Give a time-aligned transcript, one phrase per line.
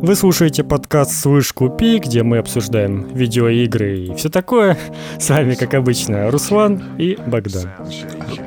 [0.00, 4.78] Вы слушаете подкаст «Слышь, купи», где мы обсуждаем видеоигры и все такое.
[5.18, 7.68] С вами, как обычно, Руслан и Богдан.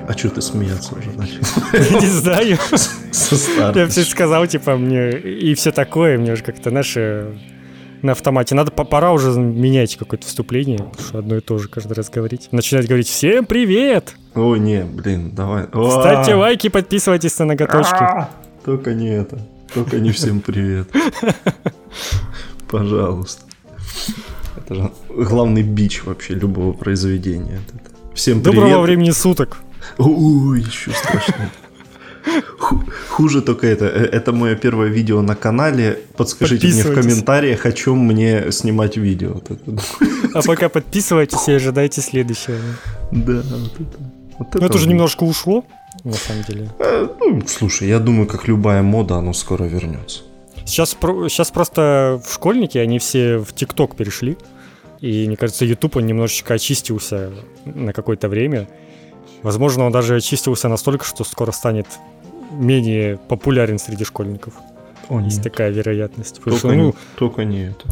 [0.08, 1.42] А что ты смеяться уже начал?
[2.00, 2.58] Не знаю.
[3.76, 7.36] Я все сказал, типа, мне и все такое, мне уже как-то наши
[8.02, 8.56] на автомате.
[8.56, 12.48] Надо, пора уже менять какое-то вступление, потому что одно и то же каждый раз говорить.
[12.54, 15.66] Начинать говорить «Всем привет!» О, не, блин, давай.
[15.66, 17.94] Ставьте лайки, подписывайтесь на ноготочки.
[17.94, 18.30] А,
[18.64, 19.38] только не это.
[19.74, 20.90] Только не всем привет.
[22.70, 23.44] Пожалуйста.
[24.58, 27.60] Это же главный бич вообще любого произведения.
[28.14, 28.60] Всем привет.
[28.60, 29.58] Доброго времени суток.
[29.98, 31.52] Ой, еще страшнее.
[33.10, 33.86] Хуже только это.
[33.86, 36.00] Э, это мое первое видео на канале.
[36.16, 39.42] Подскажите мне в комментариях, о чем мне снимать видео.
[40.34, 42.58] А пока подписывайтесь и ожидайте следующего.
[43.12, 43.98] Да, вот это.
[44.38, 45.66] Вот это, это уже немножко ушло
[46.04, 46.70] на самом деле.
[46.80, 50.22] Э, ну, слушай, я думаю, как любая мода, оно скоро вернется.
[50.66, 54.38] Сейчас, сейчас просто в школьники, они все в ТикТок перешли.
[55.00, 57.32] И мне кажется, YouTube он немножечко очистился
[57.66, 58.68] на какое-то время.
[59.42, 61.88] Возможно, он даже очистился настолько, что скоро станет
[62.52, 64.54] менее популярен среди школьников.
[65.10, 65.44] О, Есть нет.
[65.44, 66.42] такая вероятность.
[66.44, 67.86] Только, что, ну, только не это.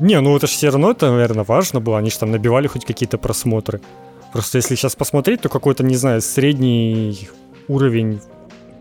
[0.00, 1.98] Не, ну это же все равно, это, наверное, важно было.
[1.98, 3.80] Они же там набивали хоть какие-то просмотры.
[4.32, 7.28] Просто если сейчас посмотреть, то какой-то, не знаю, средний
[7.66, 8.20] уровень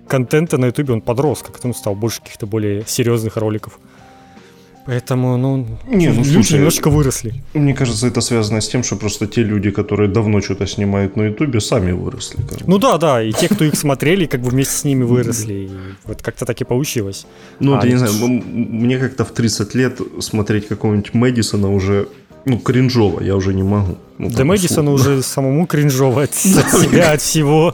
[0.08, 3.80] контента на ютубе, он подрос, как-то он стал больше каких-то более серьезных роликов.
[4.88, 7.44] Поэтому, ну, не, ну люди слушай, немножко выросли.
[7.54, 11.24] Мне кажется, это связано с тем, что просто те люди, которые давно что-то снимают на
[11.24, 12.40] Ютубе, сами выросли.
[12.66, 15.54] Ну да, да, и те, кто их смотрели, как бы вместе с ними выросли.
[15.54, 15.70] И
[16.06, 17.28] вот как-то так и получилось.
[17.60, 22.08] Ну, а, я не знаю, мне как-то в 30 лет смотреть какого-нибудь Мэдисона уже
[22.48, 23.98] ну, кринжово, я уже не могу.
[24.18, 27.74] Ну, да Мэдисону уже самому кринжово от, от себя, от всего.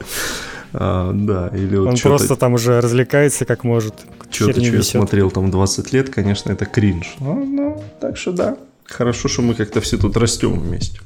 [0.74, 3.94] А, да, или вот Он просто там уже развлекается как может.
[4.32, 7.16] Что-то, что я смотрел там 20 лет, конечно, это кринж.
[7.20, 8.58] Ну, ну, так что да.
[8.86, 11.00] Хорошо, что мы как-то все тут растем вместе.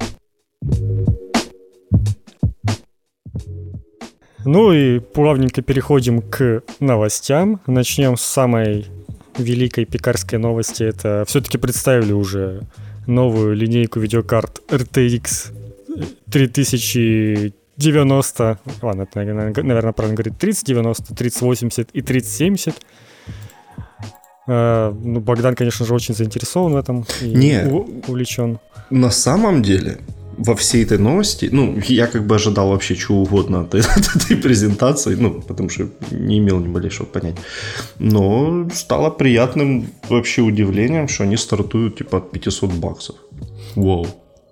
[4.44, 7.60] Ну и плавненько переходим к новостям.
[7.66, 8.86] Начнем с самой
[9.36, 10.82] великой пекарской новости.
[10.82, 12.62] Это все-таки представили уже
[13.08, 15.52] новую линейку видеокарт RTX
[16.30, 22.74] 3090, ладно, это, наверное, правильно говорить, 3090, 3080 и 3070.
[24.46, 28.58] Uh, ну, Богдан, конечно же, очень заинтересован в этом и Не, увлечен.
[28.88, 29.98] На самом деле,
[30.38, 34.36] во всей этой новости, ну, я как бы ожидал вообще чего угодно от, от этой
[34.36, 37.42] презентации, ну, потому что не имел ни малейшего понятия.
[37.98, 43.16] Но стало приятным вообще удивлением, что они стартуют типа от 500 баксов.
[43.74, 44.06] Вау.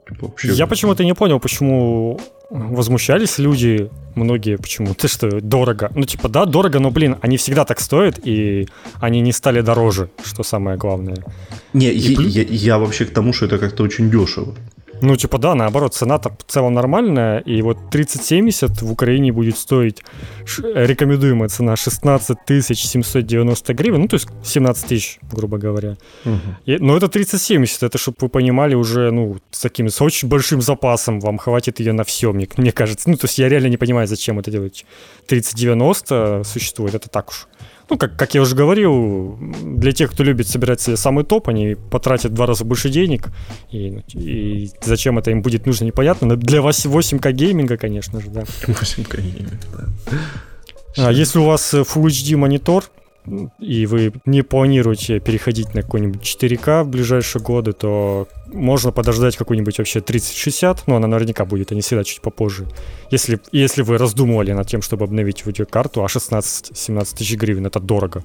[0.08, 0.52] Типа, вообще...
[0.52, 2.20] Я почему-то не понял, почему
[2.50, 5.90] возмущались люди, многие, почему ты что, дорого.
[5.94, 8.68] Ну, типа, да, дорого, но, блин, они всегда так стоят, и
[9.00, 11.24] они не стали дороже, что самое главное.
[11.72, 12.14] Не, и...
[12.14, 14.54] я, я, я вообще к тому, что это как-то очень дешево.
[15.02, 20.02] Ну, типа, да, наоборот, цена-то в целом нормальная, и вот 3070 в Украине будет стоить
[20.74, 25.96] рекомендуемая цена 16 790 гривен, ну, то есть 17 тысяч, грубо говоря.
[26.24, 26.40] Угу.
[26.66, 30.62] И, но это 3070, это, чтобы вы понимали, уже, ну, с таким, с очень большим
[30.62, 33.10] запасом вам хватит ее на все, мне, мне кажется.
[33.10, 34.86] Ну, то есть я реально не понимаю, зачем это делать.
[35.26, 37.46] 3090 существует, это так уж
[37.88, 41.76] ну, как, как я уже говорил, для тех, кто любит собирать себе самый топ, они
[41.90, 43.28] потратят в два раза больше денег,
[43.70, 46.26] и, и зачем это им будет нужно, непонятно.
[46.26, 48.42] Но для 8К гейминга, конечно же, да.
[48.66, 50.18] 8К гейминга, да.
[50.96, 52.84] А если у вас Full HD монитор,
[53.58, 59.78] и вы не планируете переходить на какой-нибудь 4К в ближайшие годы, то можно подождать какой-нибудь
[59.78, 62.66] вообще 3060, но она наверняка будет, а не всегда чуть попозже.
[63.10, 68.22] Если, если вы раздумывали над тем, чтобы обновить видеокарту, а 16-17 тысяч гривен это дорого,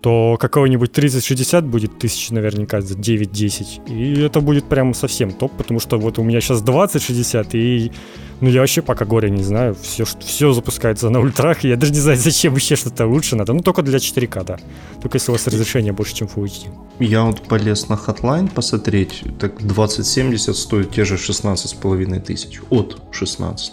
[0.00, 3.88] то какой-нибудь 3060 будет тысяч наверняка за 9-10.
[3.88, 7.92] И это будет прям совсем топ, потому что вот у меня сейчас 2060, и
[8.40, 9.76] ну я вообще пока горя не знаю.
[9.80, 13.52] Все, все запускается на ультрах, и я даже не знаю, зачем еще что-то лучше надо.
[13.52, 14.58] Ну только для 4К, да.
[15.02, 16.68] Только если у вас разрешение больше, чем Full HD.
[17.00, 22.60] Я вот полез на Hotline посмотреть, так 2070 стоит те же 16,5 тысяч.
[22.70, 23.72] От 16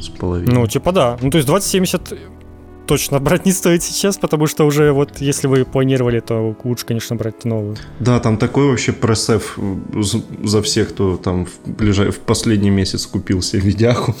[0.00, 0.54] с половиной.
[0.54, 1.18] Ну, типа да.
[1.20, 2.39] Ну, то есть 2070
[2.90, 7.14] точно брать не стоит сейчас, потому что уже вот если вы планировали, то лучше, конечно,
[7.14, 7.76] брать новую.
[8.00, 9.58] Да, там такой вообще пресеф
[10.44, 12.10] за всех, кто там в, ближай...
[12.10, 14.16] в последний месяц купил себе видяху.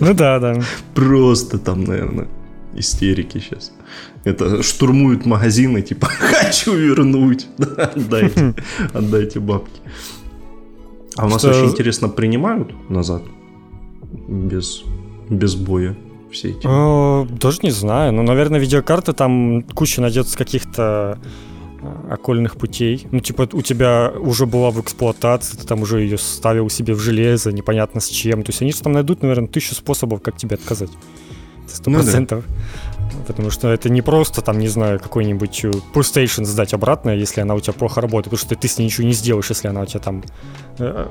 [0.00, 0.62] Ну да, да.
[0.94, 2.26] Просто там, наверное,
[2.74, 3.72] истерики сейчас.
[4.24, 6.06] Это штурмуют магазины, типа,
[6.40, 8.54] хочу вернуть, отдайте,
[8.94, 9.80] отдайте бабки.
[11.16, 13.22] А у нас очень интересно, принимают назад
[14.26, 14.84] без,
[15.28, 15.94] без боя?
[16.30, 16.66] Все эти?
[16.66, 18.12] О, даже не знаю.
[18.12, 21.18] Ну, наверное, видеокарты там куча найдется каких-то
[22.10, 23.06] окольных путей.
[23.10, 27.00] Ну, типа, у тебя уже была в эксплуатации, ты там уже ее ставил себе в
[27.00, 28.42] железо, непонятно с чем.
[28.42, 30.90] То есть они же там найдут, наверное, тысячу способов, как тебе отказать.
[31.66, 32.44] Сто процентов.
[32.46, 32.89] Ну, да.
[33.26, 37.54] Потому что это не просто, там, не знаю, какой-нибудь э, PlayStation сдать обратно, если она
[37.54, 39.86] у тебя плохо работает, потому что ты с ней ничего не сделаешь, если она у
[39.86, 40.24] тебя там
[40.78, 41.06] э,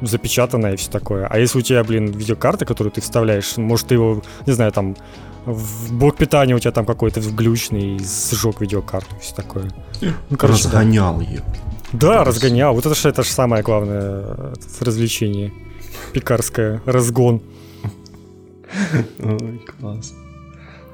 [0.00, 1.26] запечатанная и все такое.
[1.26, 4.96] А если у тебя, блин, видеокарта, которую ты вставляешь, может, ты его, не знаю, там,
[5.46, 9.70] в блок питания у тебя там какой-то глючный, сжег видеокарту, все такое.
[10.00, 11.24] Ну, короче, разгонял да.
[11.24, 11.42] ее.
[11.92, 12.74] Да, разгонял.
[12.74, 15.52] Вот это же это же самое главное э, развлечение.
[16.12, 16.80] Пекарское.
[16.86, 17.42] Разгон.
[19.18, 20.14] Ой, класс.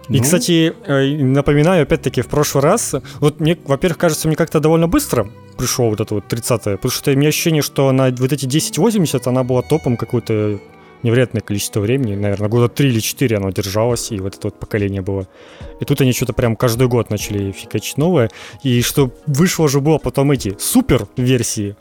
[0.09, 0.23] И, ну?
[0.23, 5.29] кстати, э, напоминаю, опять-таки, в прошлый раз, вот мне, во-первых, кажется, мне как-то довольно быстро
[5.59, 9.27] пришел вот это вот 30-е, потому что у меня ощущение, что на вот эти 1080
[9.27, 10.61] она была топом какой-то
[11.03, 15.03] невероятное количество времени, наверное, года 3 или 4 оно держалось, и вот это вот поколение
[15.03, 15.27] было.
[15.81, 18.31] И тут они что-то прям каждый год начали фигачить новое,
[18.63, 21.77] и что вышло же было потом эти супер версии,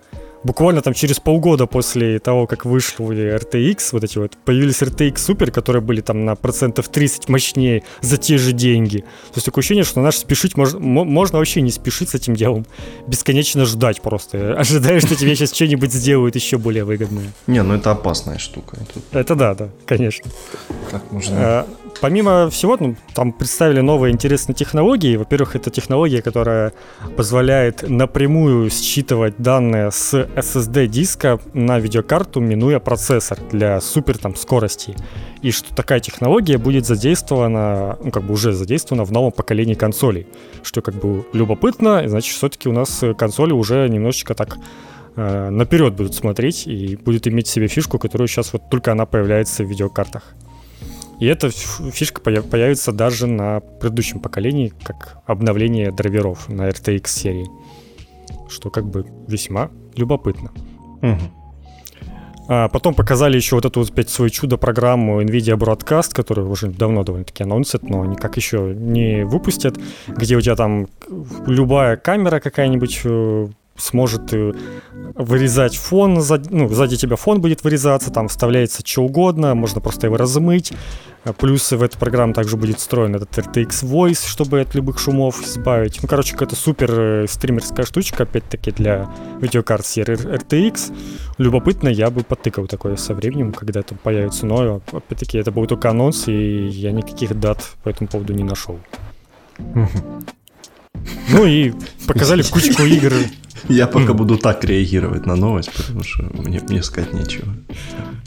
[0.45, 5.51] буквально там через полгода после того, как вышли RTX, вот эти вот, появились RTX Super,
[5.51, 8.99] которые были там на процентов 30 мощнее за те же деньги.
[8.99, 12.65] То есть такое ощущение, что наш спешить можно, можно вообще не спешить с этим делом.
[13.07, 14.55] Бесконечно ждать просто.
[14.57, 17.33] Ожидаешь, что тебе сейчас что-нибудь сделают еще более выгодное.
[17.47, 18.77] Не, ну это опасная штука.
[19.11, 20.29] Это да, да, конечно.
[20.91, 21.35] Так можно...
[21.37, 21.67] А,
[22.01, 25.17] помимо всего, ну, там представили новые интересные технологии.
[25.17, 26.73] Во-первых, это технология, которая
[27.15, 34.95] позволяет напрямую считывать данные с SSD диска на видеокарту, минуя процессор для супер там скорости.
[35.41, 40.27] И что такая технология будет задействована, ну как бы уже задействована в новом поколении консолей.
[40.63, 44.57] Что как бы любопытно, значит все-таки у нас консоли уже немножечко так
[45.15, 49.63] э, наперед будут смотреть и будет иметь себе фишку, которую сейчас вот только она появляется
[49.63, 50.35] в видеокартах.
[51.19, 57.47] И эта фишка появится даже на предыдущем поколении, как обновление драйверов на RTX серии.
[58.49, 60.51] Что как бы весьма любопытно.
[61.01, 61.21] Угу.
[62.47, 67.03] А потом показали еще вот эту вот опять свою чудо-программу NVIDIA Broadcast, которую уже давно
[67.03, 70.87] довольно-таки анонсят, но никак еще не выпустят, где у тебя там
[71.47, 74.53] любая камера какая-нибудь э, сможет э,
[75.15, 80.17] вырезать фон, ну, сзади тебя фон будет вырезаться, там вставляется что угодно, можно просто его
[80.17, 80.73] размыть.
[81.25, 85.41] А плюс в эту программу также будет встроен этот RTX Voice, чтобы от любых шумов
[85.41, 85.99] избавить.
[86.03, 89.09] Ну, короче, какая-то супер э, стримерская штучка, опять-таки, для
[89.41, 90.93] видеокарт серии RTX.
[91.39, 95.89] Любопытно, я бы потыкал такое со временем, когда это появится, но, опять-таки, это был только
[95.89, 98.79] анонс, и я никаких дат по этому поводу не нашел.
[101.29, 101.73] Ну и
[102.07, 103.13] показали кучку игр
[103.69, 107.47] я пока буду так реагировать на новость, потому что мне, мне сказать нечего.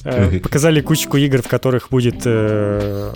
[0.05, 2.23] Э, показали кучку игр, в которых будет...
[2.25, 3.13] Э,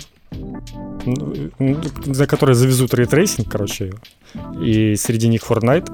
[2.05, 3.93] за которые завезут ray tracing, короче.
[4.61, 5.89] И среди них Fortnite.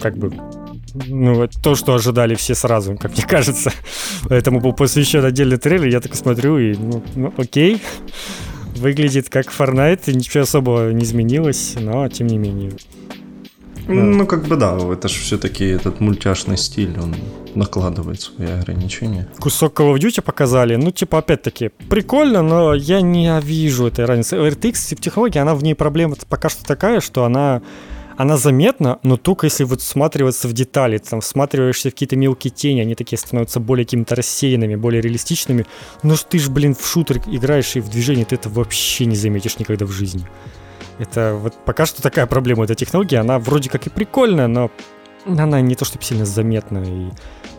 [0.00, 0.32] Как бы
[1.06, 3.72] ну, это то, что ожидали все сразу, как мне кажется.
[4.28, 7.80] Поэтому был посвящен отдельный трейлер, я так смотрю и, ну, ну окей.
[8.76, 12.72] Выглядит как Fortnite, ничего особого не изменилось, но тем не менее.
[13.88, 17.14] Ну, как бы да, это же все-таки этот мультяшный стиль, он
[17.54, 19.26] накладывает свои ограничения.
[19.40, 24.36] Кусок Call of Duty показали, ну, типа, опять-таки, прикольно, но я не вижу этой разницы.
[24.36, 27.62] RTX технология, она в ней проблема пока что такая, что она
[28.18, 32.80] она заметна, но только если вот всматриваться в детали, там всматриваешься в какие-то мелкие тени,
[32.80, 35.66] они такие становятся более какими-то рассеянными, более реалистичными.
[36.02, 39.14] Но ж ты ж, блин, в шутер играешь и в движении ты это вообще не
[39.14, 40.26] заметишь никогда в жизни.
[40.98, 43.16] Это вот пока что такая проблема этой технологии.
[43.16, 44.70] Она вроде как и прикольная, но
[45.26, 47.10] она не то чтобы сильно заметна и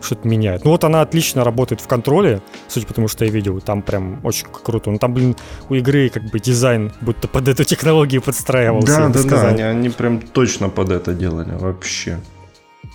[0.02, 0.64] что-то меняет.
[0.64, 4.24] Ну вот она отлично работает в контроле, судя по тому, что я видел, там прям
[4.24, 4.90] очень круто.
[4.90, 5.36] Ну там, блин,
[5.68, 8.86] у игры как бы дизайн будто под эту технологию подстраивался.
[8.86, 12.18] Да, да, да, они, они прям точно под это делали вообще.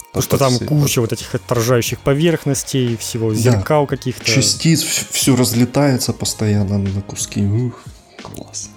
[0.08, 0.66] Потому что там все.
[0.66, 3.98] куча вот этих отражающих поверхностей, всего зеркал да.
[3.98, 4.24] каких-то.
[4.24, 7.46] Частиц, все разлетается постоянно на куски.
[7.46, 7.84] Ух,
[8.22, 8.70] класс.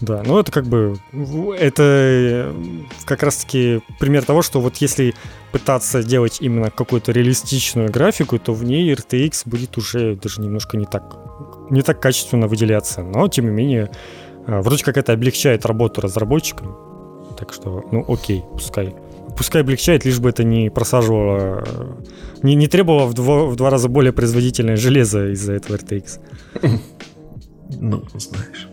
[0.00, 0.96] Да, ну это как бы,
[1.58, 2.54] это э,
[3.06, 5.14] как раз-таки пример того, что вот если
[5.52, 10.84] пытаться делать именно какую-то реалистичную графику, то в ней RTX будет уже даже немножко не
[10.84, 11.16] так,
[11.70, 13.02] не так качественно выделяться.
[13.02, 13.90] Но, тем не менее,
[14.46, 16.76] э, вроде как это облегчает работу разработчикам.
[17.38, 18.94] Так что, ну окей, пускай.
[19.36, 21.64] Пускай облегчает, лишь бы это не просаживало,
[22.42, 26.20] не, не требовало в два, в два раза более производительное железо из-за этого RTX.
[27.80, 28.68] Ну, знаешь.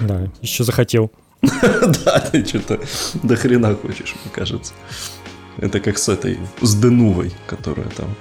[0.00, 1.10] Да, еще захотел.
[2.04, 2.80] Да, ты что-то
[3.22, 4.72] до хрена хочешь, мне кажется.
[5.58, 8.14] Это как с этой, с Денувой, которая там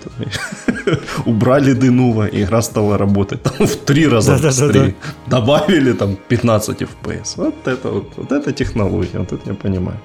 [1.25, 4.71] убрали Денува, и игра стала работать там в три раза да, быстрее.
[4.71, 5.37] Да, да, да.
[5.37, 7.33] Добавили там 15 FPS.
[7.37, 9.99] Вот это вот, вот это технология, вот это я понимаю.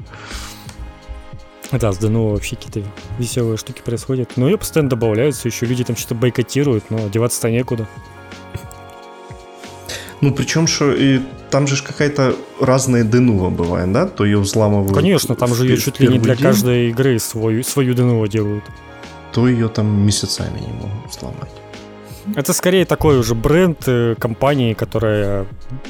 [1.73, 4.37] Да, с ДНО вообще какие-то веселые штуки происходят.
[4.37, 7.89] Но ее постоянно добавляются, еще люди там что-то бойкотируют, но деваться-то некуда.
[10.25, 14.07] Ну, причем, что и там же какая-то разная денува бывает, да?
[14.07, 14.95] То ее взламывают.
[14.95, 18.65] Конечно, там же ее чуть ли не для день, каждой игры свою, свою денуву делают.
[19.33, 21.51] То ее там месяцами не могут взломать.
[22.37, 25.47] Это скорее такой уже бренд э, компании, которая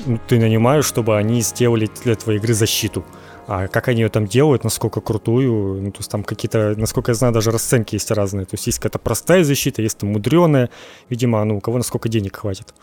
[0.06, 3.04] ну, ты нанимаешь, чтобы они сделали для твоей игры защиту.
[3.46, 7.14] А как они ее там делают, насколько крутую, ну, то есть там какие-то, насколько я
[7.14, 8.46] знаю, даже расценки есть разные.
[8.46, 10.70] То есть есть какая-то простая защита, есть там мудреная,
[11.08, 12.74] видимо, ну, у кого насколько денег хватит.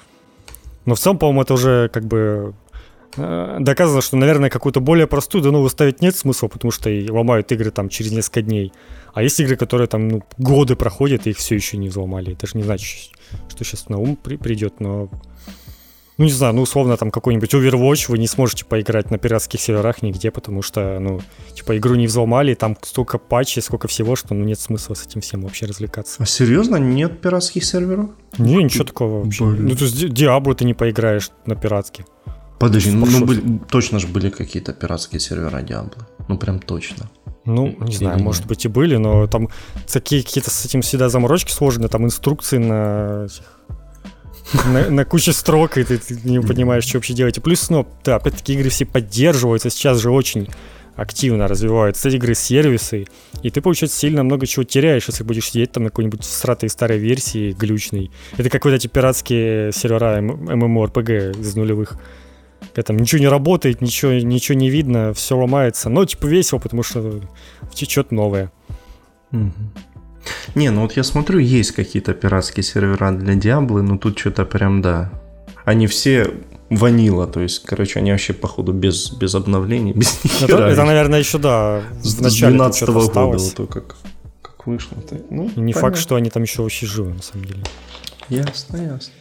[0.85, 2.53] Но в целом, по-моему, это уже как бы
[3.15, 7.51] э, доказано, что, наверное, какую-то более простую дану выставить нет смысла, потому что и ломают
[7.51, 8.73] игры там через несколько дней.
[9.13, 12.33] А есть игры, которые там ну, годы проходят, и их все еще не взломали.
[12.33, 13.11] Это же не значит,
[13.50, 15.09] что сейчас на ум при- придет, но
[16.21, 20.03] ну, не знаю, ну, условно, там какой-нибудь Overwatch вы не сможете поиграть на пиратских серверах
[20.03, 21.19] нигде, потому что, ну,
[21.55, 25.21] типа, игру не взломали, там столько патчей, сколько всего, что, ну, нет смысла с этим
[25.21, 26.21] всем вообще развлекаться.
[26.21, 28.11] А серьезно, нет пиратских серверов?
[28.37, 29.45] Не, ничего такого вообще.
[29.45, 29.69] Блин.
[29.69, 32.05] Ну, то есть Диабло ты не поиграешь на пиратке.
[32.59, 36.07] Подожди, ну, ну были, точно же были какие-то пиратские сервера Диабло.
[36.27, 37.09] Ну, прям точно.
[37.45, 38.25] Ну, не Или знаю, нет?
[38.25, 39.49] может быть и были, но там
[39.91, 43.27] такие какие-то с этим всегда заморочки сложные, там инструкции на
[44.89, 47.41] на, куче строк, и ты, не понимаешь, что вообще делать.
[47.41, 50.48] Плюс, ну, да, опять-таки игры все поддерживаются, сейчас же очень
[50.95, 53.07] активно развиваются игры-сервисы,
[53.41, 56.98] и ты, получается, сильно много чего теряешь, если будешь сидеть там на какой-нибудь сратой старой
[56.98, 58.12] версии, глючной.
[58.38, 61.98] Это как вот эти пиратские сервера MMORPG из нулевых.
[62.74, 65.89] Когда там ничего не работает, ничего, ничего не видно, все ломается.
[65.89, 67.21] Но, типа, весело, потому что
[67.74, 68.51] течет новое.
[69.31, 69.90] Mm-hmm.
[70.55, 74.81] Не, ну вот я смотрю, есть какие-то пиратские сервера для Диаблы, но тут что-то прям,
[74.81, 75.11] да.
[75.65, 76.31] Они все
[76.69, 81.19] ванила, то есть, короче, они вообще, походу, без, без обновлений, без ну, это, это, наверное,
[81.19, 81.81] еще, да,
[82.19, 83.95] начале 12 -го года, вот то, как,
[84.41, 84.95] как вышло.
[84.95, 85.25] -то.
[85.29, 85.81] Ну, не понятно.
[85.81, 87.63] факт, что они там еще вообще живы, на самом деле.
[88.29, 89.13] Ясно, ясно.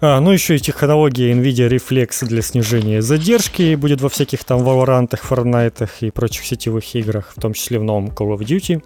[0.00, 5.08] А, ну, еще и технология NVIDIA Reflex для снижения задержки будет во всяких там Valorant,
[5.10, 8.82] Fortnite и прочих сетевых играх, в том числе в новом Call of Duty.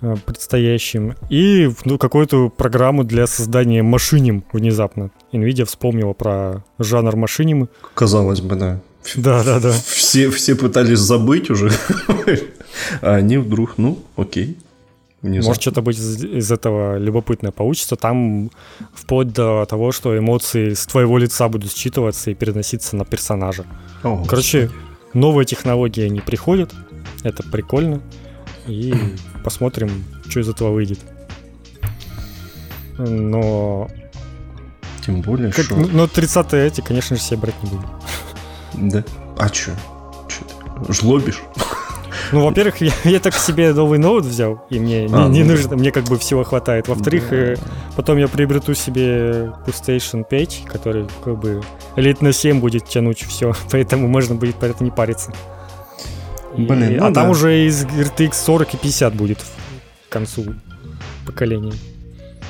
[0.00, 5.10] Э, предстоящим, и ну, какую-то программу для создания машиним внезапно.
[5.32, 7.68] NVIDIA вспомнила про жанр машиним.
[7.94, 8.80] Казалось бы, да.
[9.16, 9.72] Да, да, да.
[9.86, 11.70] Все, все пытались забыть уже,
[13.00, 14.58] а они вдруг, ну, окей.
[15.22, 15.48] Внезапно.
[15.48, 17.96] Может, что-то быть из, из этого любопытное получится.
[17.96, 18.50] Там
[18.92, 23.64] вплоть до того, что эмоции с твоего лица будут считываться и переноситься на персонажа.
[24.02, 24.70] О, Короче,
[25.14, 26.74] новые технологии, они приходят.
[27.22, 28.02] Это прикольно.
[28.66, 28.94] И
[29.42, 30.98] посмотрим, что из этого выйдет.
[32.98, 33.88] Но...
[35.04, 35.76] Тем более, как, что...
[35.76, 37.90] Но 30 эти, конечно же, все брать не будем.
[38.90, 39.04] Да?
[39.36, 39.72] А чё?
[40.28, 40.92] Чё ты?
[40.92, 41.42] Жлобишь?
[42.32, 45.52] Ну, во-первых, я, я так себе новый ноут взял, и мне а, не, не ну,
[45.52, 46.88] нужно, мне как бы всего хватает.
[46.88, 47.36] Во-вторых, да.
[47.36, 47.56] э,
[47.96, 51.62] потом я приобрету себе PlayStation 5, который как бы
[51.96, 55.32] лет на 7 будет тянуть все, поэтому можно будет по это не париться.
[56.56, 57.22] Блин, и, ну а да.
[57.22, 59.38] там уже из RTX 40 и 50 будет
[60.08, 60.54] к концу
[61.26, 61.72] поколения.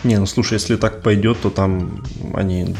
[0.02, 2.74] Не, ну слушай, если так пойдет, то там они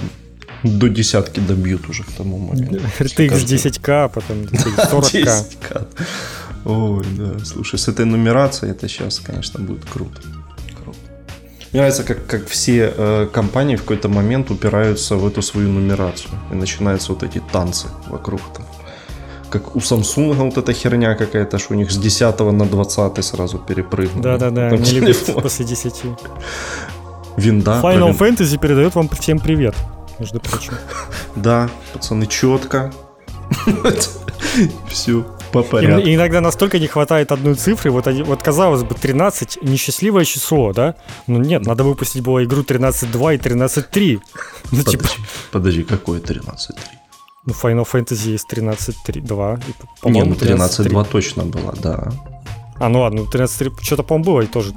[0.63, 2.77] до десятки добьют уже к тому моменту.
[2.99, 5.25] RTX 10к, а потом 40к.
[5.25, 5.87] 10к.
[6.65, 7.39] Ой, да.
[7.45, 10.21] Слушай, с этой нумерацией это сейчас, конечно, будет круто.
[10.83, 10.99] круто.
[11.73, 16.33] Мне нравится, как, как все э, компании в какой-то момент упираются в эту свою нумерацию.
[16.51, 18.67] И начинаются вот эти танцы вокруг там
[19.51, 23.59] как у Samsung вот эта херня какая-то, что у них с 10 на 20 сразу
[23.59, 24.23] перепрыгнули.
[24.23, 26.03] Да-да-да, не любят после 10.
[27.37, 27.81] Винда.
[27.83, 28.35] Final вин...
[28.35, 29.75] Fantasy передает вам всем привет,
[30.19, 30.75] между прочим.
[31.37, 32.93] Да, пацаны, четко.
[34.89, 35.25] Все
[35.55, 36.07] по порядку.
[36.07, 37.91] И, иногда настолько не хватает одной цифры.
[37.91, 40.97] Вот, вот казалось бы, 13 несчастливое число, да?
[41.27, 44.21] Ну нет, надо выпустить было игру 13.2 и 13.3.
[44.73, 45.09] Ну, подожди, типа...
[45.53, 46.75] подожди, какое 13.3?
[47.47, 49.63] Ну, Final Fantasy есть 13.2.
[50.05, 52.11] Не, ну 13.2 точно была, да.
[52.79, 54.73] А, ну ладно, 13.3 ну, что-то, по-моему, было и тоже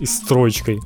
[0.00, 0.80] и с троечкой.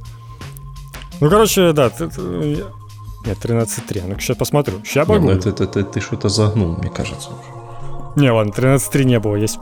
[1.21, 1.91] Ну, короче, да.
[1.99, 4.03] Нет, 13.3.
[4.09, 4.81] Ну, сейчас посмотрю.
[4.85, 5.27] Сейчас могу.
[5.27, 8.21] Ну, это, это, это, ты что-то загнул, мне кажется, уже.
[8.21, 9.37] Не, ладно, 13.3 не было.
[9.37, 9.59] Есть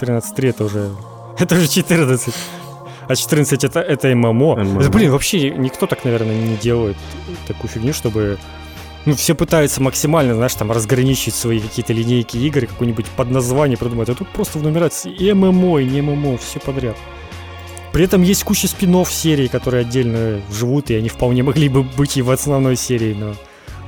[0.00, 0.90] 13.3 это уже...
[1.38, 2.34] Это уже 14.
[3.06, 4.32] А 14 это, это ММО.
[4.32, 4.80] ММО.
[4.80, 6.96] Это, блин, вообще никто так, наверное, не делает
[7.46, 8.38] такую фигню, чтобы
[9.04, 14.14] ну, все пытаются максимально, знаешь, там разграничить свои какие-то линейки игр, какое-нибудь подназвание придумать, а
[14.14, 16.96] тут просто в нумерации и ММО, и не ММО, все подряд.
[17.92, 22.16] При этом есть куча спин серий, которые отдельно живут, и они вполне могли бы быть
[22.16, 23.34] и в основной серии, но,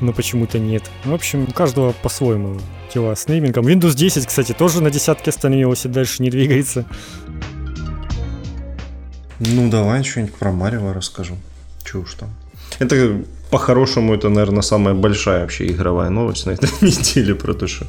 [0.00, 0.90] но почему-то нет.
[1.04, 2.58] В общем, у каждого по-своему
[2.92, 3.66] дела с неймингом.
[3.66, 6.86] Windows 10, кстати, тоже на десятке остановился, дальше не двигается.
[9.38, 11.36] Ну, давай что-нибудь про Марио расскажу.
[11.84, 12.30] Чего уж там.
[12.78, 17.86] Это по-хорошему, это, наверное, самая большая вообще игровая новость на этой неделе, про то, что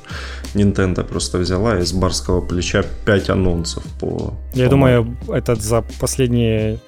[0.53, 4.34] Nintendo просто взяла из барского плеча 5 анонсов по...
[4.53, 6.80] Я по думаю, этот за последние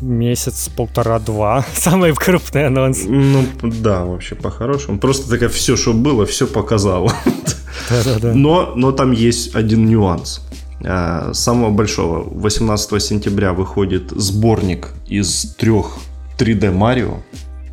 [0.00, 1.64] месяц, полтора-два.
[1.74, 3.02] Самый крупный анонс.
[3.04, 4.98] Ну, да, вообще по-хорошему.
[4.98, 7.12] Просто такая все, что было, все показало.
[7.90, 8.32] Да-да-да.
[8.34, 10.40] Но, но там есть один нюанс.
[10.84, 12.22] А, самого большого.
[12.22, 15.96] 18 сентября выходит сборник из трех
[16.38, 17.18] 3D Марио.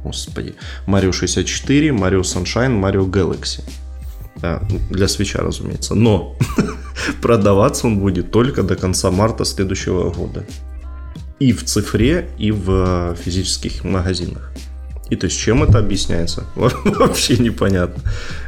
[0.05, 0.53] Господи.
[0.85, 3.61] Марио 64, Марио Sunshine, Марио Galaxy.
[4.41, 5.95] Да, для свеча, разумеется.
[5.95, 6.35] Но
[7.21, 10.45] продаваться он будет только до конца марта следующего года
[11.39, 14.51] и в цифре, и в физических магазинах.
[15.11, 16.43] И то есть чем это объясняется?
[16.55, 18.03] Вообще непонятно.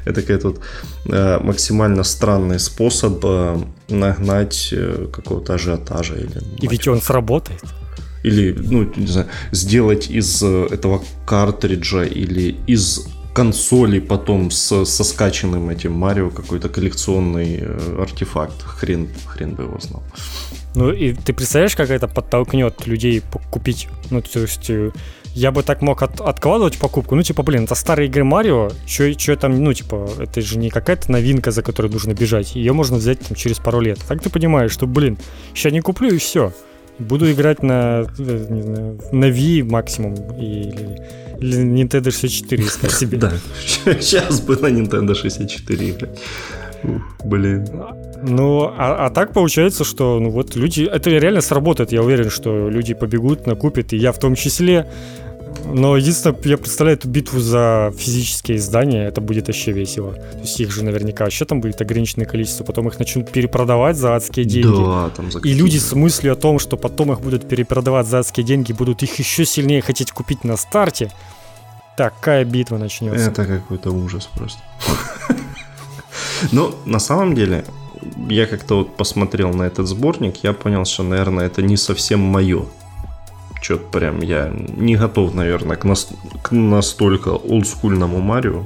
[0.06, 0.60] Это какой-то вот,
[1.06, 3.58] э, максимально странный способ э,
[3.90, 6.16] нагнать э, какого-то ажиотажа.
[6.16, 7.64] Или, и ведь он сработает.
[8.28, 15.04] Или, ну, не знаю, сделать из э, этого картриджа или из консоли потом с, со
[15.04, 18.62] скачанным этим Марио какой-то коллекционный э, артефакт.
[18.64, 20.04] Хрен, хрен бы его знал.
[20.76, 23.88] Ну и ты представляешь, как это подтолкнет людей купить?
[24.10, 24.92] Ну, то есть э,
[25.34, 27.16] я бы так мог от, откладывать покупку.
[27.16, 31.12] Ну, типа, блин, это старые игры Марио, что там, ну, типа, это же не какая-то
[31.12, 32.56] новинка, за которой нужно бежать.
[32.56, 34.00] Ее можно взять там через пару лет.
[34.08, 35.18] Так ты понимаешь, что, блин,
[35.54, 36.52] сейчас не куплю и все.
[37.00, 41.00] Буду играть на, э, не знаю, на Wii максимум или,
[41.40, 43.18] или Nintendo 64 искать себе.
[43.18, 43.32] Да,
[44.00, 46.20] сейчас бы на Nintendo 64 играть.
[47.24, 47.68] Блин.
[48.24, 52.70] Ну, а, а так получается, что ну вот люди, это реально сработает, я уверен, что
[52.70, 54.88] люди побегут, накупят, и я в том числе.
[55.66, 60.14] Но единственное, я представляю эту битву за физические издания, это будет вообще весело.
[60.14, 64.16] То есть их же наверняка еще там будет ограниченное количество, потом их начнут перепродавать за
[64.16, 64.84] адские деньги.
[64.84, 68.20] Да, там за И люди с мыслью о том, что потом их будут перепродавать за
[68.20, 71.12] адские деньги, будут их еще сильнее хотеть купить на старте.
[71.98, 73.30] Такая битва начнется.
[73.30, 74.62] Это какой-то ужас просто.
[76.52, 77.66] Но на самом деле,
[78.30, 82.66] я как-то вот посмотрел на этот сборник, я понял, что, наверное, это не совсем мое.
[83.62, 86.10] Что-то прям я не готов, наверное, к, нас,
[86.42, 88.64] к настолько олдскульному Марио.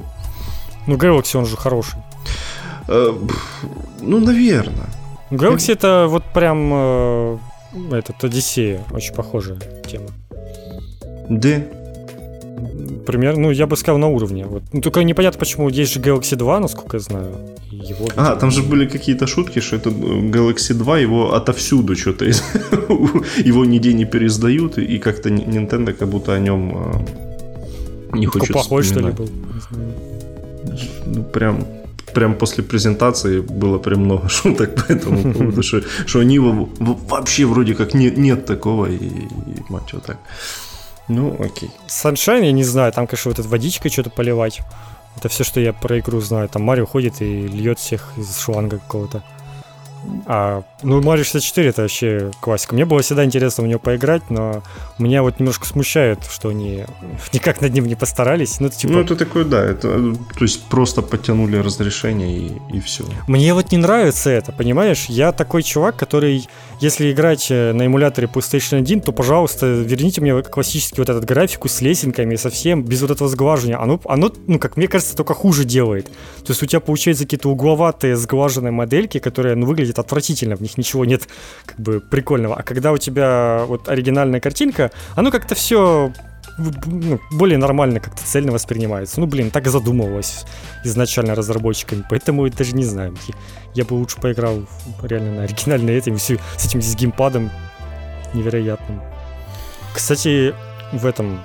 [0.86, 1.98] Ну, Galaxy, он же хороший.
[2.88, 3.12] Э,
[4.00, 4.88] ну, наверное.
[5.30, 7.38] Galaxy это вот прям э,
[7.92, 10.08] этот Одиссея, очень похожая тема.
[11.28, 11.62] Да,
[13.06, 14.46] примерно, ну, я бы сказал, на уровне.
[14.46, 14.62] Вот.
[14.72, 17.32] Ну, только непонятно, почему есть же Galaxy 2, насколько я знаю.
[17.70, 22.24] Его, а, там же были какие-то шутки, что это э, Galaxy 2, его отовсюду что-то,
[23.44, 26.72] его нигде не переиздают, и как-то Nintendo как будто о нем
[28.12, 29.28] э, не хочет плохой, что ли, был?
[31.06, 31.66] Ну, прям
[32.12, 37.74] прям после презентации было прям много шуток по этому поводу, что, что они вообще вроде
[37.74, 40.18] как не, нет такого, и, и мать вот так.
[41.14, 41.70] Ну, окей.
[41.88, 44.60] Sunshine, я не знаю, там, конечно, вот эта водичкой что-то поливать.
[45.16, 46.48] Это все, что я про игру знаю.
[46.48, 49.22] Там Марио ходит и льет всех из шланга какого-то.
[50.26, 52.74] А, ну, Mario 64 это вообще классика.
[52.74, 54.62] Мне было всегда интересно в него поиграть, но
[54.98, 56.84] меня вот немножко смущает, что они
[57.32, 58.60] никак над ним не постарались.
[58.60, 58.92] Ну, это, типа...
[58.92, 59.64] ну, это такое, да.
[59.64, 63.04] Это, то есть просто подтянули разрешение и, и все.
[63.26, 65.06] Мне вот не нравится это, понимаешь?
[65.08, 66.48] Я такой чувак, который,
[66.80, 71.68] если играть э, на эмуляторе PlayStation 1, то, пожалуйста, верните мне классический вот этот графику
[71.68, 73.80] с лесенками, совсем без вот этого сглаживания.
[73.80, 76.06] Оно, оно, ну, как мне кажется, только хуже делает.
[76.06, 80.60] То есть у тебя получаются какие-то угловатые сглаженные модельки, которые, ну, выглядят выглядит отвратительно, в
[80.60, 81.28] них ничего нет
[81.66, 82.56] как бы прикольного.
[82.56, 86.12] А когда у тебя вот оригинальная картинка, оно как-то все
[86.58, 89.20] ну, более нормально как-то цельно воспринимается.
[89.20, 90.44] Ну, блин, так задумывалось
[90.84, 93.14] изначально разработчиками, поэтому даже не знаю.
[93.74, 94.66] Я бы лучше поиграл
[95.02, 97.50] реально на оригинальной этим, с этим с геймпадом
[98.34, 99.00] невероятным.
[99.94, 100.54] Кстати,
[100.92, 101.40] в этом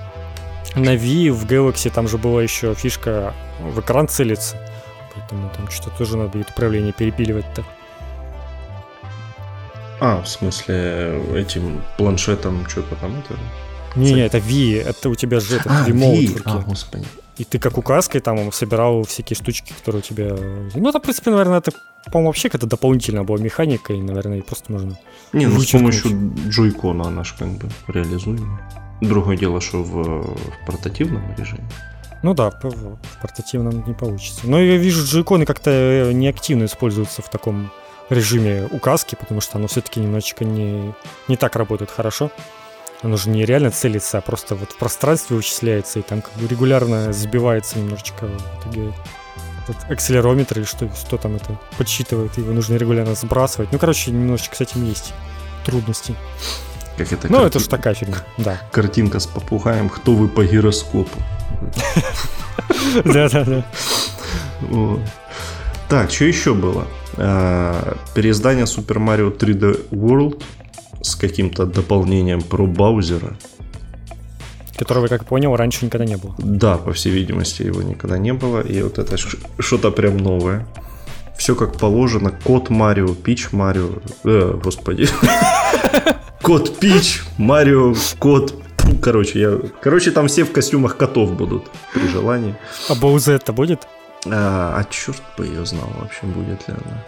[0.76, 4.58] на Wii, в Galaxy там же была еще фишка в экран целиться.
[5.16, 7.64] Поэтому там что-то тоже надо будет управление перепиливать-то.
[10.00, 13.40] А, в смысле, этим планшетом что-то там это?
[13.96, 15.94] Не, не, это V, это у тебя же этот а, V.
[15.94, 16.42] в руке.
[16.46, 17.06] А, господи.
[17.38, 20.36] И ты как указкой там собирал всякие штучки, которые у тебя...
[20.76, 21.72] Ну, это, в принципе, наверное, это,
[22.06, 24.98] по-моему, вообще какая-то дополнительная была механика, и, наверное, просто можно...
[25.34, 28.60] Не, ну, с помощью джойкона она же как бы реализуема.
[29.02, 31.68] Другое дело, что в, в портативном режиме.
[32.24, 34.42] Ну да, в портативном не получится.
[34.44, 37.72] Но я вижу, джойконы как-то э, неактивно используются в таком
[38.10, 40.93] режиме указки, потому что оно все-таки немножечко не,
[41.28, 42.32] не так работает хорошо.
[43.04, 46.48] Оно же не реально целится, а просто вот в пространстве вычисляется, и там как бы
[46.48, 48.93] регулярно сбивается немножечко в итоге
[49.67, 53.72] этот акселерометр или что, что там это подсчитывает, его нужно регулярно сбрасывать.
[53.72, 55.13] Ну, короче, немножечко с этим есть
[55.65, 56.15] трудности.
[56.98, 58.60] Как это ну, это ж такая фигня, да.
[58.72, 61.20] Картинка с попугаем «Кто вы по гироскопу?»
[63.04, 63.63] Да-да-да.
[65.89, 66.86] Так, что еще было?
[67.15, 70.43] А, переиздание Super Mario 3D World
[71.02, 73.38] с каким-то дополнением про Баузера.
[74.78, 76.36] Которого, как понял, раньше никогда не было.
[76.38, 78.62] Да, по всей видимости, его никогда не было.
[78.62, 80.67] И вот это что-то прям новое.
[81.38, 82.32] Все как положено.
[82.32, 83.89] Кот Марио, Пич Марио.
[84.23, 85.08] Э, господи.
[86.41, 88.54] Кот Пич, Марио, кот
[89.02, 89.60] Короче, я...
[89.82, 92.56] Короче, там все в костюмах котов будут при желании.
[92.89, 93.88] А Боузетта будет?
[94.26, 97.04] А, а черт бы ее знал вообще, будет ли она.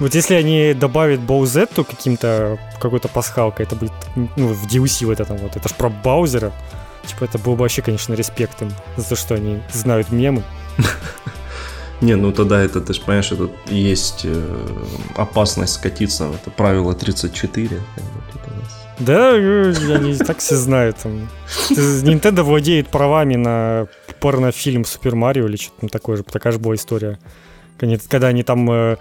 [0.00, 3.92] Вот если они добавят Боузетту каким-то, какой-то пасхалкой, это будет,
[4.36, 6.52] ну, в DLC вот этом вот, это ж про Баузера,
[7.06, 10.42] типа это был бы вообще, конечно, респект им за то, что они знают мемы.
[12.00, 14.66] Не, ну тогда это, ты же понимаешь, это есть э,
[15.16, 17.80] опасность скатиться в это правило 34.
[18.98, 20.98] Да, э, они так все знают.
[21.70, 23.86] Nintendo владеет правами на
[24.24, 26.22] порнофильм Супер Марио или что-то такое же.
[26.22, 27.18] Такая же была история.
[28.08, 28.96] Когда они там э,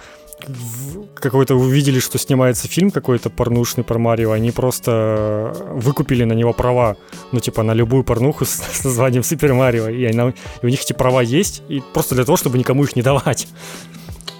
[1.15, 6.97] какой-то увидели, что снимается фильм какой-то порнушный про Марио, они просто выкупили на него права,
[7.31, 10.81] ну, типа, на любую порнуху с, с названием Супер Марио, и, они, и у них
[10.81, 13.47] эти права есть, и просто для того, чтобы никому их не давать.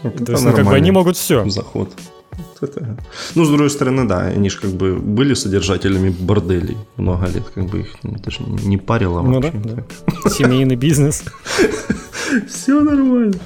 [0.03, 1.47] Это То есть, ну, как бы они могут все.
[1.49, 1.89] Заход.
[2.61, 2.97] Это...
[3.35, 7.65] Ну, с другой стороны, да, они же как бы были содержателями борделей много лет, как
[7.65, 9.51] бы их ну, даже не парило ну, вообще.
[9.51, 9.83] Да,
[10.23, 10.29] да.
[10.29, 11.23] Семейный бизнес.
[12.47, 13.37] Все нормально.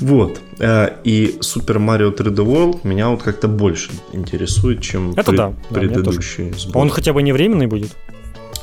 [0.00, 0.40] Вот.
[0.58, 6.52] Э, и Super Mario 3D World меня вот как-то больше интересует, чем Это да, предыдущий
[6.52, 6.82] сбор.
[6.82, 7.90] Он хотя бы не временный будет?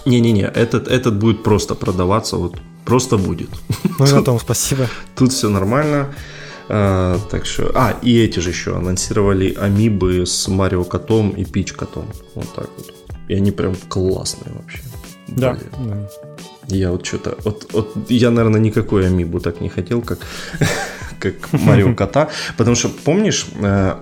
[0.05, 2.55] Не-не-не, этот, этот будет просто продаваться, вот
[2.85, 3.49] просто будет.
[3.99, 4.87] Ну, на том спасибо.
[5.15, 6.07] Тут все нормально.
[6.69, 7.71] А, так что...
[7.75, 12.07] А, и эти же еще анонсировали амибы с Марио котом и Пич котом.
[12.35, 12.93] Вот так вот.
[13.27, 14.79] И они прям классные вообще.
[15.27, 15.57] Да.
[15.77, 16.09] да.
[16.67, 17.37] Я вот что-то...
[17.43, 20.19] Вот, вот я, наверное, никакой амибу так не хотел, как,
[21.19, 22.29] как Марио кота.
[22.57, 23.95] Потому что, помнишь, э,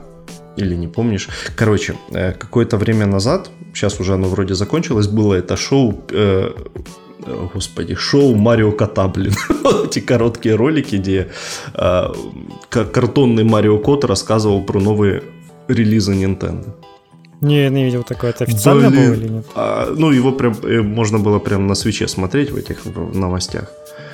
[0.57, 1.29] или не помнишь.
[1.55, 6.51] Короче, э, какое-то время назад, сейчас уже оно вроде закончилось, было это шоу э,
[7.53, 9.33] господи, шоу Марио Кота, блин.
[9.85, 11.29] Эти короткие ролики, где
[11.73, 12.07] э,
[12.69, 15.23] картонный Марио Кот рассказывал про новые
[15.67, 16.75] релизы Nintendo.
[17.41, 18.31] Не, я не видел такое.
[18.31, 19.05] Это официально Блин.
[19.05, 19.45] было или нет?
[19.55, 23.71] А, ну, его прям э, можно было прям на свече смотреть в этих в новостях.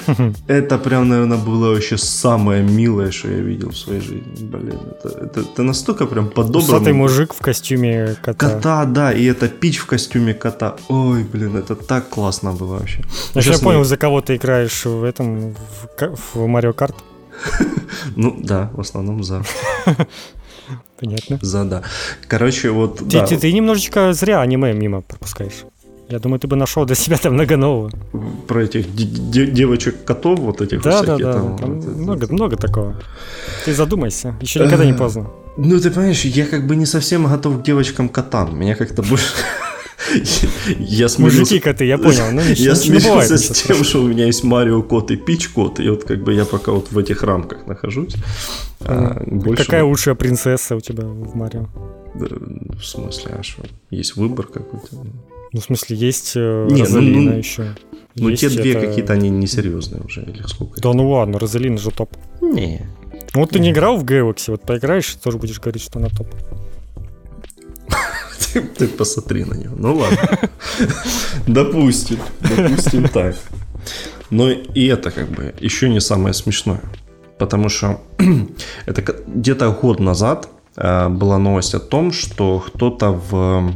[0.47, 4.45] Это прям, наверное, было вообще самое милое, что я видел в своей жизни.
[4.45, 6.67] Блин, это, это, это настолько прям по-доброму.
[6.67, 8.49] Усатый мужик в костюме кота.
[8.49, 10.75] Кота, да, и это пич в костюме кота.
[10.89, 13.03] Ой, блин, это так классно было вообще.
[13.35, 16.95] Я сейчас понял, за кого ты играешь в этом, в, в Марио Карт.
[18.15, 19.43] Ну, да, в основном за.
[20.99, 21.39] Понятно.
[21.41, 21.83] За, да.
[22.27, 22.99] Короче, вот...
[22.99, 23.25] Ты, да.
[23.25, 25.65] ты, ты немножечко зря аниме мимо пропускаешь.
[26.11, 27.89] Я думаю, ты бы нашел для себя там много нового.
[28.47, 32.33] Про этих девочек-котов, вот этих да, всяких, да, да, там, там вот, много, это...
[32.33, 33.01] много такого.
[33.63, 35.29] Ты задумайся, еще никогда не поздно.
[35.57, 38.59] Ну, ты понимаешь, я как бы не совсем готов к девочкам-котам.
[38.59, 39.25] Меня как-то больше...
[40.79, 42.31] Я Мужики коты, я понял.
[42.31, 45.79] Ну, ничего, я смирился с тем, что у меня есть Марио кот и Пич кот,
[45.79, 48.15] и вот как бы я пока вот в этих рамках нахожусь.
[48.81, 49.63] А, больше...
[49.63, 51.67] Какая лучшая принцесса у тебя в Марио?
[52.15, 52.27] Да,
[52.75, 53.63] в смысле, а что?
[53.91, 54.97] Есть выбор какой-то?
[55.53, 57.75] Ну, в смысле, есть э, Не, ну, Розалина ну, еще.
[58.15, 58.87] Ну, есть те две это...
[58.87, 60.79] какие-то, они несерьезные уже, или сколько?
[60.81, 62.15] Да ну ладно, Розалина же топ.
[62.41, 62.85] Не.
[63.33, 66.27] Ну, вот ты не играл в Galaxy, вот поиграешь, тоже будешь говорить, что она топ.
[68.77, 69.75] Ты, посмотри на него.
[69.77, 70.39] Ну ладно.
[71.47, 72.19] Допустим.
[72.41, 73.35] Допустим так.
[74.29, 76.81] Но и это как бы еще не самое смешное.
[77.37, 78.01] Потому что
[78.85, 83.73] это где-то год назад э, была новость о том, что кто-то в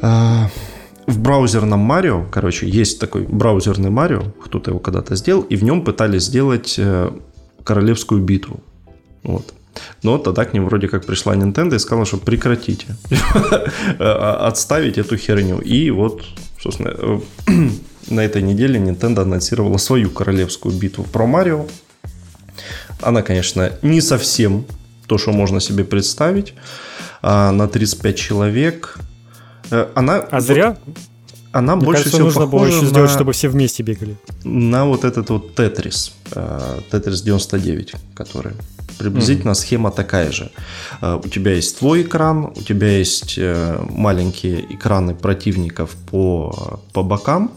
[0.00, 5.84] в браузерном Марио, короче, есть такой браузерный Марио, кто-то его когда-то сделал, и в нем
[5.84, 7.10] пытались сделать э,
[7.64, 8.60] королевскую битву.
[9.22, 9.52] Вот.
[10.02, 12.86] Но тогда к ним вроде как пришла Nintendo и сказала, что прекратите
[13.98, 15.58] отставить эту херню.
[15.58, 16.24] И вот,
[16.60, 17.20] собственно, э,
[18.08, 21.66] на этой неделе Nintendo анонсировала свою королевскую битву про Марио.
[23.00, 24.64] Она, конечно, не совсем
[25.06, 26.54] то, что можно себе представить.
[27.22, 28.98] А на 35 человек.
[29.70, 30.16] Э, она...
[30.30, 30.76] А зря?
[31.52, 34.16] Она Мне больше кажется, всего нужно было еще на, сделать, чтобы все вместе бегали.
[34.44, 38.52] на вот этот вот Тетрис, э, Тетрис 99, который
[38.98, 40.50] приблизительно схема такая же.
[41.02, 47.02] Э, У тебя есть твой экран, у тебя есть э, маленькие экраны противников по, по
[47.02, 47.50] бокам.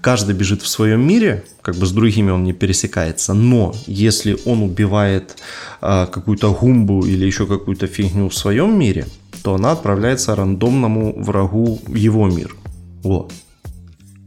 [0.00, 3.34] Каждый бежит в своем мире, как бы с другими он не пересекается.
[3.34, 5.36] Но если он убивает
[5.80, 9.06] какую-то гумбу или еще какую-то фигню в своем мире,
[9.42, 12.54] то она отправляется рандомному врагу в его мир.
[13.02, 13.32] Вот.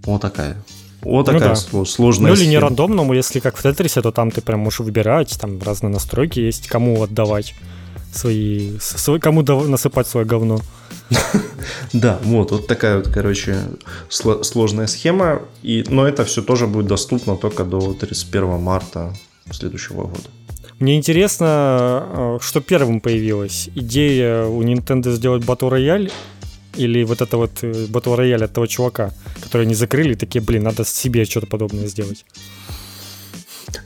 [0.06, 0.56] Вот такая.
[1.02, 1.54] Вот Ну такая да.
[1.54, 4.80] сло- сложная Ну или не рандомному, если как в Тетрисе, то там ты прям можешь
[4.80, 7.54] выбирать, там разные настройки есть, кому отдавать
[8.12, 10.60] свои, с- свой, кому насыпать свое говно.
[11.94, 13.58] Да, вот, вот такая вот, короче,
[14.10, 15.42] сло- сложная схема.
[15.64, 19.14] И, но это все тоже будет доступно только до 31 марта
[19.52, 20.30] следующего года.
[20.80, 23.70] Мне интересно, э, что первым появилось.
[23.76, 26.12] Идея у Nintendo сделать Battle Royale
[26.78, 29.12] или вот это вот э, Battle Royale от того чувака,
[29.42, 32.26] который не закрыли, и такие, блин, надо себе что-то подобное сделать.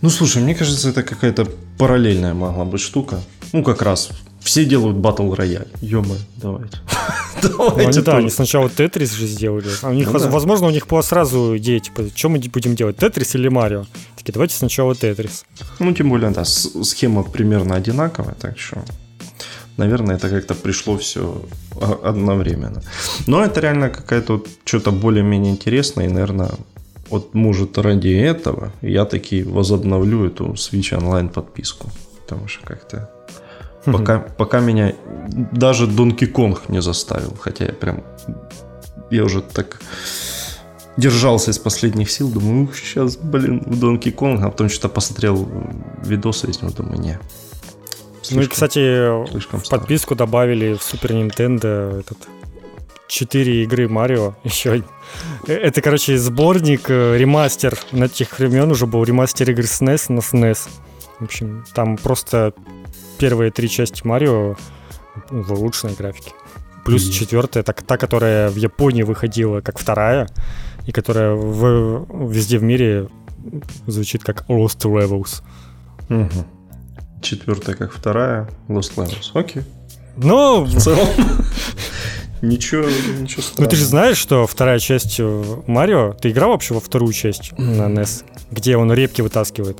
[0.01, 1.47] Ну, слушай, мне кажется, это какая-то
[1.77, 3.21] параллельная могла быть штука.
[3.53, 4.09] Ну, как раз
[4.41, 5.67] все делают батл рояль.
[5.81, 6.03] ё
[6.37, 6.77] давайте.
[7.41, 9.69] Ну, они, Давайте да, они сначала Тетрис же сделали.
[9.81, 10.29] А у них, Ну воз- да.
[10.29, 13.85] возможно, у них была сразу идея, типа, что мы будем делать, Тетрис или Марио?
[14.17, 15.45] Такие, давайте сначала Тетрис.
[15.79, 18.83] Ну, тем более, да, схема примерно одинаковая, так что,
[19.79, 21.41] наверное, это как-то пришло все
[22.03, 22.81] одновременно.
[23.27, 26.51] Но это реально какая-то вот что-то более-менее интересное, и, наверное,
[27.09, 31.89] вот, может, ради этого я таки возобновлю эту Switch Online подписку,
[32.21, 33.09] потому что как-то
[33.85, 34.93] пока, пока меня
[35.51, 38.03] даже Donkey Kong не заставил, хотя я прям,
[39.11, 39.81] я уже так
[40.97, 45.47] держался из последних сил, думаю, сейчас, блин, в Donkey Kong, а потом что-то посмотрел
[46.05, 47.19] видосы из него, думаю, не.
[48.31, 52.17] Ну и, Слишком- кстати, слишком в подписку добавили в Супер Nintendo этот
[53.07, 54.35] 4 игры Марио.
[54.43, 54.83] Еще
[55.47, 57.77] это, короче, сборник, э, ремастер.
[57.91, 60.69] На тех времен уже был ремастер игр SNES на SNES.
[61.19, 62.53] В общем, там просто
[63.17, 64.55] первые три части Марио
[65.31, 66.31] ну, в улучшенной графике.
[66.85, 67.13] Плюс Мгм.
[67.13, 70.29] четвертая, так, та, которая в Японии выходила как вторая,
[70.85, 73.09] и которая в, везде в мире
[73.87, 75.41] звучит как Lost Levels.
[76.09, 76.29] Мгм.
[77.21, 79.31] Четвертая, как вторая, Lost Levels.
[79.33, 79.63] Окей.
[80.17, 81.07] Но В целом,
[82.41, 82.83] ничего,
[83.19, 87.13] ничего Ну ты же знаешь, что вторая часть э, Марио, ты играл вообще во вторую
[87.13, 89.77] часть на NES, где он репки вытаскивает?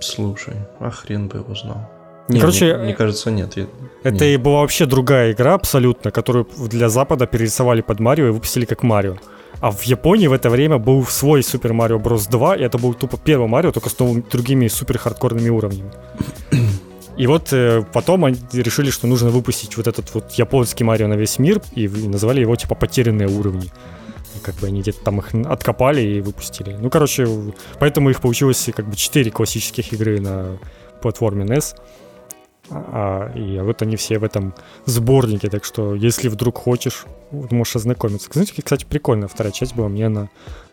[0.00, 1.88] Слушай, а хрен бы его знал.
[2.28, 3.56] Ну, Не, короче, мне, мне кажется, нет.
[3.56, 3.66] я-
[4.02, 4.34] Это не.
[4.34, 8.82] и была вообще другая игра абсолютно, которую для Запада перерисовали под Марио и выпустили как
[8.82, 9.16] Марио.
[9.62, 12.94] А в Японии в это время был свой Супер Марио Брос 2, и это был
[12.94, 15.92] тупо первый Марио, только с новыми, другими супер хардкорными уровнями.
[17.16, 21.14] И вот э, потом они решили, что нужно выпустить вот этот вот японский Марио на
[21.14, 23.70] весь мир, и, назвали его типа «Потерянные уровни».
[24.34, 26.76] И как бы они где-то там их откопали и выпустили.
[26.80, 27.28] Ну, короче,
[27.78, 30.58] поэтому их получилось как бы 4 классических игры на
[31.00, 31.76] платформе NES.
[32.70, 34.54] А, и вот они все в этом
[34.86, 38.28] сборнике, так что если вдруг хочешь, можешь ознакомиться.
[38.32, 40.28] Знаете, кстати, прикольно, вторая часть была мне она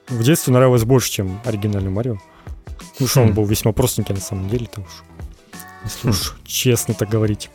[0.07, 2.17] в детстве нравилась больше, чем оригинальный Марио.
[2.99, 3.33] Ну что, он Хм.
[3.33, 5.03] был весьма простенький на самом деле, там уж,
[5.83, 6.11] если Хм.
[6.11, 7.49] уж честно так говорить.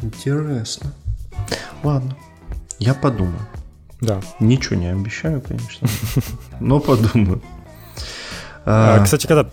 [0.00, 0.92] Интересно.
[1.82, 2.16] Ладно,
[2.78, 3.40] я подумаю.
[4.00, 4.20] Да.
[4.40, 5.88] Ничего не обещаю, конечно,
[6.60, 7.40] но подумаю.
[8.64, 9.50] А, А, кстати, когда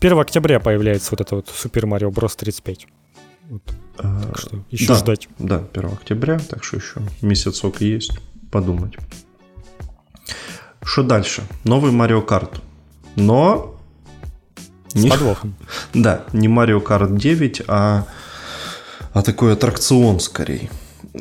[0.00, 2.86] 1 октября появляется вот это вот Супер Марио Брос 35.
[3.48, 3.62] Вот,
[3.98, 4.94] а, так что еще да.
[4.96, 5.28] ждать.
[5.38, 8.18] Да, 1 октября, так что еще месяцок есть
[8.50, 8.94] подумать.
[10.82, 11.42] Что дальше?
[11.64, 12.60] Новый Марио Карт.
[13.16, 13.76] Но...
[14.88, 15.54] С не- подвохом.
[15.94, 18.06] Да, не Mario Kart 9, а,
[19.12, 20.70] а такой аттракцион скорее.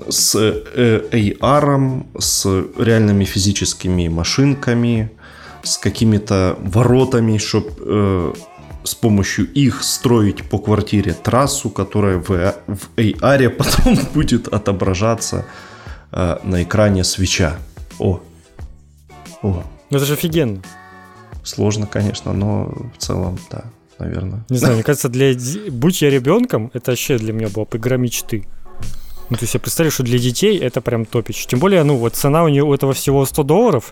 [0.10, 2.46] С э, AR, с
[2.78, 5.12] реальными физическими машинками,
[5.64, 8.36] с какими-то воротами, чтобы
[8.86, 12.30] с помощью их строить по квартире трассу, которая в,
[12.68, 15.46] в AR потом будет отображаться
[16.12, 17.58] э, на экране свеча.
[18.00, 18.22] О!
[19.42, 19.64] О!
[19.90, 20.62] Ну это же офигенно.
[21.44, 23.66] Сложно, конечно, но в целом, да,
[24.00, 24.46] наверное.
[24.50, 25.34] Не знаю, мне кажется, для...
[25.70, 28.48] Будь я ребенком, это вообще для меня была бы игра мечты.
[29.30, 31.48] Ну, то есть я представляю, что для детей это прям топич.
[31.48, 33.92] Тем более, ну, вот цена у нее у этого всего 100 долларов.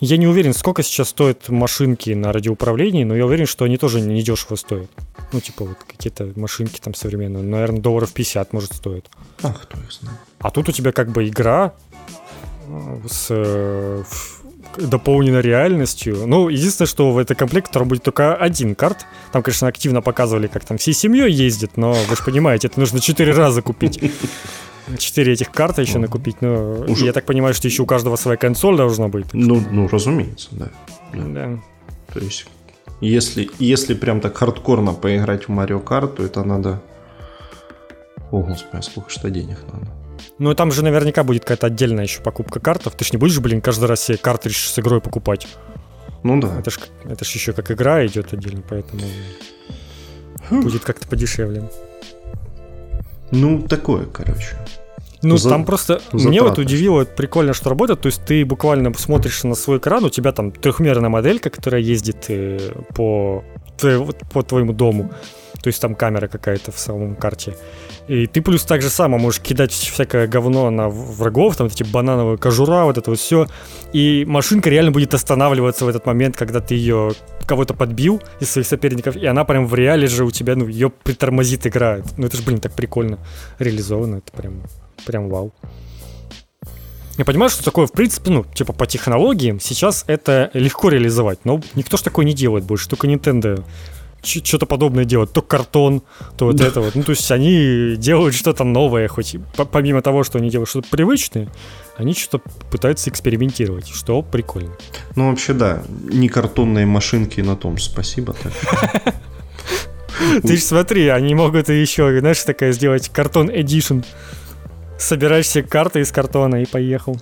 [0.00, 4.00] Я не уверен, сколько сейчас стоят машинки на радиоуправлении, но я уверен, что они тоже
[4.00, 4.90] не дешево стоят.
[5.32, 9.06] Ну, типа вот какие-то машинки там современные, наверное, долларов 50, может, стоят.
[9.42, 10.18] А кто их знает?
[10.40, 11.72] А тут у тебя как бы игра
[12.68, 14.02] э, с э,
[14.76, 16.26] дополненной реальностью.
[16.26, 19.06] Ну, единственное, что в этом комплекте там будет только один карт.
[19.32, 23.00] Там, конечно, активно показывали, как там всей семьей ездят, но вы же понимаете, это нужно
[23.00, 23.98] четыре раза купить.
[24.98, 27.06] 4 этих карты еще накупить, но Уже...
[27.06, 29.26] я так понимаю, что еще у каждого своя консоль должна быть.
[29.32, 30.68] Ну, ну разумеется, да.
[31.14, 31.24] да.
[31.24, 31.62] да.
[32.12, 32.46] То есть,
[33.00, 36.82] если, если прям так хардкорно поиграть в Марио Kart, то это надо...
[38.30, 39.86] О, господи, а сколько что денег надо.
[40.38, 42.94] Ну, там же наверняка будет какая-то отдельная еще покупка картов.
[42.96, 45.46] Ты ж не будешь, блин, каждый раз себе картридж с игрой покупать.
[46.22, 46.58] Ну да.
[46.58, 49.02] Это ж, это ж еще как игра идет отдельно, поэтому
[50.50, 51.68] будет как-то подешевле.
[53.34, 54.56] Ну, такое, короче.
[55.22, 55.48] Ну, За...
[55.48, 55.94] там просто...
[55.94, 56.28] Затратно.
[56.28, 58.00] Мне вот удивило, прикольно, что работает.
[58.00, 62.26] То есть ты буквально смотришь на свой экран, у тебя там трехмерная моделька, которая ездит
[62.28, 63.42] э, по,
[64.32, 65.10] по твоему дому.
[65.62, 67.56] То есть там камера какая-то в самом карте.
[68.06, 72.36] И ты плюс так же само можешь кидать всякое говно на врагов, там эти банановые
[72.36, 73.46] кожура, вот это вот все.
[73.94, 77.12] И машинка реально будет останавливаться в этот момент, когда ты ее
[77.46, 80.90] кого-то подбил из своих соперников, и она прям в реале же у тебя, ну, ее
[80.90, 82.00] притормозит игра.
[82.18, 83.18] Ну, это же, блин, так прикольно
[83.58, 84.16] реализовано.
[84.16, 84.62] Это прям,
[85.06, 85.54] прям вау.
[87.16, 91.60] Я понимаю, что такое, в принципе, ну, типа по технологиям сейчас это легко реализовать, но
[91.74, 93.64] никто ж такое не делает больше, только Nintendo
[94.24, 96.02] что-то подобное делать, то картон,
[96.36, 96.94] то вот это вот.
[96.94, 99.36] Ну, то есть они делают что-то новое, хоть
[99.70, 101.48] помимо того, что они делают что-то привычное,
[101.96, 104.72] они что-то пытаются экспериментировать, что прикольно.
[105.16, 108.34] Ну, вообще, да, не картонные машинки на том спасибо.
[110.42, 114.04] Ты ж смотри, они могут еще, знаешь, такая сделать картон Edition.
[114.98, 117.20] Собираешь все карты из картона и поехал.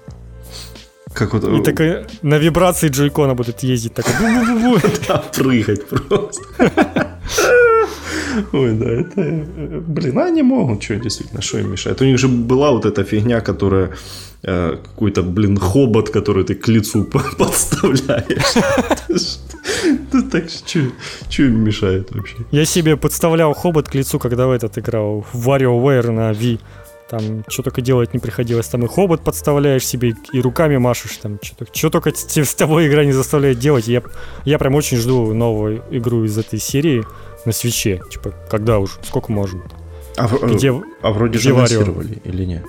[1.14, 1.44] Как вот...
[1.44, 3.94] И э, такой на вибрации джойкона будут ездить.
[3.94, 4.07] Так,
[5.09, 6.42] да, прыгать просто.
[8.53, 9.20] Ой, да, это...
[9.20, 12.01] Э, блин, они могут, что действительно, что им мешает.
[12.01, 13.90] У них же была вот эта фигня, которая
[14.42, 17.05] э, какой-то, блин, хобот, который ты к лицу
[17.38, 18.57] подставляешь.
[20.12, 22.37] Ну так что им мешает вообще?
[22.51, 26.59] Я себе подставлял хобот к лицу, когда в этот играл в WarioWare на Wii.
[27.12, 28.68] Там что только делать не приходилось.
[28.68, 31.18] Там и хобот подставляешь себе, и руками машешь.
[31.18, 33.87] Там что, что только с тобой игра не заставляет делать.
[33.87, 34.03] Я,
[34.46, 37.05] я прям очень жду новую игру из этой серии
[37.44, 38.01] на свече.
[38.11, 38.94] Типа, когда уже?
[39.03, 39.61] Сколько можно?
[40.16, 40.72] А, где,
[41.03, 42.64] а вроде где же анонсировали или нет?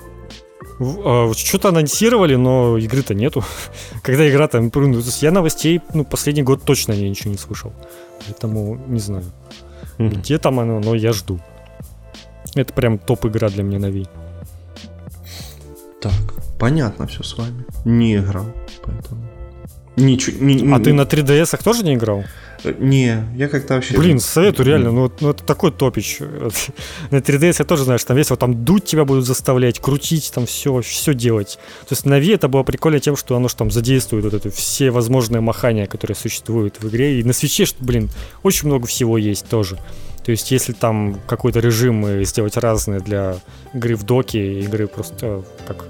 [0.78, 3.42] А, что-то анонсировали, но игры-то нету.
[4.02, 4.70] Когда игра там...
[4.74, 7.72] Ну, я новостей, ну, последний год точно я ничего не слышал.
[8.26, 9.24] Поэтому не знаю.
[9.96, 10.14] Mm-hmm.
[10.16, 11.40] Где там оно, но я жду.
[12.54, 14.06] Это прям топ-игра для меня на Wii.
[16.04, 17.64] Так, понятно все с вами.
[17.86, 18.44] Не играл,
[18.84, 19.26] поэтому.
[19.96, 20.44] Ничего.
[20.44, 22.24] Не, а не, ты на 3DS тоже не играл?
[22.64, 23.96] Э, не, я как-то вообще...
[23.96, 26.18] Блин, советую реально, ну, ну это такой топич.
[27.10, 30.80] на 3DS я тоже, знаешь, там весело, там дуть тебя будут заставлять, крутить, там все,
[30.80, 31.58] все делать.
[31.88, 34.50] То есть на Wii это было прикольно тем, что оно же там задействует вот это
[34.50, 37.20] все возможные махания, которые существуют в игре.
[37.20, 38.10] И на свече, блин,
[38.42, 39.78] очень много всего есть тоже.
[40.24, 43.36] То есть, если там какой-то режим сделать разные для
[43.74, 45.84] игры в доке, игры просто как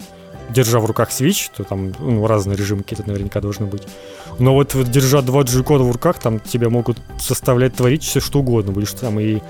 [0.51, 3.83] держа в руках Switch, то там ну, разные режимы какие-то наверняка должны быть.
[4.39, 8.41] Но вот, вот держа два джойкона в руках, там тебя могут заставлять творить все что
[8.41, 8.73] угодно.
[8.73, 9.41] Будешь там и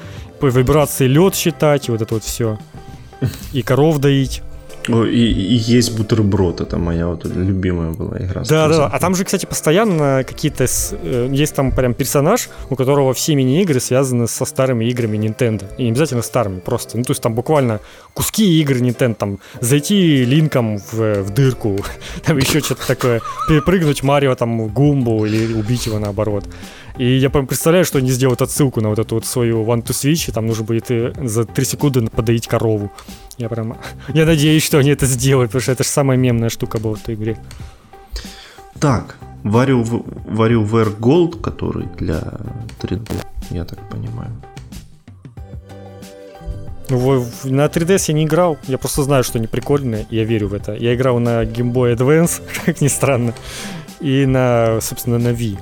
[0.40, 2.58] по вибрации лед считать, и вот это вот все.
[3.52, 4.42] И коров доить.
[4.88, 8.42] И, и есть бутерброд, это моя вот любимая была игра.
[8.44, 10.64] Да, да, а там же, кстати, постоянно какие-то...
[10.64, 15.64] Э, есть там прям персонаж, у которого все мини-игры связаны со старыми играми Nintendo.
[15.78, 16.98] И не обязательно старыми, просто.
[16.98, 17.80] Ну, то есть там буквально
[18.12, 21.78] куски игр Nintendo, там, зайти линком в, в дырку,
[22.24, 26.44] там еще что-то такое, перепрыгнуть Марио там Гумбу или убить его наоборот.
[26.96, 29.90] И я прям представляю, что они сделают отсылку на вот эту вот свою One to
[29.90, 32.92] Switch, и там нужно будет за 3 секунды подоить корову.
[33.36, 33.76] Я прям...
[34.14, 37.00] Я надеюсь, что они это сделают, потому что это же самая мемная штука была в
[37.00, 37.36] той игре.
[38.78, 42.22] Так, WarioWare Gold, который для
[42.80, 44.30] 3D, я так понимаю.
[46.90, 50.48] Ну, на 3DS я не играл, я просто знаю, что они прикольные, и я верю
[50.48, 50.74] в это.
[50.74, 53.34] Я играл на Game Boy Advance, как ни странно,
[54.00, 55.58] и на, собственно, на Wii.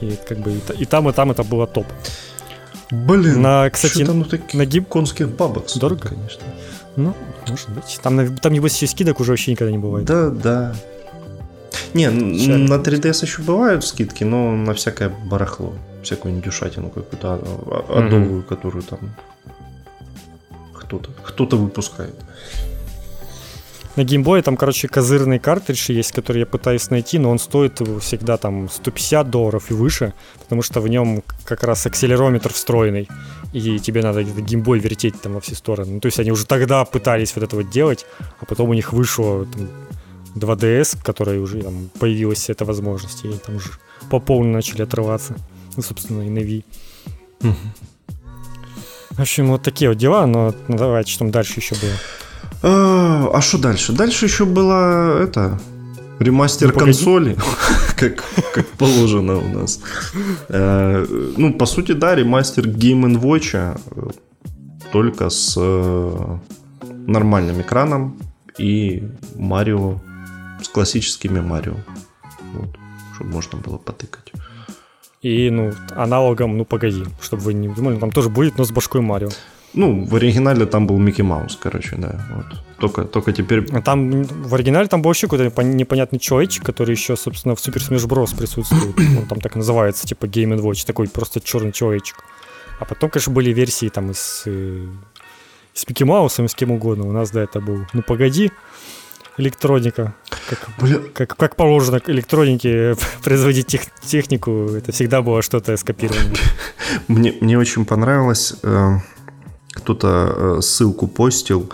[0.00, 1.86] И, и как бы и, и там, и там это было топ.
[2.90, 4.86] Блин, на, кстати, ну, на гиб...
[4.88, 6.08] конских бабок Дорого?
[6.08, 6.44] конечно.
[6.96, 7.14] Ну,
[7.48, 7.98] может быть.
[8.02, 10.06] Там, там небось, скидок уже вообще никогда не бывает.
[10.06, 10.74] Да, да.
[11.94, 12.60] Не, Жаль.
[12.60, 15.74] на 3DS еще бывают скидки, но на всякое барахло.
[16.02, 17.34] Всякую недюшатину какую-то
[17.88, 18.48] адовую, mm-hmm.
[18.48, 18.98] которую там
[20.74, 22.14] кто-то кто-то выпускает.
[23.94, 28.38] На геймбое там, короче, козырный картридж есть, который я пытаюсь найти, но он стоит всегда
[28.38, 33.06] там 150 долларов и выше, потому что в нем как раз акселерометр встроенный,
[33.52, 35.92] и тебе надо геймбой вертеть там во все стороны.
[35.92, 38.06] Ну, то есть они уже тогда пытались вот это вот делать,
[38.40, 39.68] а потом у них вышло там,
[40.36, 43.72] 2DS, в которой уже там, появилась эта возможность, и они там уже
[44.10, 45.36] по полной начали отрываться.
[45.76, 46.64] Ну, собственно, и на Wii.
[49.10, 51.92] В общем, вот такие вот дела, но ну, давайте, что там дальше еще было.
[52.62, 53.92] А что дальше?
[53.92, 55.58] Дальше еще была это
[56.22, 57.36] ремастер ну, консоли,
[57.96, 59.80] как, как положено у нас.
[60.48, 61.06] Э,
[61.36, 64.10] ну, по сути, да, ремастер Game Watch, э,
[64.92, 66.38] только с э,
[67.06, 68.18] нормальным экраном
[68.58, 69.02] и
[69.36, 70.00] Марио,
[70.62, 71.74] с классическими Марио.
[72.54, 72.76] Вот,
[73.14, 74.32] чтобы можно было потыкать.
[75.22, 79.00] И, ну, аналогом, ну, погоди, чтобы вы не думали, там тоже будет, но с башкой
[79.00, 79.30] Марио.
[79.74, 82.20] Ну, в оригинале там был Микки Маус, короче, да.
[82.34, 82.46] Вот.
[82.78, 83.66] Только, только теперь...
[83.72, 87.78] А там в оригинале там был вообще какой-то непонятный человечек, который еще, собственно, в Super
[87.78, 88.36] Smash Bros.
[88.36, 88.98] присутствует.
[89.18, 92.16] Он там так называется, типа Game Watch, такой просто черный человечек.
[92.80, 94.86] А потом, конечно, были версии там из, э,
[95.72, 97.06] с Микки Маусом, с кем угодно.
[97.08, 98.50] У нас, да, это был «Ну, погоди»,
[99.38, 100.14] электроника.
[100.48, 100.68] Как,
[101.14, 106.34] как, как положено электронике производить тех, технику, это всегда было что-то скопировано.
[107.08, 108.98] Мне, мне очень понравилось, э,
[109.72, 111.70] кто-то э, ссылку постил,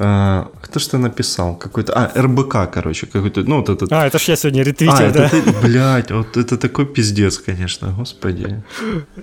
[0.00, 1.56] а, кто что написал?
[1.56, 1.92] Какой-то.
[1.92, 3.42] А, РБК, короче, какой-то.
[3.42, 3.92] Ну, вот этот.
[3.92, 5.26] А, это ж я сегодня ретвитил, а, да?
[5.26, 8.62] Это ты, блядь, вот это такой пиздец, конечно, господи.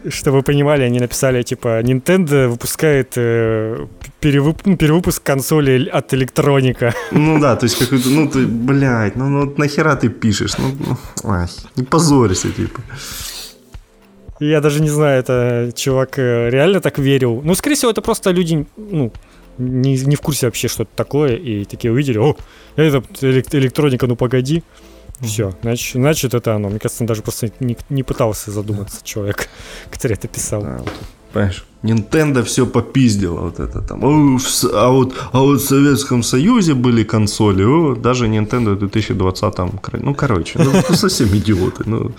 [0.09, 3.87] Чтобы вы понимали, они написали, типа, Nintendo выпускает э,
[4.19, 4.65] перевып...
[4.65, 6.93] ну, перевыпуск консоли от электроника.
[7.11, 10.57] Ну да, то есть какой-то, ну ты, блядь, ну, ну нахера ты пишешь?
[10.57, 11.47] Ну, ну ай,
[11.77, 12.81] не позорься, типа.
[14.39, 17.41] Я даже не знаю, это чувак э, реально так верил.
[17.43, 19.11] Ну, скорее всего, это просто люди, ну,
[19.57, 22.35] не, не в курсе вообще, что это такое, и такие увидели, о,
[22.75, 24.63] это электроника, ну погоди.
[25.21, 26.67] Все, значит, значит, это оно.
[26.67, 29.47] Мне кажется, он даже просто не, не пытался задуматься человек,
[29.91, 30.61] который это писал.
[30.61, 30.91] Да, вот,
[31.31, 34.03] понимаешь, Nintendo все попиздило вот это там.
[34.03, 34.37] О,
[34.73, 39.57] а, вот, а вот в Советском Союзе были консоли, о, даже Nintendo в 2020
[40.01, 42.11] ну, короче, ну, совсем идиоты, ну,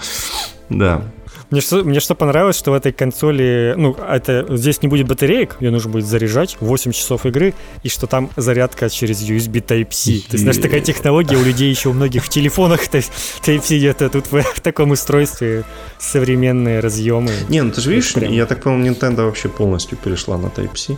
[0.70, 1.02] да.
[1.50, 5.56] Мне что, мне что понравилось, что в этой консоли, ну, это здесь не будет батареек,
[5.60, 10.28] ее нужно будет заряжать 8 часов игры, и что там зарядка через USB Type-C.
[10.28, 14.32] То есть, знаешь, такая технология у людей еще у многих в телефонах Type-C где-то тут
[14.32, 15.64] в, в таком устройстве
[15.98, 17.30] современные разъемы.
[17.48, 18.32] Не, ну ты же видишь, прям...
[18.32, 20.96] я так понял, Nintendo вообще полностью перешла на Type-C.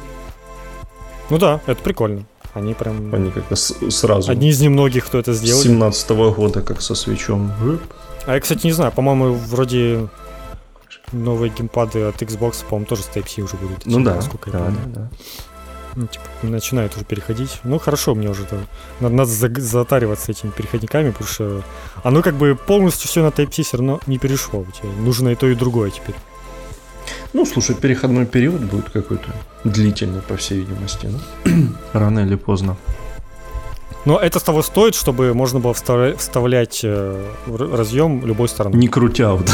[1.29, 2.25] Ну да, это прикольно.
[2.55, 3.15] Они прям...
[3.15, 4.33] Они как-то сразу...
[4.33, 5.61] Одни из немногих, кто это сделал.
[5.61, 7.53] С 17 -го года, как со свечом.
[8.27, 10.09] А я, кстати, не знаю, по-моему, вроде
[11.13, 13.87] новые геймпады от Xbox, по-моему, тоже с Type-C уже будут.
[13.87, 15.11] Ну да, насколько да, я да, да.
[15.97, 17.61] Ну, типа, начинают уже переходить.
[17.65, 18.61] Ну, хорошо, мне уже это,
[19.01, 19.31] надо, надо
[19.61, 21.63] затариваться этими переходниками, потому что
[22.05, 24.65] оно как бы полностью все на Type-C все равно не перешло.
[24.65, 26.15] Тебе нужно и то, и другое теперь.
[27.33, 29.29] Ну, слушай, переходной период будет какой-то
[29.65, 31.09] длительный, по всей видимости.
[31.45, 31.51] Да?
[31.99, 32.77] Рано или поздно.
[34.09, 38.75] Но это того стоит, чтобы можно было вставлять э, разъем любой стороны.
[38.75, 39.33] Не крутя.
[39.33, 39.51] Вот.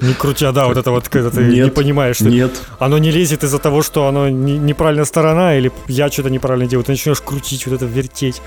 [0.02, 2.62] Не крутя, да, вот это вот, когда ты нет, не понимаешь, что нет.
[2.78, 6.84] оно не лезет из-за того, что оно не, неправильная сторона, или я что-то неправильно делаю.
[6.84, 8.40] Ты начнешь крутить, вот это вертеть.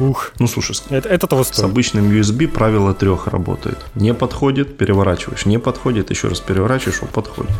[0.00, 0.32] Ух.
[0.40, 1.58] Ну слушай, это, это того стоит.
[1.58, 3.78] С обычным USB правило трех работает.
[3.94, 5.46] Не подходит, переворачиваешь.
[5.46, 7.52] Не подходит, еще раз переворачиваешь, он подходит.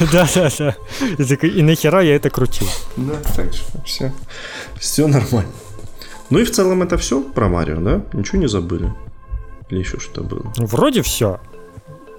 [0.10, 0.74] Да, да, да.
[1.46, 2.66] И нахера я это крутил.
[2.96, 4.14] Да, так что все.
[4.80, 5.52] Все нормально.
[6.30, 8.02] Ну и в целом это все про Марио, да?
[8.12, 8.92] Ничего не забыли?
[9.70, 10.52] Или еще что-то было?
[10.56, 11.40] Вроде все.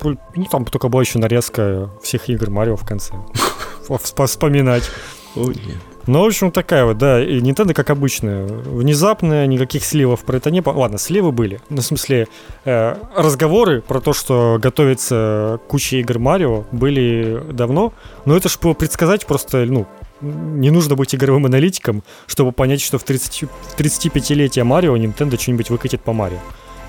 [0.02, 3.14] Ну, там только была еще нарезка всех игр Марио в конце.
[4.26, 4.90] Вспоминать.
[5.36, 5.78] Ой, нет.
[6.08, 10.50] Ну, в общем, такая вот, да, и Nintendo, как обычно, внезапно, никаких сливов про это
[10.52, 10.74] не было.
[10.74, 11.60] Ладно, сливы были.
[11.70, 12.30] Ну, в смысле,
[12.64, 17.94] э, разговоры про то, что готовится куча игр Марио, были давно,
[18.24, 19.86] но это же было предсказать просто, ну,
[20.22, 25.70] не нужно быть игровым аналитиком, чтобы понять, что в, 30, в 35-летие Марио Nintendo что-нибудь
[25.70, 26.40] выкатит по Марио.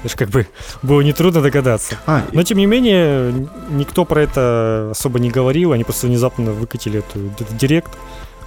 [0.00, 0.46] Это же как бы
[0.82, 1.96] было нетрудно догадаться.
[2.06, 7.00] А, Но тем не менее, никто про это особо не говорил, они просто внезапно выкатили
[7.00, 7.90] эту, этот директ,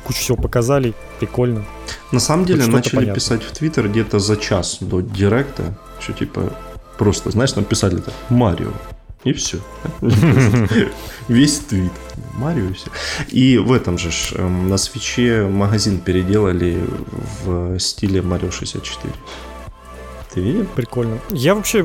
[0.05, 1.65] кучу всего показали, прикольно.
[2.11, 3.15] На самом деле начали понятно.
[3.15, 6.53] писать в Твиттер где-то за час до директа, что типа
[6.97, 8.71] просто, знаешь, написали так, Марио,
[9.23, 9.59] и все.
[11.27, 11.91] Весь твит.
[12.33, 12.89] Марио и все.
[13.29, 16.79] И в этом же эм, на свече магазин переделали
[17.43, 19.13] в стиле Марио 64.
[20.33, 20.65] Ты видел?
[20.75, 21.19] Прикольно.
[21.31, 21.83] Я вообще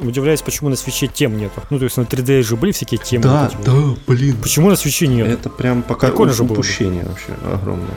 [0.00, 1.62] удивляюсь, почему на свече тем нету.
[1.70, 3.22] Ну, то есть на 3D же были всякие темы.
[3.24, 3.72] Да, да,
[4.06, 4.36] блин.
[4.42, 5.26] Почему на свече нет?
[5.28, 7.94] Это прям пока Прикольно упущение вообще огромное.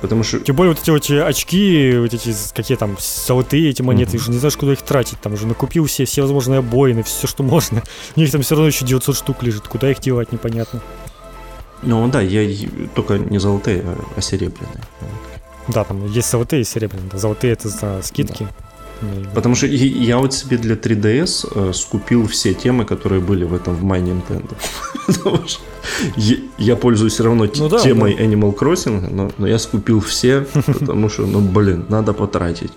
[0.00, 0.40] Потому что...
[0.40, 4.20] Тем более вот эти вот эти очки, вот эти какие там золотые эти монеты, mm-hmm.
[4.20, 5.20] уже не знаешь, куда их тратить.
[5.20, 7.82] Там уже накупил все, все возможные обоины, все, что можно.
[8.16, 9.68] У них там все равно еще 900 штук лежит.
[9.68, 10.80] Куда их девать, непонятно.
[11.82, 12.48] Ну да, я
[12.94, 13.84] только не золотые,
[14.16, 14.82] а серебряные.
[15.68, 17.10] Да, там есть золотые и серебряные.
[17.14, 18.44] Золотые это за скидки.
[18.44, 18.69] Да.
[19.34, 23.74] Потому что я вот себе для 3DS э, скупил все темы, которые были в этом
[23.74, 24.54] в My Nintendo.
[25.06, 25.62] Потому что
[26.58, 28.24] я, пользуюсь все равно ну, да, темой да.
[28.24, 32.72] Animal Crossing, но, но я скупил все, потому что, ну, блин, надо потратить.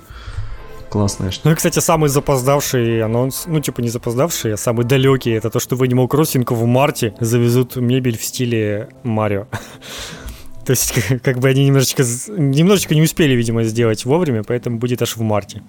[0.90, 1.50] Классная штука.
[1.50, 5.60] Ну и, кстати, самый запоздавший анонс, ну, типа не запоздавший, а самый далекий, это то,
[5.60, 9.48] что в Animal Crossing в марте завезут мебель в стиле Марио.
[10.66, 10.94] То есть,
[11.24, 15.64] как бы они немножечко, немножечко не успели, видимо, сделать вовремя, поэтому будет аж в марте.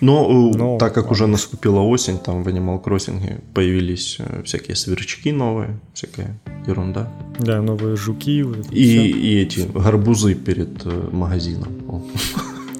[0.00, 1.12] Но, э, Но так как ладно.
[1.12, 7.10] уже наступила осень, там в Animal Crossing появились э, всякие сверчки новые, всякая ерунда.
[7.38, 8.44] Да, новые жуки.
[8.70, 11.68] И, и эти гарбузы перед э, магазином.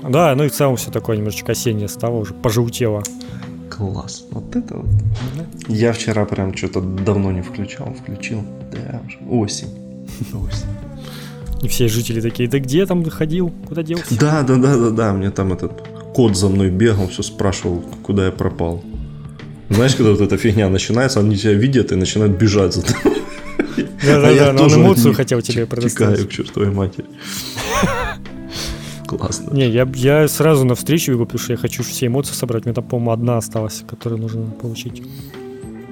[0.09, 3.03] Да, ну и в целом все такое немножечко осеннее стало, уже пожелтело.
[3.71, 4.25] Класс.
[4.31, 4.87] Вот это вот.
[5.69, 8.43] Я вчера прям что-то давно не включал, включил.
[8.71, 9.71] Да, осень.
[10.33, 10.69] Осень.
[11.63, 14.19] И все жители такие, да где там ходил, куда делся?
[14.19, 15.73] Да, да, да, да, да, мне там этот
[16.15, 18.83] кот за мной бегал, все спрашивал, куда я пропал.
[19.69, 23.19] Знаешь, когда вот эта фигня начинается, они тебя видят и начинают бежать за тобой.
[24.05, 26.19] Да-да-да, а но он эмоцию хотел тебе предоставить.
[26.19, 27.07] Текаю к чертовой матери.
[29.07, 29.51] Классно.
[29.53, 32.65] Не, я, я сразу навстречу бегу, потому что я хочу все эмоции собрать.
[32.65, 35.03] У меня там, по-моему, одна осталась, которую нужно получить.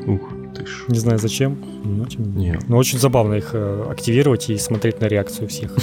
[0.07, 0.85] Ух ты ж.
[0.89, 2.37] Не знаю зачем, но, тем...
[2.37, 2.69] Нет.
[2.69, 5.75] но очень забавно их э, активировать и смотреть на реакцию всех.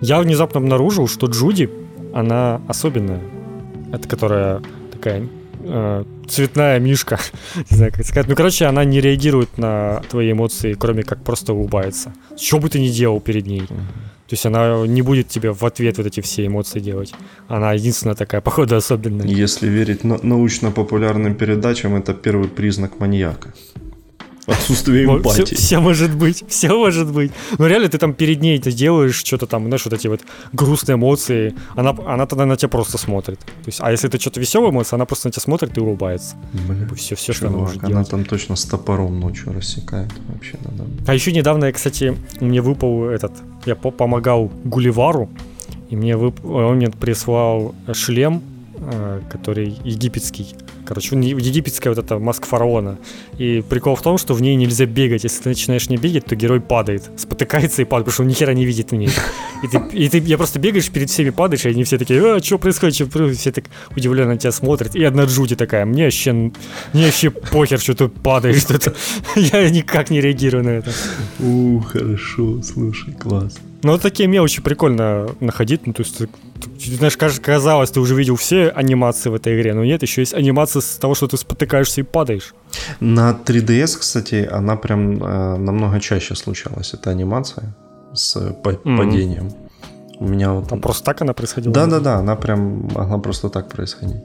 [0.00, 1.70] Я внезапно обнаружил, что Джуди,
[2.16, 3.20] она особенная.
[3.92, 5.28] Это которая такая
[5.60, 7.18] э, цветная мишка,
[7.70, 8.28] не знаю, как сказать.
[8.28, 12.12] Ну, короче, она не реагирует на твои эмоции, кроме как просто улыбается.
[12.36, 13.66] Что бы ты ни делал перед ней.
[13.66, 17.12] То есть она не будет тебе в ответ вот эти все эмоции делать.
[17.48, 19.26] Она единственная такая, походу, особенная.
[19.26, 23.52] Если верить на- научно-популярным передачам, это первый признак маньяка.
[24.46, 25.44] Отсутствие эмпатии.
[25.44, 27.32] Все, все может быть, все может быть.
[27.58, 30.20] Но реально ты там перед ней ты делаешь что-то там, знаешь, вот эти вот
[30.52, 33.40] грустные эмоции, она, она тогда на тебя просто смотрит.
[33.40, 36.36] То есть, а если ты что-то веселая эмоция, она просто на тебя смотрит и улыбается.
[36.52, 38.10] Блин, все, все, чувак, что она может она делать.
[38.10, 40.12] там точно с топором ночью рассекает.
[40.28, 43.32] Вообще, да, А еще недавно, я, кстати, мне выпал этот,
[43.64, 45.28] я помогал Гулливару,
[45.90, 46.44] и мне вып...
[46.44, 48.42] он мне прислал шлем,
[48.78, 50.54] э, который египетский
[50.86, 52.98] Короче, египетская вот эта маска фараона.
[53.38, 55.24] И прикол в том, что в ней нельзя бегать.
[55.24, 57.10] Если ты начинаешь не бегать, то герой падает.
[57.16, 59.10] Спотыкается и падает, потому что он ни хера не видит в ней.
[59.62, 62.42] И ты, и ты я просто бегаешь, перед всеми падаешь, и они все такие, а,
[62.42, 63.38] что происходит, что происходит?
[63.38, 63.64] Все так
[63.96, 64.94] удивленно на тебя смотрят.
[64.94, 66.52] И одна Джуди такая, мне вообще, мне
[66.92, 68.62] вообще похер, что ты падаешь.
[68.62, 68.94] Что
[69.36, 70.92] я никак не реагирую на это.
[71.40, 73.58] У, хорошо, слушай, класс.
[73.82, 75.86] Ну, вот такие мелочи прикольно находить.
[75.86, 76.28] Ну, то есть, ты,
[76.60, 80.34] ты, знаешь, казалось, ты уже видел все анимации в этой игре, но нет, еще есть
[80.34, 82.54] анимация с того, что ты спотыкаешься и падаешь.
[83.00, 87.74] На 3DS, кстати, она прям э, намного чаще случалась, эта анимация
[88.14, 88.96] с mm-hmm.
[88.96, 89.52] падением.
[90.18, 90.68] У меня вот...
[90.68, 91.74] Там просто так она происходила?
[91.74, 94.22] Да-да-да, она прям могла просто так происходить.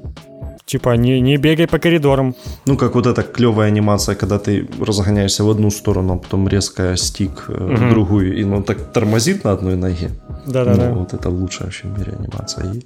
[0.66, 2.34] Типа, не, не бегай по коридорам.
[2.66, 6.96] Ну, как вот эта клевая анимация, когда ты разгоняешься в одну сторону, а потом резко
[6.96, 7.76] стик угу.
[7.76, 10.12] в другую, и ну так тормозит на одной ноге.
[10.46, 10.90] Да-да-да.
[10.90, 12.74] Ну, вот это лучшая вообще в мире анимация.
[12.74, 12.82] И, э,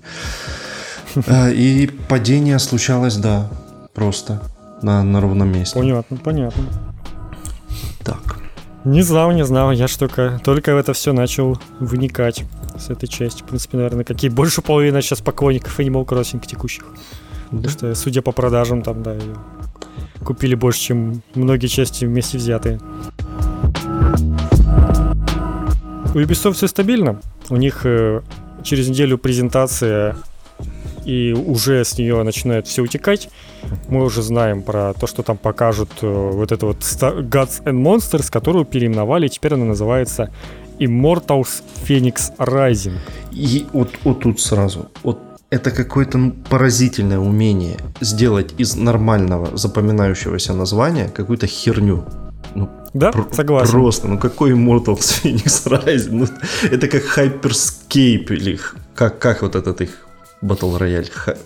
[1.52, 3.50] и падение случалось, да,
[3.94, 4.42] просто
[4.82, 5.80] на, на ровном месте.
[5.80, 6.64] Понятно, понятно.
[8.04, 8.40] Так.
[8.84, 9.72] Не знал, не знал.
[9.72, 12.44] Я ж только, только в это все начал вникать
[12.78, 13.42] с этой части.
[13.42, 16.86] В принципе, наверное, какие больше половины сейчас поклонников Animal Crossing текущих.
[17.50, 19.36] Потому что, судя по продажам, там, да, ее
[20.24, 22.80] купили больше, чем многие части вместе взятые.
[26.14, 27.20] У Ubisoft все стабильно.
[27.50, 28.22] У них э,
[28.64, 30.16] через неделю презентация,
[31.06, 33.30] и уже с нее начинает все утекать.
[33.88, 38.32] Мы уже знаем про то, что там покажут э, вот это вот Gods and Monsters,
[38.32, 40.32] которую переименовали, теперь она называется
[40.80, 42.98] Immortals Phoenix Rising.
[43.32, 51.08] И вот, вот тут сразу, вот это какое-то поразительное умение сделать из нормального запоминающегося названия
[51.08, 52.04] какую-то херню.
[52.56, 53.72] Ну, да, пр- согласен.
[53.72, 56.12] Просто, ну какой Immortals Phoenix Rising?
[56.12, 56.28] Ну,
[56.70, 58.60] это как Hyperscape или
[58.96, 60.05] как, как вот этот их
[60.46, 61.38] Battle Royale?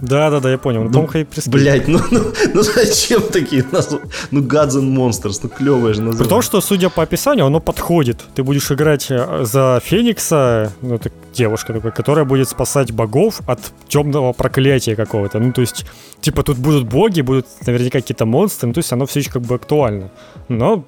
[0.00, 0.84] Да, да, да, я понял.
[0.84, 1.52] Ну, Том Хайперскейп.
[1.52, 2.20] Блять, ну, ну,
[2.54, 4.06] ну зачем такие названия?
[4.30, 6.18] Ну, Gods and Monsters, ну клевое же название.
[6.18, 8.20] При том, что, судя по описанию, оно подходит.
[8.34, 13.60] Ты будешь играть э, за Феникса, ну, это девушка такая, которая будет спасать богов от
[13.88, 15.40] темного проклятия какого-то.
[15.40, 15.84] Ну, то есть,
[16.20, 19.42] типа, тут будут боги, будут наверняка какие-то монстры, ну, то есть оно все еще как
[19.42, 20.10] бы актуально.
[20.48, 20.84] Но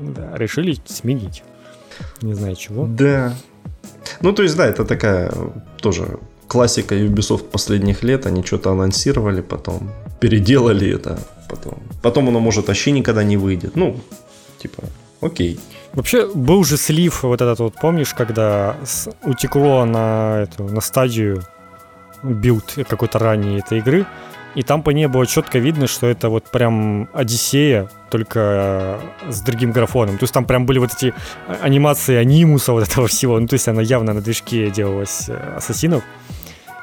[0.00, 1.44] да, решили сменить.
[2.20, 2.86] Не знаю чего.
[2.86, 3.34] Да.
[4.22, 5.32] Ну, то есть, да, это такая
[5.80, 6.18] тоже
[6.50, 12.90] классика Ubisoft последних лет, они что-то анонсировали, потом переделали это, потом, потом оно может вообще
[12.90, 13.76] никогда не выйдет.
[13.76, 13.96] Ну,
[14.58, 14.82] типа,
[15.20, 15.60] окей.
[15.92, 18.76] Вообще был же слив вот этот вот, помнишь, когда
[19.22, 21.44] утекло на эту на стадию
[22.24, 24.04] build какой-то ранний этой игры,
[24.56, 28.98] и там по ней было четко видно, что это вот прям Одиссея, только
[29.28, 30.18] с другим графоном.
[30.18, 31.14] То есть там прям были вот эти
[31.62, 33.38] анимации анимуса вот этого всего.
[33.38, 36.02] Ну, то есть она явно на движке делалась э, ассасинов.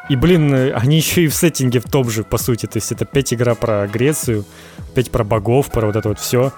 [0.10, 2.66] И, блин, они еще и в сеттинге в том же, по сути.
[2.66, 4.46] То есть это опять игра про Грецию,
[4.92, 6.54] опять про богов, про вот это вот все.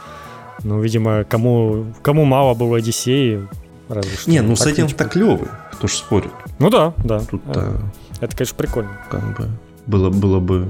[0.63, 3.47] Ну, видимо, кому, кому мало было Одиссеи,
[3.87, 4.29] разве что.
[4.29, 6.31] Не, ну сеттинг-то клевый, кто ж спорит.
[6.59, 7.19] Ну да, да.
[7.21, 7.81] Тут это,
[8.19, 8.91] это, конечно, прикольно.
[9.09, 9.49] Как бы
[9.87, 10.67] было, было бы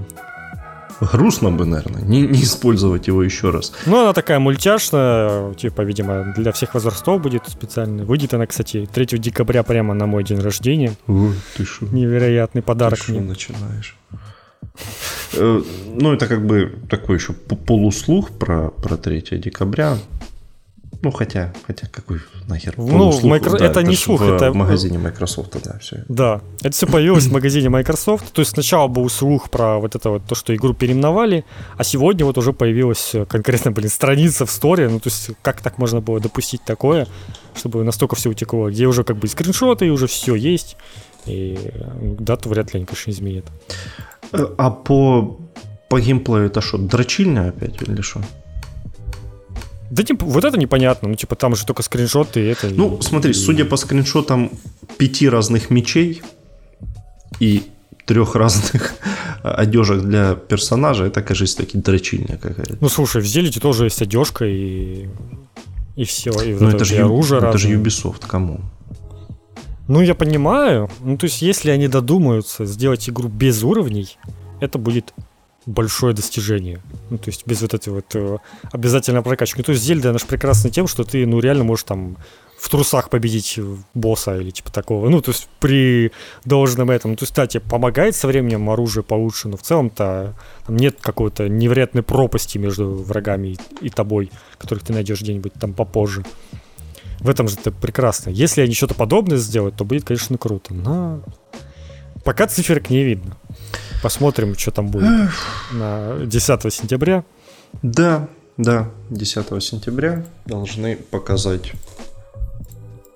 [1.00, 3.74] грустно бы, наверное, не, не использовать его еще раз.
[3.86, 8.04] Ну, она такая мультяшная, типа, видимо, для всех возрастов будет специально.
[8.04, 10.94] Выйдет она, кстати, 3 декабря прямо на мой день рождения.
[11.08, 11.86] Ой, ты шо?
[11.86, 13.22] Невероятный подарок ты мне.
[13.22, 13.96] начинаешь?
[15.34, 15.62] Э,
[15.96, 19.98] ну, это как бы такой еще полуслух про, про 3 декабря.
[21.02, 23.52] Ну, хотя, хотя какой нахер Ну, в майкро...
[23.52, 24.52] да, это, это не слух, в это...
[24.52, 26.04] в магазине Microsoft, да, все.
[26.10, 28.34] Да, это все появилось в магазине Microsoft.
[28.34, 31.46] То есть сначала был слух про вот это вот, то, что игру переименовали,
[31.78, 34.90] а сегодня вот уже появилась конкретно, блин, страница в сторе.
[34.90, 37.08] Ну, то есть как так можно было допустить такое,
[37.56, 40.76] чтобы настолько все утекло, где уже как бы скриншоты, и уже все есть,
[41.26, 41.58] и
[42.02, 43.46] дату вряд ли они, конечно, изменят.
[44.34, 45.40] Э, а по,
[45.88, 48.22] по геймплею это что, дрочильня опять или что?
[49.92, 51.10] Да типа, вот это непонятно.
[51.10, 52.70] Ну, типа, там же только скриншоты и это.
[52.70, 53.34] Ну, и, смотри, и...
[53.34, 54.52] судя по скриншотам
[54.98, 56.22] пяти разных мечей
[57.40, 57.64] и
[58.06, 58.94] трех разных
[59.44, 62.78] одежек для персонажа, это, кажется, таки дрочильня какая-то.
[62.80, 65.08] Ну, слушай, в Зелите тоже есть одежка и,
[65.96, 66.32] и все.
[66.42, 68.62] И ну, это, же, оружие это же Ubisoft, кому?
[69.88, 70.90] Ну, я понимаю.
[71.02, 74.18] Ну, то есть, если они додумаются сделать игру без уровней,
[74.60, 75.14] это будет
[75.66, 76.82] большое достижение.
[77.10, 78.38] Ну, то есть без вот этой вот э,
[78.72, 79.60] обязательной прокачки.
[79.60, 82.18] Ну, то есть Зельда, она же прекрасна тем, что ты, ну, реально можешь там
[82.60, 83.60] в трусах победить
[83.94, 85.10] босса или типа такого.
[85.10, 86.12] Ну, то есть при
[86.44, 87.16] должном этом.
[87.16, 90.36] То есть, кстати, помогает со временем оружие получше, но в целом-то
[90.66, 95.74] там нет какой-то невероятной пропасти между врагами и, и тобой, которых ты найдешь где-нибудь там
[95.74, 96.26] попозже.
[97.20, 98.30] В этом же это прекрасно.
[98.30, 100.74] Если они что-то подобное сделают, то будет, конечно, круто.
[100.74, 101.22] Но
[102.24, 103.38] пока циферок не видно.
[104.02, 105.30] Посмотрим, что там будет
[105.72, 107.24] на 10 сентября.
[107.82, 108.28] Да,
[108.58, 111.74] да, 10 сентября должны показать.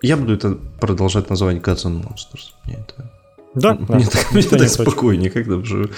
[0.02, 2.52] Я буду это продолжать называть Gods and Monsters.
[2.66, 3.10] Мне это
[3.56, 4.10] да, мне, да.
[4.12, 5.90] Так, мне так спокойнее, когда уже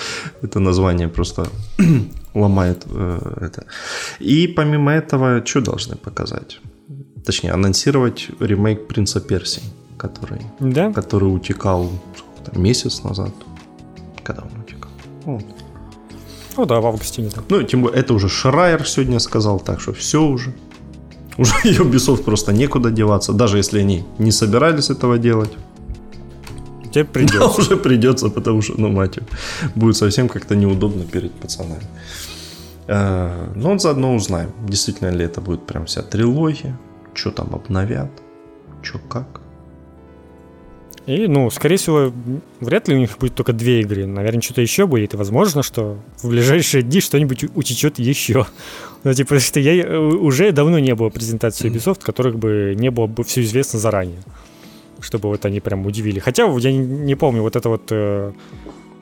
[0.41, 1.47] это название просто
[2.33, 3.65] ломает э, это.
[4.19, 6.59] И помимо этого, что должны показать?
[7.25, 9.63] Точнее, анонсировать ремейк Принца Персии,
[9.97, 10.91] который, да?
[10.91, 11.89] который утекал
[12.53, 13.31] месяц назад.
[14.23, 14.64] Когда он
[16.57, 19.93] Ну да, в августе не Ну, тем более, это уже Шрайер сегодня сказал, так что
[19.93, 20.53] все уже.
[21.37, 25.51] Уже Ubisoft просто некуда деваться, даже если они не собирались этого делать.
[26.91, 27.39] Тебе придется.
[27.39, 29.19] Да, уже придется, потому что, ну, мать
[29.75, 31.83] будет совсем как-то неудобно перед пацанами.
[32.87, 36.77] Э, но он заодно узнаем, действительно ли это будет прям вся трилогия,
[37.13, 38.11] что там обновят,
[38.81, 39.41] что как.
[41.05, 42.11] И, ну, скорее всего,
[42.59, 44.07] вряд ли у них будет только две игры.
[44.07, 45.13] Наверное, что-то еще будет.
[45.13, 48.45] И возможно, что в ближайшие дни что-нибудь утечет еще.
[49.03, 53.05] Ну, типа, что я э, уже давно не было презентации Ubisoft, которых бы не было
[53.05, 54.17] бы все известно заранее.
[54.99, 56.17] Чтобы вот они прям удивили.
[56.17, 58.31] Хотя я не помню, вот это вот э,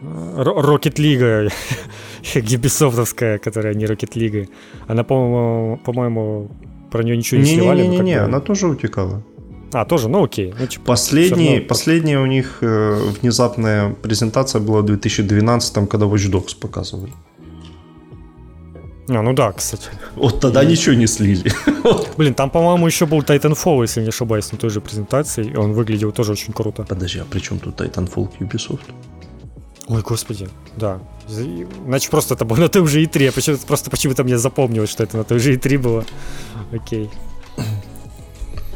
[0.01, 1.49] Rocket League
[2.35, 4.49] Ubisoftовская, которая не Rocket League.
[4.87, 6.51] Она, по-моему, по-моему,
[6.91, 7.87] про нее ничего не, не сливали.
[7.87, 9.23] Не-не-не, она тоже утекала.
[9.73, 10.53] А, тоже, ну окей.
[10.59, 11.67] Ну, типа, Последний, равно...
[11.67, 17.11] Последняя у них э, внезапная презентация была в 2012, когда Watch Dogs показывали.
[19.09, 19.89] А, ну да, кстати.
[20.15, 20.67] Вот тогда и...
[20.67, 21.51] ничего не слили.
[22.17, 25.73] Блин, там, по-моему, еще был Titanfall, если не ошибаюсь, на той же презентации, и он
[25.73, 26.83] выглядел тоже очень круто.
[26.83, 28.81] Подожди, а при чем тут Titanfall к Ubisoft?
[29.87, 30.47] Ой, господи,
[30.77, 30.99] да.
[31.85, 33.33] Значит, просто это было на той же E3.
[33.33, 36.05] Почему просто почему-то мне запомнилось, что это на той же E3 было.
[36.71, 37.09] Окей.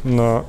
[0.04, 0.45] Но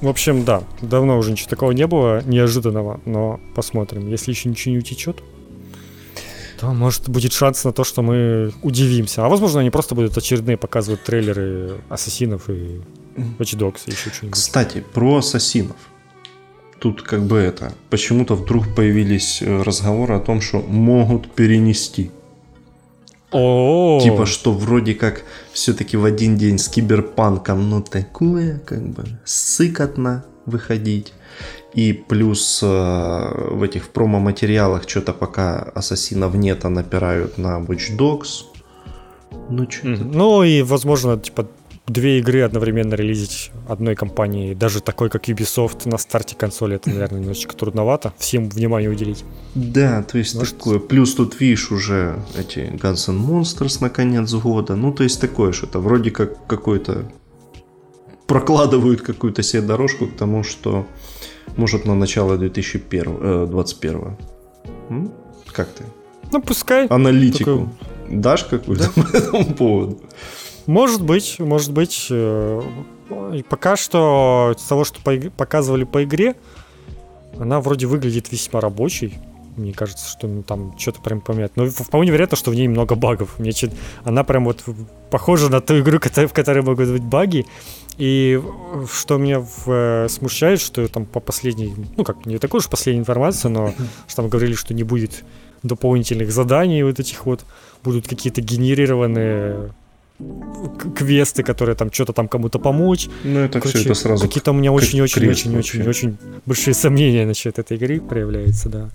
[0.00, 4.08] в общем, да, давно уже ничего такого не было, неожиданного, но посмотрим.
[4.08, 5.22] Если еще ничего не утечет,
[6.58, 9.24] то, может, будет шанс на то, что мы удивимся.
[9.24, 12.80] А возможно, они просто будут очередные показывать трейлеры ассасинов и
[13.38, 14.38] Watch Dogs и еще что-нибудь.
[14.38, 15.76] Кстати, про ассасинов.
[16.78, 22.10] Тут как бы это, почему-то вдруг появились э, разговоры о том, что могут перенести
[23.34, 25.24] о Типа, что вроде как
[25.54, 31.12] все-таки в один день с киберпанком, ну такое, как бы, сыкотно выходить.
[31.72, 38.44] И плюс э, в этих промо-материалах что-то пока ассасинов нет, а напирают на Watch Dogs.
[39.50, 39.88] Ну, что.
[39.88, 41.46] Ну и, возможно, типа,
[41.86, 47.20] две игры одновременно релизить одной компании, даже такой, как Ubisoft на старте консоли, это, наверное,
[47.20, 49.24] немножечко трудновато всем внимание уделить.
[49.54, 50.58] Да, то есть Может...
[50.58, 50.78] такое.
[50.78, 54.76] Плюс тут, видишь, уже эти Guns N' Monsters на конец года.
[54.76, 55.80] Ну, то есть такое что-то.
[55.80, 57.10] Вроде как какой-то
[58.26, 60.86] прокладывают какую-то себе дорожку к тому, что
[61.56, 64.16] может на начало 2021.
[64.90, 65.06] Э,
[65.52, 65.84] как ты?
[66.32, 66.86] Ну, пускай.
[66.86, 67.44] Аналитику.
[67.44, 68.20] Такой...
[68.20, 69.02] Дашь какую-то да?
[69.02, 70.00] по этому поводу?
[70.66, 72.06] Может быть, может быть.
[72.10, 72.62] Э,
[73.48, 74.98] пока что с того, что
[75.36, 76.34] показывали по игре,
[77.38, 79.18] она вроде выглядит весьма рабочей.
[79.56, 81.52] Мне кажется, что ну, там что-то прям поменять.
[81.56, 83.38] Но вполне вероятно, что в ней много багов.
[83.38, 83.70] Мне чуть...
[84.02, 84.64] Она прям вот
[85.10, 87.46] похожа на ту игру, в которой могут быть баги.
[87.96, 88.42] И
[88.92, 93.00] что меня в, э, смущает, что там по последней, ну как, не такой уж последней
[93.00, 93.72] информации, но
[94.08, 95.22] что там говорили, что не будет
[95.62, 97.44] дополнительных заданий вот этих вот,
[97.84, 99.72] будут какие-то генерированные
[100.96, 103.08] квесты, которые там что-то там кому-то помочь.
[103.24, 104.26] Ну, это Короче, все это сразу.
[104.26, 108.90] Какие-то у меня очень-очень-очень-очень большие сомнения насчет этой игры проявляются, да.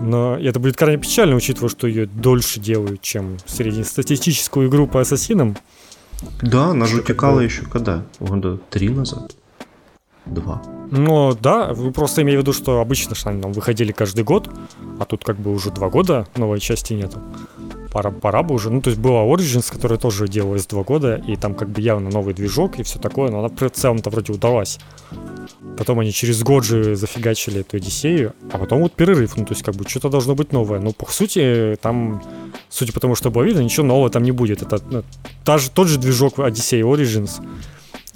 [0.00, 5.56] Но это будет крайне печально, учитывая, что ее дольше делают, чем среднестатистическую игру по ассасинам.
[6.42, 8.04] Да, она же утекала еще когда?
[8.18, 9.36] Года три назад?
[10.26, 10.62] Два.
[10.90, 14.48] Ну да, просто имеете в виду, что обычно что они там выходили каждый год,
[14.98, 17.20] а тут как бы уже два года новой части нету.
[17.94, 18.70] Пора, пора бы уже.
[18.70, 22.10] Ну, то есть была Origins, которая тоже делалась два года, и там как бы явно
[22.10, 24.80] новый движок и все такое, но она в целом-то вроде удалась.
[25.78, 29.36] Потом они через год же зафигачили эту Одиссею, а потом вот перерыв.
[29.36, 30.80] Ну, то есть, как бы, что-то должно быть новое.
[30.80, 32.20] Но, по сути, там,
[32.68, 34.62] судя по тому, что было видно, ничего нового там не будет.
[34.62, 35.04] Это ну,
[35.44, 37.40] та же, тот же движок Odyssey Origins,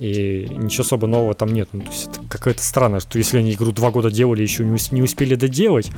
[0.01, 1.69] и ничего особо нового там нет.
[1.73, 5.03] Ну, то есть, это какая-то странно, что если они игру два года делали, еще не
[5.03, 5.93] успели доделать,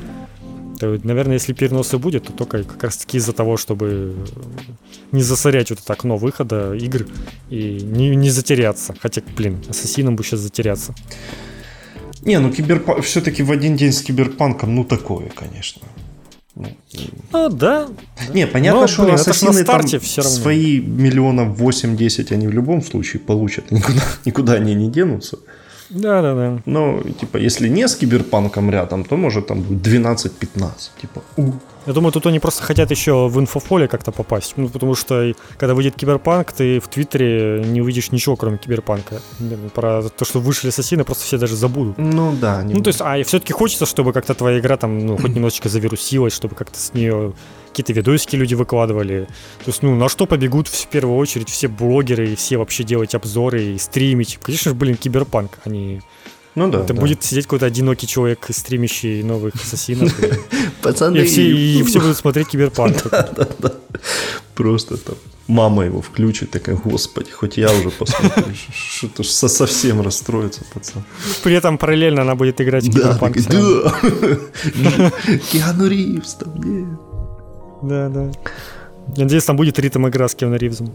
[0.81, 4.17] то, наверное, если переносы будет, то только как раз-таки из-за того, чтобы
[5.13, 7.07] не засорять вот это окно выхода игр
[7.51, 8.95] и не, не затеряться.
[8.99, 10.95] Хотя, блин, ассасином бы сейчас затеряться.
[12.23, 15.83] Не, ну киберпанк все-таки в один день с киберпанком, ну такое, конечно.
[16.55, 16.69] Ну,
[17.33, 17.89] ну да.
[18.33, 20.37] Не, понятно, Но, что блин, ассасины там все равно.
[20.37, 23.71] свои миллионов 8-10 они в любом случае получат.
[23.71, 25.39] Никуда, никуда они не денутся.
[25.91, 26.63] Да, да, да.
[26.67, 30.73] Но, типа, если не с киберпанком рядом, то может там будет 12-15.
[31.01, 31.53] Типа, у.
[31.87, 34.55] Я думаю, тут они просто хотят еще в инфополе как-то попасть.
[34.57, 39.21] Ну, потому что когда выйдет киберпанк, ты в Твиттере не увидишь ничего, кроме киберпанка.
[39.75, 41.97] Про то, что вышли ассасины, просто все даже забудут.
[41.99, 42.63] Ну да.
[42.63, 46.35] Ну, то есть, а все-таки хочется, чтобы как-то твоя игра там, ну, хоть немножечко завирусилась,
[46.35, 47.33] чтобы как-то с нее
[47.69, 49.27] какие-то видосики люди выкладывали.
[49.65, 53.15] То есть, ну, на что побегут в первую очередь все блогеры и все вообще делать
[53.15, 54.39] обзоры и стримить?
[54.43, 56.03] Конечно же, блин, киберпанк, они...
[56.55, 56.81] Ну да.
[56.81, 57.01] Это да.
[57.01, 60.13] будет сидеть какой-то одинокий человек, стримящий новых ассасинов.
[60.83, 61.19] Пацаны.
[61.19, 62.97] И все, и все будут смотреть киберпанк.
[64.55, 65.17] Просто там
[65.51, 71.03] мама его включит, такая, господи, хоть я уже посмотрю, что-то совсем расстроится пацан.
[71.43, 73.37] При этом параллельно она будет играть в киберпанк.
[73.49, 75.11] Да,
[75.51, 76.99] Киану Ривз там.
[77.83, 78.33] Да, да.
[79.17, 80.95] Я надеюсь, там будет ритм игра с Кевином Ривзом.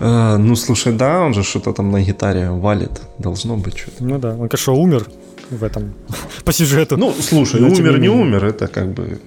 [0.00, 3.02] А, ну, слушай, да, он же что-то там на гитаре валит.
[3.18, 4.04] Должно быть что-то.
[4.04, 5.06] Ну да, он, конечно, умер
[5.50, 5.94] в этом,
[6.44, 6.96] по сюжету.
[6.96, 9.20] Ну, слушай, умер, не умер, это как бы...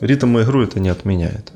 [0.00, 1.52] Ритм игру это не отменяет.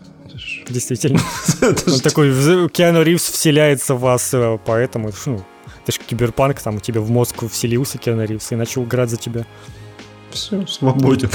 [0.69, 1.21] Действительно.
[1.63, 2.31] Он такой,
[2.71, 5.45] Киану Ривз вселяется в вас, э, поэтому, ну,
[5.83, 9.17] это же киберпанк, там у тебя в мозг вселился Киану Ривз и начал играть за
[9.17, 9.47] тебя.
[10.31, 11.31] Все, свободен.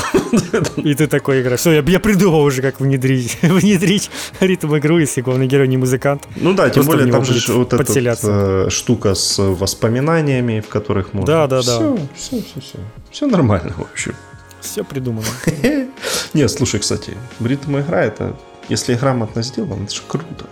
[0.78, 1.60] И ты такой играешь.
[1.60, 6.28] Все, я, я придумал уже, как внедрить, внедрить ритм игру, если главный герой не музыкант.
[6.36, 11.28] Ну да, тем более там же вот эта э, штука с воспоминаниями, в которых можно...
[11.28, 11.62] Да, да, да.
[11.62, 12.80] Все, все, все, все.
[13.12, 14.16] Все нормально, в общем.
[14.62, 15.28] Все придумано.
[16.34, 18.36] Нет, слушай, кстати, ритм игра это,
[18.70, 20.46] если грамотно сделано, это же круто.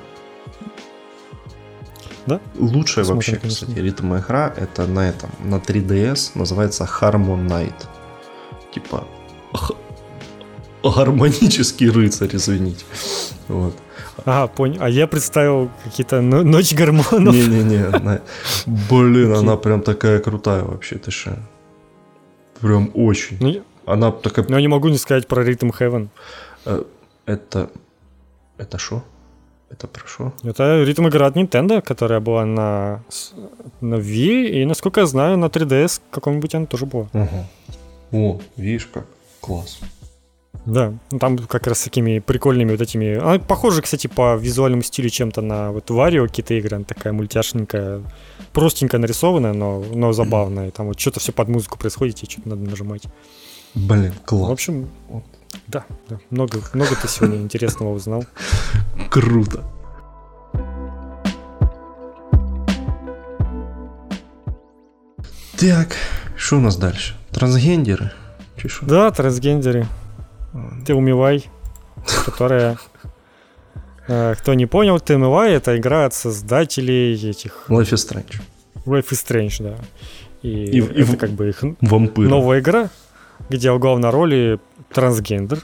[2.26, 2.40] Да?
[2.56, 7.74] Лучшая вообще, кстати, ритм игра это на этом, на 3DS называется Harmon Night
[8.74, 9.06] типа
[10.84, 12.86] гармонический рыцарь, извините.
[13.48, 13.74] Вот.
[14.26, 14.78] А, понял.
[14.82, 17.34] А я представил какие-то ночь гормонов.
[17.36, 17.88] Не-не-не.
[17.88, 18.22] Она...
[18.66, 21.38] Блин, она прям такая крутая вообще, ты что?
[22.60, 23.38] Прям очень.
[23.40, 24.46] Ну, она такая...
[24.48, 26.08] Но я не могу не сказать про Rhythm Heaven.
[26.66, 26.84] Э,
[27.26, 27.70] это...
[28.58, 29.04] Это что?
[29.70, 30.34] Это про что?
[30.44, 33.04] Это ритм игра от Nintendo, которая была на,
[33.82, 37.08] на Wii, и, насколько я знаю, на 3DS каком-нибудь она тоже была.
[37.14, 37.46] Угу.
[38.14, 39.08] О, видишь как?
[39.42, 39.80] Класс.
[40.66, 43.16] Да, ну, там как раз такими прикольными вот этими...
[43.18, 46.78] Она похожа, кстати, по визуальному стилю чем-то на вот Варио какие-то игры.
[46.78, 48.02] Она такая мультяшненькая,
[48.54, 50.72] простенько нарисованная, но, но забавная.
[50.72, 53.04] Там вот что-то все под музыку происходит, и что-то надо нажимать.
[53.74, 54.50] Блин, класс.
[54.50, 54.90] В общем,
[55.68, 58.24] да, да много, много ты сегодня интересного узнал.
[59.10, 59.64] Круто.
[65.58, 65.96] Так,
[66.38, 67.16] что у нас дальше?
[67.34, 68.12] Трансгендеры?
[68.58, 68.86] Чешу.
[68.86, 69.88] Да, трансгендеры.
[70.86, 71.46] Ты умивай,
[72.26, 72.78] которая...
[74.08, 77.66] Э, кто не понял, ты умывай, это игра от создателей этих...
[77.70, 78.42] Life is Strange.
[78.86, 79.76] Life is Strange, да.
[80.42, 82.28] И, и это и как бы их вампиры.
[82.28, 82.90] новая игра,
[83.50, 84.60] где в главной роли
[84.94, 85.60] трансгендер.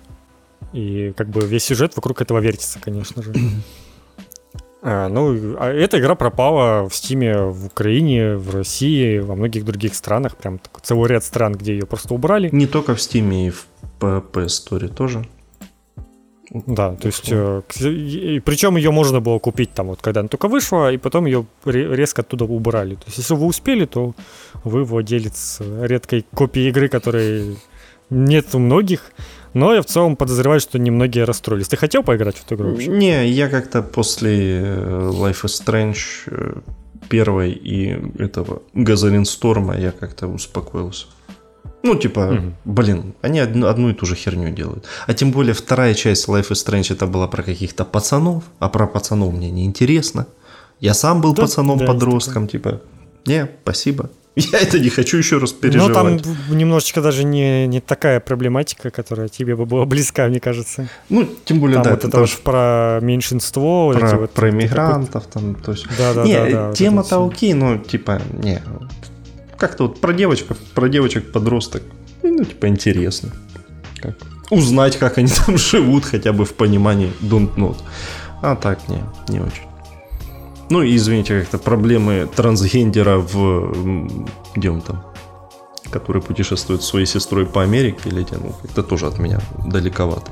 [0.72, 3.34] И как бы весь сюжет вокруг этого вертится, конечно же.
[4.82, 9.94] А, ну, а эта игра пропала в Стиме в Украине, в России, во многих других
[9.94, 10.38] странах.
[10.38, 12.50] Прям целый ряд стран, где ее просто убрали.
[12.52, 13.66] Не только в Стиме, и в
[14.00, 15.26] PS Store тоже.
[16.52, 17.62] Да, то есть, э,
[18.44, 22.22] причем ее можно было купить там вот, когда она только вышла, и потом ее резко
[22.22, 22.96] оттуда убрали.
[22.96, 24.16] То есть, если вы успели, то
[24.64, 27.58] вы владелец редкой копии игры, которой
[28.10, 29.12] нет у многих.
[29.54, 31.68] Но я в целом подозреваю, что немногие расстроились.
[31.68, 32.88] Ты хотел поиграть в эту игру вообще?
[32.88, 35.98] Не, я как-то после э, Life is Strange
[36.28, 36.60] э,
[37.10, 41.08] первой и этого Газолин Сторма я как-то успокоился.
[41.82, 42.54] Ну, типа, угу.
[42.66, 44.86] блин, они одну, одну и ту же херню делают.
[45.08, 48.86] А тем более вторая часть Life is Strange это была про каких-то пацанов, а про
[48.86, 50.28] пацанов мне не интересно.
[50.80, 52.82] Я сам был да, пацаном-подростком, да, типа,
[53.26, 54.10] не, спасибо.
[54.40, 55.90] Я это не хочу еще раз переживать.
[55.90, 60.88] Ну, там немножечко даже не, не такая проблематика, которая тебе бы была близка, мне кажется.
[61.10, 61.90] Ну, тем более, там да.
[61.92, 63.94] Вот это тоже про меньшинство.
[63.94, 65.86] Про, вот, про иммигрантов там, то есть...
[65.98, 66.74] Да, да, не, да, да.
[66.74, 68.62] Тема-то вот окей, но, типа, не.
[69.58, 71.84] Как-то вот про девочек, про девочек-подросток,
[72.24, 73.32] ну, типа, интересно.
[73.98, 74.16] Как?
[74.50, 77.78] Узнать, как они там живут, хотя бы в понимании don't not.
[78.42, 79.69] А так, не, не очень.
[80.70, 84.08] Ну, извините, как-то проблемы трансгендера в...
[84.56, 85.04] Где он там?
[85.92, 88.38] Который путешествует своей сестрой по Америке или где?
[88.38, 90.32] Ну, это тоже от меня далековато.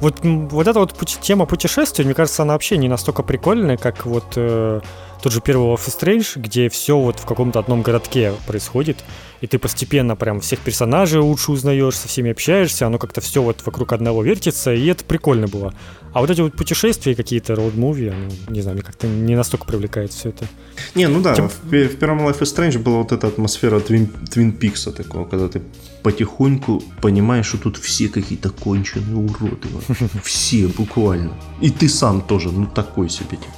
[0.00, 0.92] Вот, вот эта вот
[1.22, 4.80] тема путешествий, мне кажется, она вообще не настолько прикольная, как вот э,
[5.22, 9.04] тот же первый Life is Strange, где все вот в каком-то одном городке происходит,
[9.40, 13.62] и ты постепенно прям всех персонажей лучше узнаешь, со всеми общаешься, оно как-то все вот
[13.64, 15.74] вокруг одного вертится, и это прикольно было.
[16.12, 18.14] А вот эти вот путешествия какие-то, роуд-муви,
[18.48, 20.46] не знаю, мне как-то не настолько привлекает все это.
[20.94, 21.48] Не, ну да, Тем...
[21.48, 25.48] в, в первом Life is Strange была вот эта атмосфера Твин, Твин Пикса такого, когда
[25.48, 25.60] ты
[26.02, 29.68] потихоньку понимаешь, что тут все какие-то конченые уроды.
[30.22, 31.32] Все, буквально.
[31.60, 33.36] И ты сам тоже, ну такой себе.
[33.36, 33.52] Типа.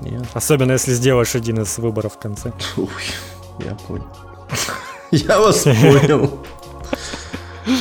[0.00, 0.24] Нет.
[0.34, 2.52] Особенно если сделаешь один из выборов в конце.
[2.76, 2.86] Ой,
[3.58, 4.06] я понял.
[5.10, 6.38] Я вас понял.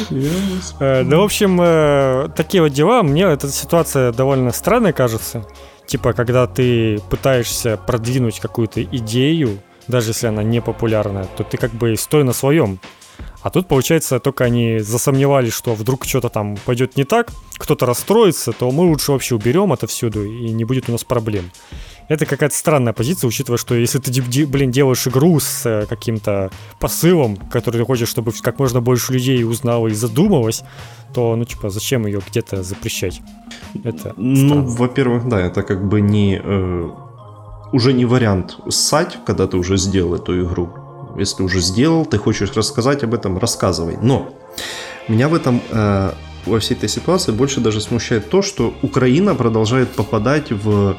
[0.10, 3.04] Ну, в общем, э, такие вот дела.
[3.04, 5.46] Мне эта ситуация довольно странная кажется.
[5.86, 11.72] Типа, когда ты пытаешься продвинуть какую-то идею, даже если она не популярная, то ты как
[11.72, 12.80] бы стой на своем.
[13.42, 18.52] А тут, получается, только они засомневались, что вдруг что-то там пойдет не так, кто-то расстроится,
[18.52, 21.52] то мы лучше вообще уберем это всюду, и не будет у нас проблем.
[22.10, 27.38] Это какая-то странная позиция, учитывая, что если ты, блин, делаешь игру с э, каким-то посылом,
[27.38, 30.64] который ты хочешь, чтобы как можно больше людей узнало и задумалось,
[31.14, 33.22] то, ну, типа, зачем ее где-то запрещать?
[33.84, 36.42] Это Ну, во-первых, да, это как бы не...
[36.44, 36.90] Э,
[37.72, 40.70] уже не вариант ссать, когда ты уже сделал эту игру.
[41.18, 43.98] Если уже сделал, ты хочешь рассказать об этом, рассказывай.
[44.02, 44.34] Но
[45.08, 46.12] меня в этом э,
[46.46, 50.96] во всей этой ситуации больше даже смущает то, что Украина продолжает попадать в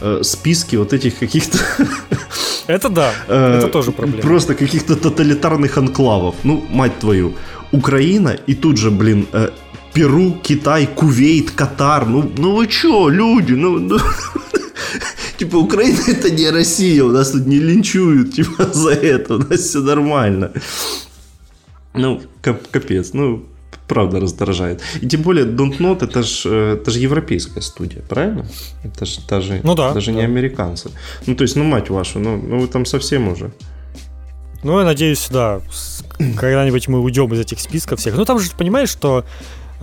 [0.00, 1.58] э, списки вот этих каких-то...
[2.66, 4.22] Это да, э, это тоже проблема.
[4.22, 6.34] Просто каких-то тоталитарных анклавов.
[6.44, 7.32] Ну, мать твою.
[7.72, 9.50] Украина и тут же, блин, э,
[9.92, 12.06] Перу, Китай, Кувейт, Катар.
[12.06, 13.52] Ну, ну вы чё, люди?
[13.52, 13.98] Ну, ну...
[15.38, 19.60] Типа, Украина это не Россия, у нас тут не линчуют, типа, за это, у нас
[19.60, 20.52] все нормально.
[21.94, 23.44] Ну, капец, ну,
[23.88, 24.80] правда раздражает.
[25.00, 28.46] И тем более Don't Not это же это ж европейская студия, правильно?
[28.82, 30.18] Это же даже, ну да, даже да.
[30.18, 30.90] не американцы.
[31.26, 33.52] Ну, то есть, ну, мать вашу, ну, ну вы там совсем уже.
[34.62, 35.60] Ну, я надеюсь, да,
[36.18, 38.16] когда-нибудь мы уйдем из этих списков всех.
[38.16, 39.24] Ну, там же, понимаешь, что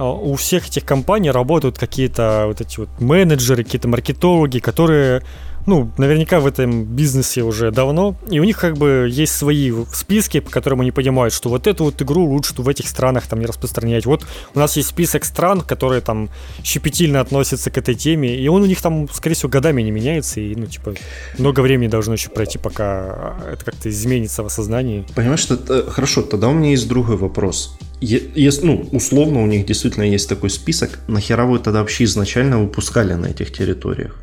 [0.04, 5.24] у всех этих компаний работают какие-то вот эти вот менеджеры, какие-то маркетологи, которые
[5.66, 10.40] ну, наверняка в этом бизнесе уже давно, и у них как бы есть свои списки,
[10.40, 13.46] по которым они понимают, что вот эту вот игру лучше в этих странах там не
[13.46, 14.06] распространять.
[14.06, 16.30] Вот у нас есть список стран, которые там
[16.64, 20.40] щепетильно относятся к этой теме, и он у них там, скорее всего, годами не меняется,
[20.40, 20.94] и, ну, типа,
[21.38, 25.06] много времени должно еще пройти, пока это как-то изменится в осознании.
[25.16, 25.90] Понимаешь, что это...
[25.90, 27.78] хорошо, тогда у меня есть другой вопрос.
[28.02, 33.14] Есть, ну, условно у них действительно есть такой список, нахера вы тогда вообще изначально выпускали
[33.14, 34.20] на этих территориях?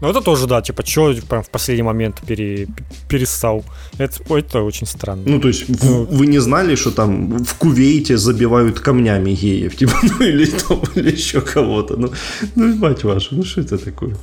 [0.00, 2.68] Ну, это тоже, да, типа, что прям в последний момент пере,
[3.08, 3.64] перестал.
[3.98, 5.22] Это, это очень странно.
[5.26, 9.94] Ну, то есть, ну, вы не знали, что там в Кувейте забивают камнями геев, типа,
[10.02, 11.96] ну, или, там, или еще кого-то.
[11.96, 12.12] Ну,
[12.56, 14.16] ну, мать вашу, ну, что это такое?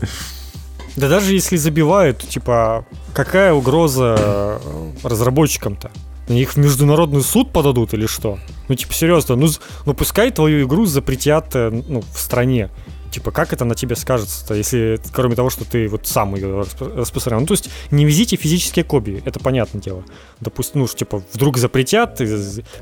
[0.95, 4.59] Да даже если забивают, типа, какая угроза э,
[5.03, 5.89] разработчикам-то?
[6.27, 8.37] Их в международный суд подадут или что?
[8.69, 9.47] Ну, типа, серьезно, ну,
[9.85, 12.69] ну пускай твою игру запретят э, ну, в стране
[13.13, 17.41] типа, как это на тебе скажется, если, кроме того, что ты вот сам ее распространял.
[17.41, 20.03] Ну, то есть, не везите физические копии, это понятное дело.
[20.41, 22.19] Допустим, ну, типа, вдруг запретят,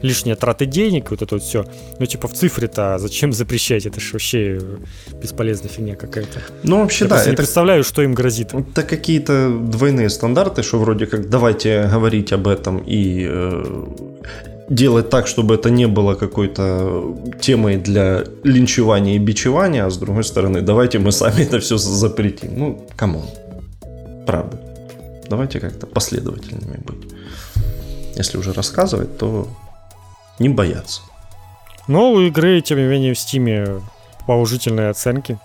[0.01, 1.65] лишние траты денег, вот это вот все.
[1.99, 3.85] Ну, типа, в цифре-то зачем запрещать?
[3.85, 4.61] Это же вообще
[5.21, 6.41] бесполезная фигня какая-то.
[6.63, 7.23] Ну, вообще, Я да.
[7.23, 8.53] Я не представляю, что им грозит.
[8.53, 13.85] Это какие-то двойные стандарты, что вроде как давайте говорить об этом и э,
[14.71, 20.23] делать так, чтобы это не было какой-то темой для линчевания и бичевания, а с другой
[20.23, 22.57] стороны, давайте мы сами это все запретим.
[22.57, 23.25] Ну, come on.
[24.25, 24.57] Правда.
[25.29, 27.11] Давайте как-то последовательными быть.
[28.15, 29.47] Если уже рассказывать, то
[30.39, 31.01] не бояться.
[31.87, 33.81] Но у игры, тем не менее, в Стиме
[34.25, 35.37] положительные оценки.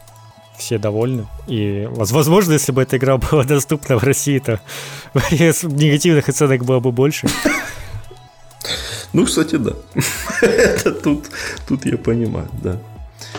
[0.57, 1.27] Все довольны.
[1.49, 4.61] И, возможно, если бы эта игра была доступна в России, то
[5.33, 7.27] негативных оценок было бы больше.
[9.17, 9.73] Ну, кстати, да.
[10.43, 11.25] Это тут,
[11.67, 12.79] тут я понимаю, да.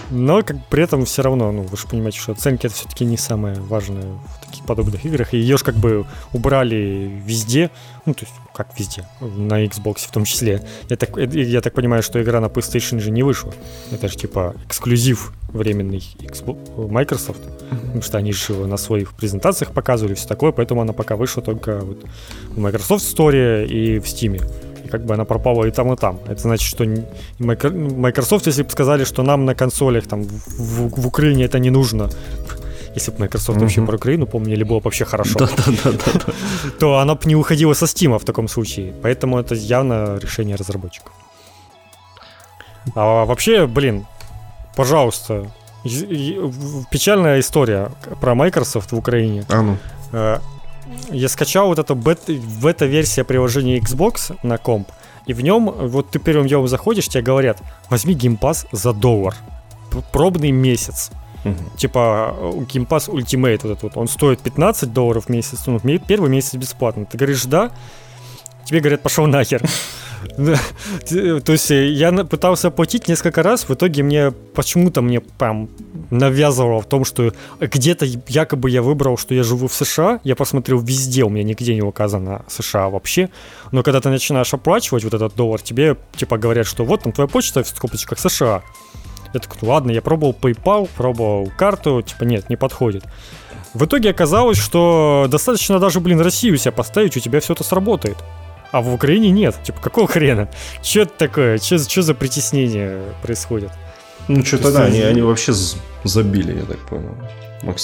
[0.09, 3.15] Но как при этом все равно, ну, вы же понимаете, что оценки это все-таки не
[3.15, 5.36] самое важное в таких подобных играх.
[5.36, 7.69] И ее же как бы убрали везде,
[8.07, 10.63] ну, то есть, как везде, на Xbox в том числе.
[10.89, 13.53] Я так, я так понимаю, что игра на PlayStation же не вышла.
[13.91, 20.15] Это же типа эксклюзив временный Xbox, Microsoft, потому что они же на своих презентациях показывали
[20.15, 22.03] все такое, поэтому она пока вышла только вот
[22.49, 24.41] в Microsoft Store и в Steam
[24.88, 26.19] как бы она пропала и там, и там.
[26.27, 26.85] Это значит, что
[27.39, 32.09] Microsoft, если бы сказали, что нам на консолях там в, в Украине это не нужно,
[32.95, 33.61] если бы Microsoft uh-huh.
[33.61, 35.39] вообще про Украину помнили, было бы вообще хорошо,
[36.79, 38.93] то она бы не уходила со Steam в таком случае.
[39.03, 41.11] Поэтому это явно решение разработчиков.
[42.95, 44.05] А вообще, блин,
[44.75, 45.45] пожалуйста,
[46.91, 49.45] печальная история про Microsoft в Украине.
[49.49, 49.77] А ну.
[51.09, 52.21] Я скачал вот эту бет,
[52.61, 54.89] бета-версия приложения Xbox на комп,
[55.25, 59.35] и в нем, вот ты первым делом заходишь, тебе говорят, возьми Game Pass за доллар,
[60.11, 61.11] пробный месяц.
[61.43, 61.77] Угу.
[61.77, 62.35] Типа
[62.71, 66.55] Game Pass Ultimate вот этот вот, он стоит 15 долларов в месяц, ну, первый месяц
[66.55, 67.05] бесплатно.
[67.05, 67.71] Ты говоришь, да,
[68.68, 69.61] тебе говорят, пошел нахер.
[70.36, 75.70] То есть э, я пытался оплатить несколько раз, в итоге мне почему-то мне прям
[76.09, 80.80] навязывало в том, что где-то якобы я выбрал, что я живу в США, я посмотрел
[80.80, 83.30] везде, у меня нигде не указано США вообще,
[83.72, 87.28] но когда ты начинаешь оплачивать вот этот доллар, тебе типа говорят, что вот там твоя
[87.28, 88.63] почта в скобочках США.
[89.34, 93.03] Я такой, «Ну ладно, я пробовал PayPal, пробовал карту, типа нет, не подходит.
[93.74, 98.18] В итоге оказалось, что достаточно даже, блин, Россию себя поставить, у тебя все это сработает
[98.72, 99.55] а в Украине нет.
[99.63, 100.49] Типа, какого хрена?
[100.82, 101.57] Что это такое?
[101.57, 103.72] Что за притеснение происходит?
[104.28, 105.53] Ну, что-то да, они, они вообще
[106.03, 107.15] забили, я так понял.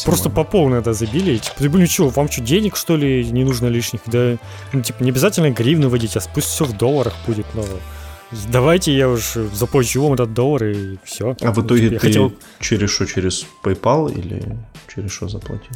[0.05, 1.37] Просто по полной, да, забили.
[1.37, 4.01] Типа, блин, что, вам что, денег, что ли, не нужно лишних?
[4.05, 4.37] Да,
[4.71, 7.63] ну, типа, не обязательно гривны вводить, а пусть все в долларах будет, но
[8.51, 11.35] давайте я уж заплачу вам этот доллар и все.
[11.41, 12.33] А в итоге типа, ты хотел...
[12.59, 14.57] через что, через PayPal или
[14.93, 15.71] через что заплатил?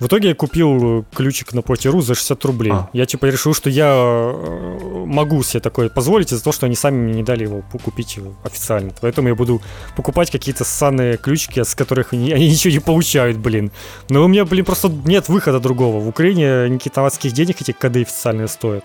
[0.00, 2.72] В итоге я купил ключик на Потеру за 60 рублей.
[2.72, 2.90] А.
[2.92, 6.96] Я типа решил, что я э, могу себе такое позволить из-за того, что они сами
[6.96, 8.92] мне не дали его купить официально.
[9.00, 9.62] Поэтому я буду
[9.96, 13.70] покупать какие-то ссаные ключики, с которых они, они ничего не получают, блин.
[14.08, 16.00] Но у меня, блин, просто нет выхода другого.
[16.00, 18.84] В Украине никаких аватских денег эти коды официальные стоят.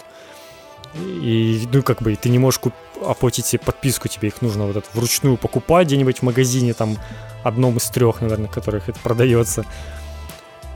[0.95, 2.74] И, ну, как бы, ты не можешь куп-
[3.05, 6.97] оплатить себе подписку, тебе их нужно вот это вручную покупать где-нибудь в магазине, там,
[7.43, 9.66] одном из трех, наверное, которых это продается.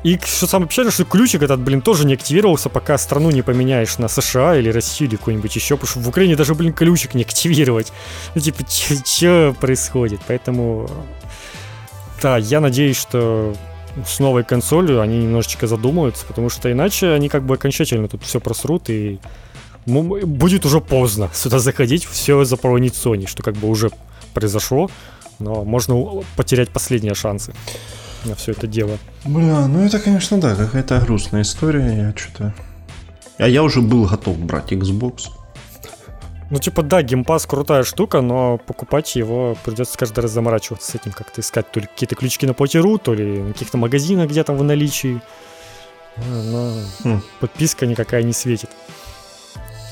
[0.03, 3.97] И что самое печальное, что ключик этот, блин, тоже не активировался, пока страну не поменяешь
[3.97, 7.23] на США или Россию или какой-нибудь еще, потому что в Украине даже, блин, ключик не
[7.23, 7.93] активировать.
[8.35, 8.65] Ну, типа,
[9.05, 10.19] что происходит?
[10.27, 10.89] Поэтому,
[12.21, 13.55] да, я надеюсь, что
[14.05, 18.41] с новой консолью они немножечко задумаются, потому что иначе они как бы окончательно тут все
[18.41, 19.19] просрут и
[19.85, 23.89] будет уже поздно сюда заходить, все заполонить Sony, что как бы уже
[24.33, 24.89] произошло,
[25.39, 27.53] но можно потерять последние шансы
[28.25, 28.97] на все это дело.
[29.25, 31.95] Бля, ну это, конечно, да, какая-то грустная история.
[31.95, 32.53] Я что-то.
[33.37, 35.29] А я уже был готов брать Xbox.
[36.49, 41.11] Ну, типа, да, геймпас крутая штука, но покупать его придется каждый раз заморачиваться с этим,
[41.11, 44.53] как-то искать то ли какие-то ключики на потеру, то ли на каких-то магазинах где то
[44.53, 45.19] в наличии.
[46.15, 47.21] Но хм.
[47.39, 48.69] подписка никакая не светит.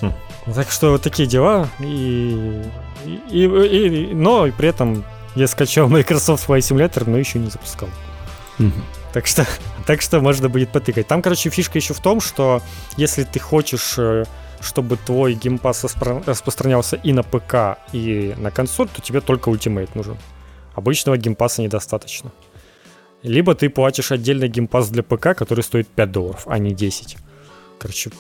[0.01, 0.13] Хм.
[0.53, 1.67] Так что вот такие дела.
[1.79, 2.63] И,
[3.05, 5.03] и, и, и, но при этом
[5.35, 7.89] я скачал Microsoft Flight Simulator, но еще не запускал.
[9.13, 9.45] Так что,
[9.85, 11.07] так что можно будет потыкать.
[11.07, 12.61] Там, короче, фишка еще в том, что
[12.97, 14.25] если ты хочешь, э,
[14.61, 15.85] чтобы твой Game Pass
[16.25, 20.17] распространялся и на ПК, и на консоль, то тебе только Ultimate нужен.
[20.75, 22.31] Обычного Game Pass а недостаточно.
[23.23, 27.17] Либо ты платишь отдельный Game Pass для ПК, который стоит 5 долларов, а не 10.
[27.77, 28.11] Короче,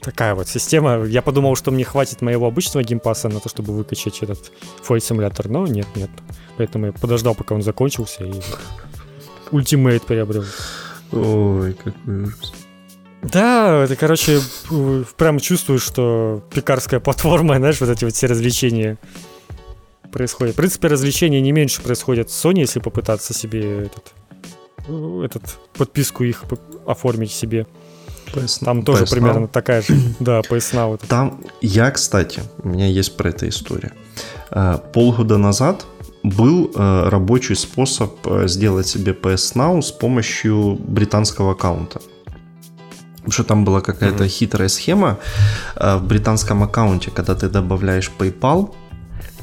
[0.00, 1.04] такая вот система.
[1.04, 4.52] Я подумал, что мне хватит моего обычного Game Pass а на то, чтобы выкачать этот
[4.86, 6.10] Flight Simulator, но нет, нет.
[6.58, 8.32] Поэтому я подождал, пока он закончился, и
[9.50, 10.44] Ultimate приобрел.
[11.12, 12.52] Ой, какой ужас.
[13.22, 14.40] Да, это, короче,
[15.16, 18.98] прям чувствую, что пекарская платформа, знаешь, вот эти вот все развлечения
[20.12, 20.54] происходят.
[20.54, 24.12] В принципе, развлечения не меньше происходят с Sony, если попытаться себе этот,
[25.24, 26.44] этот подписку их
[26.86, 27.66] оформить себе.
[28.32, 29.48] PS, Там тоже PS примерно Now.
[29.48, 29.94] такая же.
[30.20, 30.94] Да, PS Now.
[30.94, 31.06] Это.
[31.06, 33.92] Там я, кстати, у меня есть про это история.
[34.50, 35.86] А, полгода назад
[36.24, 42.00] был э, рабочий способ э, сделать себе PS Now с помощью британского аккаунта.
[43.16, 44.38] Потому что там была какая-то mm-hmm.
[44.38, 45.18] хитрая схема.
[45.76, 48.74] Э, в британском аккаунте, когда ты добавляешь PayPal,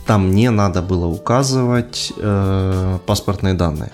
[0.07, 3.91] там не надо было указывать э, паспортные данные.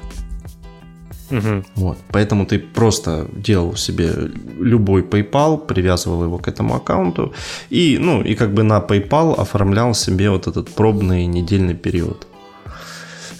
[1.32, 1.64] Угу.
[1.76, 1.98] Вот.
[2.14, 4.14] Поэтому ты просто делал себе
[4.62, 7.34] любой PayPal, привязывал его к этому аккаунту
[7.70, 12.28] и, ну, и как бы на PayPal оформлял себе вот этот пробный недельный период.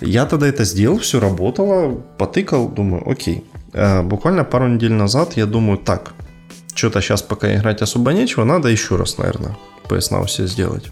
[0.02, 3.44] Я тогда это сделал, все работало, потыкал, думаю, окей.
[3.74, 6.14] А, буквально пару недель назад я думаю, так,
[6.76, 9.58] что-то сейчас пока играть особо нечего, надо еще раз, наверное,
[9.90, 10.92] PS Now все сделать.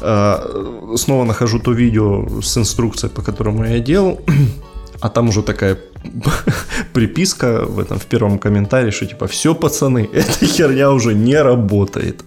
[0.00, 4.20] А, снова нахожу то видео с инструкцией, по которому я делал,
[5.00, 5.76] а там уже такая
[6.92, 12.24] приписка в этом в первом комментарии, что типа все, пацаны, эта херня уже не работает.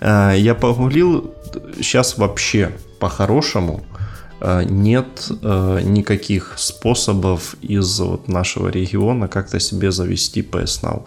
[0.00, 1.32] А, я погуглил,
[1.80, 3.97] сейчас вообще по-хорошему Э,
[4.40, 11.02] нет э, никаких способов из вот нашего региона как-то себе завести PS Now.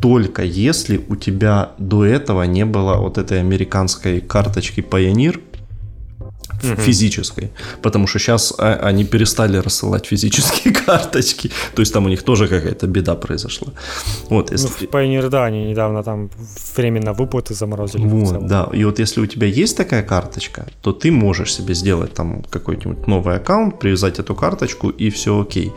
[0.00, 5.40] Только если у тебя до этого не было вот этой американской карточки Pioneer,
[6.62, 6.80] угу.
[6.80, 7.50] физической.
[7.82, 11.50] Потому что сейчас а, они перестали рассылать физические карточки.
[11.74, 13.68] То есть там у них тоже какая-то беда произошла.
[14.28, 14.66] Вот, если...
[14.66, 16.30] Ну, в Pioneer, да, они недавно там
[16.76, 18.02] временно выплаты заморозили.
[18.02, 18.68] Вот, да.
[18.72, 23.06] И вот если у тебя есть такая карточка, то ты можешь себе сделать там какой-нибудь
[23.06, 25.72] новый аккаунт, привязать эту карточку и все окей.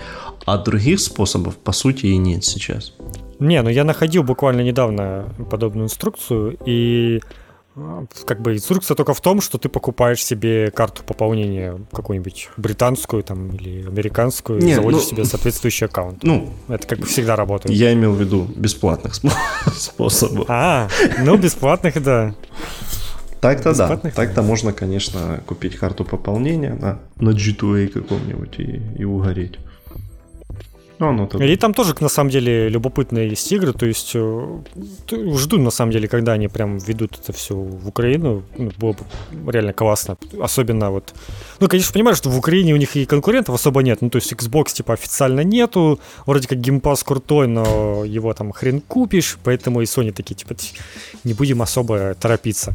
[0.46, 2.94] А других способов, по сути, и нет сейчас.
[3.40, 7.22] Не, ну я находил буквально недавно подобную инструкцию, и
[8.26, 13.56] как бы инструкция только в том, что ты покупаешь себе карту пополнения какую-нибудь британскую там
[13.56, 16.24] или американскую, Нет, и заводишь ну, себе соответствующий аккаунт.
[16.24, 17.74] Ну, это как бы всегда работает.
[17.76, 19.14] Я имел в виду бесплатных
[19.76, 20.46] способов.
[20.50, 20.90] А,
[21.24, 22.36] ну бесплатных, да.
[23.42, 23.98] Так-то да.
[23.98, 29.60] Так-то можно, конечно, купить карту пополнения на, на G2A каком-нибудь и, и угореть.
[31.00, 33.72] Ну, ну, И там тоже, на самом деле, любопытные есть игры.
[33.72, 34.60] То есть э,
[35.10, 38.44] жду, на самом деле, когда они прям ведут это все в Украину.
[38.58, 38.96] Ну, было
[39.32, 40.18] бы реально классно.
[40.42, 41.14] Особенно вот...
[41.62, 44.02] Ну, конечно, понимаешь, что в Украине у них и конкурентов особо нет.
[44.02, 46.02] Ну, то есть Xbox, типа, официально нету.
[46.26, 49.38] Вроде как геймпас крутой, но его там хрен купишь.
[49.44, 50.56] Поэтому и Sony такие, типа,
[51.24, 52.74] не будем особо торопиться.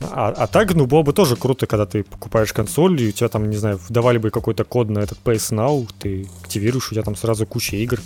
[0.00, 3.28] А, а так, ну, было бы тоже круто, когда ты покупаешь консоль, и у тебя
[3.28, 7.02] там, не знаю, давали бы какой-то код на этот PS Now, ты активируешь, у тебя
[7.02, 8.00] там сразу куча игр.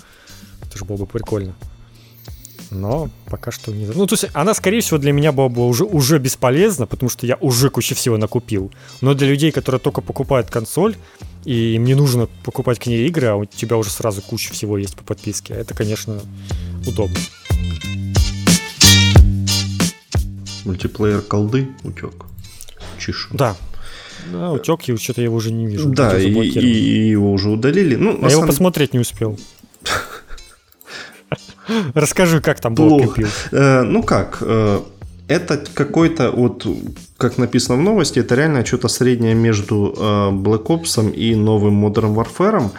[0.63, 1.55] Это же было бы прикольно.
[2.71, 3.87] Но пока что не...
[3.87, 7.27] Ну, то есть она, скорее всего, для меня была бы уже, уже бесполезна, потому что
[7.27, 8.73] я уже кучу всего накупил.
[9.01, 10.97] Но для людей, которые только покупают консоль,
[11.45, 14.79] и им не нужно покупать к ней игры, а у тебя уже сразу куча всего
[14.79, 16.21] есть по подписке, это, конечно,
[16.87, 17.19] удобно.
[20.65, 22.25] Мультиплеер колды утек.
[22.99, 23.29] Чишу.
[23.33, 23.57] Да.
[24.33, 25.91] Да, утек, и что-то я его уже не вижу.
[25.91, 27.97] Да, и, и его уже удалили.
[27.97, 29.39] Ну, я его посмотреть не успел.
[31.95, 33.03] Расскажи, как там было
[33.53, 34.81] э, Ну как, э,
[35.29, 36.67] это какой-то вот,
[37.17, 40.01] как написано в новости, это реально что-то среднее между э,
[40.33, 42.71] Black Ops и новым Modern Warfare.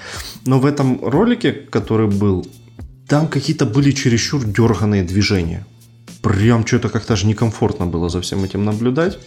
[0.46, 2.46] Но в этом ролике, который был,
[3.08, 5.66] там какие-то были чересчур дерганые движения
[6.26, 9.20] прям что-то как-то аж некомфортно было за всем этим наблюдать.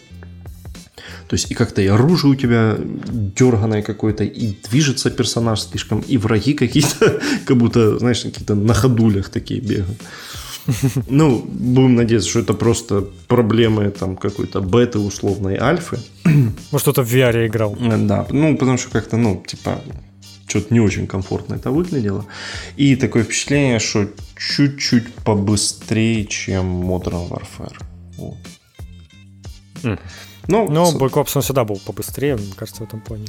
[1.28, 6.16] То есть и как-то и оружие у тебя дерганое какое-то, и движется персонаж слишком, и
[6.16, 10.00] враги какие-то, как будто, знаешь, какие-то на ходулях такие бегают.
[11.08, 15.98] Ну, будем надеяться, что это просто проблемы там какой-то беты условной альфы.
[16.72, 17.76] Может, кто-то в VR играл.
[17.80, 19.80] Да, ну, потому что как-то, ну, типа,
[20.48, 22.26] что-то не очень комфортно это выглядело.
[22.76, 24.08] И такое впечатление, что
[24.38, 27.76] чуть-чуть побыстрее, чем Modern Warfare.
[28.16, 28.36] Вот.
[29.82, 29.98] Mm.
[30.48, 30.94] Ну, Но с...
[30.94, 33.26] Black Ops он всегда был побыстрее, мне кажется, в этом плане.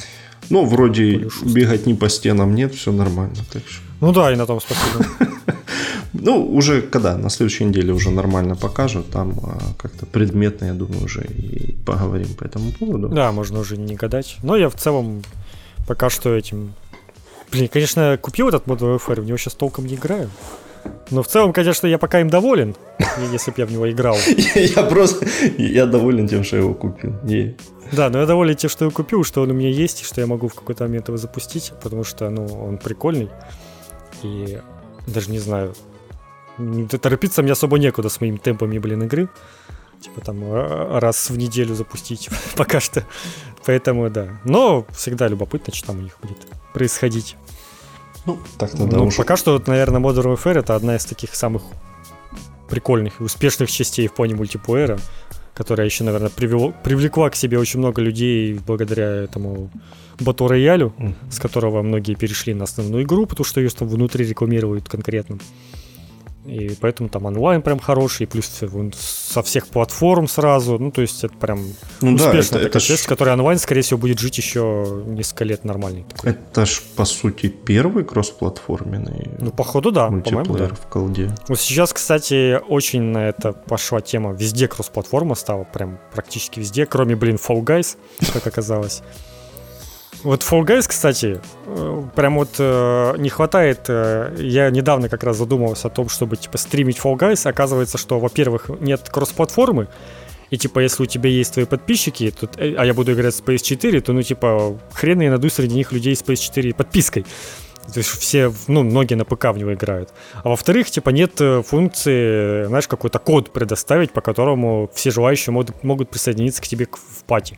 [0.49, 3.38] Ну, вроде бегать не по стенам нет, все нормально.
[3.52, 3.81] Так что...
[4.02, 5.06] Ну да, и на том спасибо.
[6.14, 11.03] ну, уже когда, на следующей неделе уже нормально покажут, там а, как-то предметно, я думаю,
[11.03, 13.10] уже и поговорим по этому поводу.
[13.10, 14.38] Да, можно уже не гадать.
[14.44, 15.23] Но я в целом
[15.88, 16.73] пока что этим
[17.52, 20.30] Блин, конечно, купил этот Modern Warfare, в него сейчас толком не играю.
[21.11, 22.76] Но в целом, конечно, я пока им доволен,
[23.31, 24.15] если бы я в него играл.
[24.56, 25.26] Я просто,
[25.57, 27.14] я доволен тем, что я его купил.
[27.91, 30.22] Да, но я доволен тем, что я купил, что он у меня есть, и что
[30.22, 33.30] я могу в какой-то момент его запустить, потому что, ну, он прикольный.
[34.22, 34.60] И
[35.07, 35.73] даже не знаю,
[37.01, 39.30] торопиться мне особо некуда с моими темпами, блин, игры.
[40.01, 43.06] Типа там а, раз в неделю запустить пока что.
[43.65, 44.39] Поэтому да.
[44.45, 46.38] Но всегда любопытно, что там у них будет
[46.73, 47.35] происходить.
[48.30, 49.18] Ну, так тогда ну, уже.
[49.18, 51.64] Пока что, наверное, Modern Warfare это одна из таких самых
[52.69, 54.99] прикольных и успешных частей в плане мультиплеера,
[55.56, 59.72] которая еще, наверное, привело, привлекла к себе очень много людей благодаря этому
[60.19, 61.31] бату роялю, mm-hmm.
[61.31, 65.39] с которого многие перешли на основную игру, потому что ее там внутри рекламируют конкретно.
[66.45, 68.49] И поэтому там онлайн прям хороший, плюс
[68.95, 70.80] со всех платформ сразу.
[70.80, 71.60] Ну, то есть это прям
[72.02, 73.07] ну, успешная да, это, такая это ж...
[73.07, 76.03] которая онлайн, скорее всего, будет жить еще несколько лет нормальный.
[76.03, 76.32] Такой.
[76.32, 80.68] Это ж, по сути, первый кроссплатформенный Ну, походу, да, да.
[80.76, 81.36] в колде.
[81.48, 84.32] Вот сейчас, кстати, очень на это пошла тема.
[84.32, 87.98] Везде кроссплатформа стала, прям практически везде, кроме, блин, Fall Guys,
[88.34, 89.03] как оказалось.
[90.24, 93.86] Вот Fall Guys, кстати, э, прям вот э, не хватает.
[93.88, 97.48] Э, я недавно как раз задумывался о том, чтобы типа стримить Fall Guys.
[97.48, 99.88] Оказывается, что, во-первых, нет кросс-платформы.
[100.50, 104.02] И типа, если у тебя есть твои подписчики, то, а я буду играть с PS4,
[104.02, 107.26] то ну типа хрен я найду среди них людей с PS4 подпиской.
[107.94, 110.10] То есть все, ну, многие на ПК в него играют.
[110.44, 116.10] А во-вторых, типа, нет функции, знаешь, какой-то код предоставить, по которому все желающие могут, могут
[116.10, 117.58] присоединиться к тебе в пати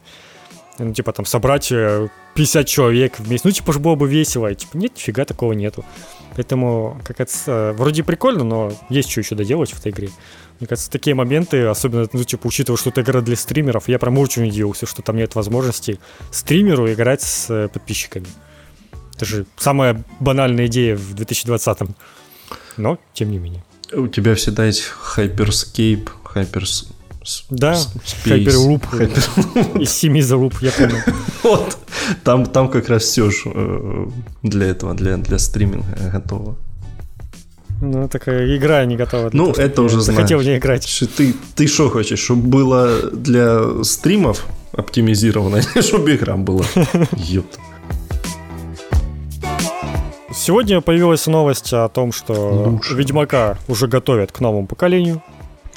[0.78, 3.48] ну, типа, там, собрать 50 э, человек вместе.
[3.48, 4.52] Ну, типа, же было бы весело.
[4.52, 5.86] И, типа, нет, нифига такого нету.
[6.36, 10.10] Поэтому, как это, вроде прикольно, но есть что еще доделать в этой игре.
[10.60, 14.18] Мне кажется, такие моменты, особенно, ну, типа, учитывая, что это игра для стримеров, я прям
[14.18, 16.00] очень удивился, что там нет возможности
[16.32, 18.28] стримеру играть с э, подписчиками.
[19.16, 21.96] Это же самая банальная идея в 2020-м.
[22.78, 23.64] Но, тем не менее.
[23.92, 24.84] У тебя всегда есть
[25.16, 26.88] Hyperscape, Hypers
[27.50, 27.74] да,
[28.26, 29.80] Hyperloop.
[29.80, 30.98] Из семи залуп, я понял.
[31.44, 31.78] Вот,
[32.24, 34.08] там, там как раз все же э,
[34.44, 36.56] для этого, для, для стриминга готово.
[37.82, 39.32] Ну, такая игра не готова.
[39.34, 40.22] Ну, того, это уже знаю.
[40.22, 41.04] Хотел не играть.
[41.18, 46.66] Ты, ты что хочешь, чтобы было для стримов оптимизировано, чтобы игра была?
[47.18, 47.60] Ёпт.
[50.34, 52.94] Сегодня появилась новость о том, что Лучше.
[52.96, 55.22] Ведьмака уже готовят к новому поколению.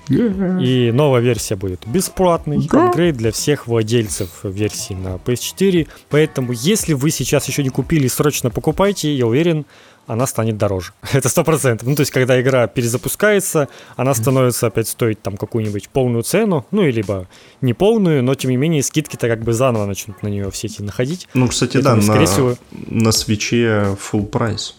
[0.08, 2.88] И новая версия будет бесплатный, да.
[2.88, 5.88] апгрейд для всех владельцев версии на PS4.
[6.10, 9.64] Поэтому, если вы сейчас еще не купили, срочно покупайте, я уверен,
[10.06, 10.92] она станет дороже.
[11.12, 11.88] Это сто процентов.
[11.88, 16.84] Ну, то есть, когда игра перезапускается, она становится опять стоить там какую-нибудь полную цену, ну,
[16.84, 17.26] и либо
[17.60, 20.82] не полную, но, тем не менее, скидки-то как бы заново начнут на нее все эти
[20.82, 21.28] находить.
[21.34, 22.56] Ну, кстати, Поэтому, да, на, всего...
[22.72, 24.76] на свече full прайс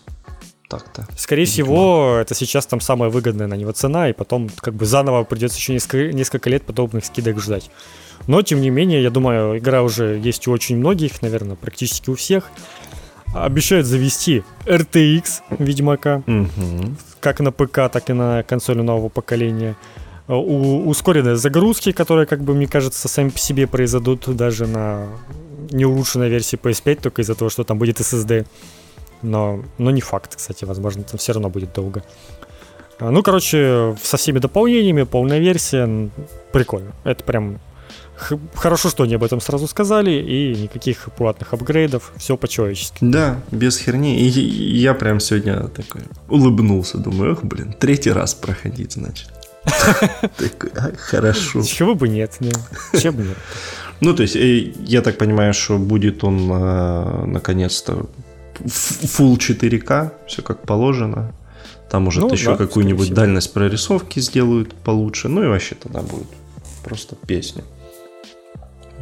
[0.77, 1.07] так-то.
[1.17, 5.23] Скорее всего, это сейчас там самая выгодная на него цена, и потом как бы заново
[5.23, 7.69] придется еще несколько, несколько лет подобных скидок ждать.
[8.27, 12.15] Но, тем не менее, я думаю, игра уже есть у очень многих, наверное, практически у
[12.15, 12.49] всех.
[13.33, 16.95] Обещают завести RTX Ведьмака, угу.
[17.19, 19.75] как на ПК, так и на консоли нового поколения.
[20.27, 25.07] У, ускоренные загрузки, которые, как бы, мне кажется, сами по себе произойдут даже на
[25.71, 28.45] неулучшенной версии PS5, только из-за того, что там будет SSD
[29.25, 32.03] но, но не факт, кстати, возможно, там все равно будет долго.
[32.99, 36.09] А, ну, короче, со всеми дополнениями, полная версия,
[36.51, 36.93] прикольно.
[37.03, 37.59] Это прям
[38.53, 42.97] хорошо, что они об этом сразу сказали, и никаких платных апгрейдов, все по-человечески.
[43.01, 44.19] Да, без херни.
[44.19, 49.29] И я прям сегодня такой улыбнулся, думаю, эх, блин, третий раз проходить, значит.
[50.37, 51.63] Такой, хорошо.
[51.63, 52.37] Чего бы нет,
[53.01, 53.37] чем бы нет.
[53.99, 58.05] Ну, то есть, э, я так понимаю, что будет он э, наконец-то
[58.61, 61.33] Full 4К, все как положено.
[61.89, 65.29] Там, может, ну, еще да, какую-нибудь дальность прорисовки сделают получше.
[65.29, 66.27] Ну и вообще тогда будет
[66.83, 67.63] просто песня.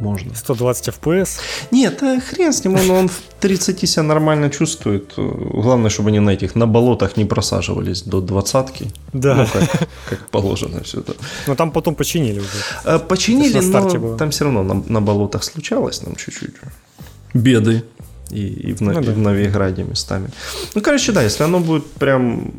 [0.00, 0.34] Можно.
[0.34, 1.38] 120 FPS?
[1.70, 5.12] Нет, а хрен с ним, он, он в 30 себя нормально чувствует.
[5.16, 8.92] Главное, чтобы они на этих, на болотах не просаживались до двадцатки.
[9.12, 9.34] Да.
[9.34, 11.14] Ну, как, как положено все это.
[11.46, 12.48] Но там потом починили уже.
[12.84, 14.18] А, починили, но было.
[14.18, 16.54] там все равно на, на болотах случалось нам чуть-чуть
[17.32, 17.84] беды
[18.30, 19.12] и, и, в, ну, и да.
[19.12, 20.28] в Новиграде местами.
[20.74, 22.52] Ну, короче, да, если оно будет прям...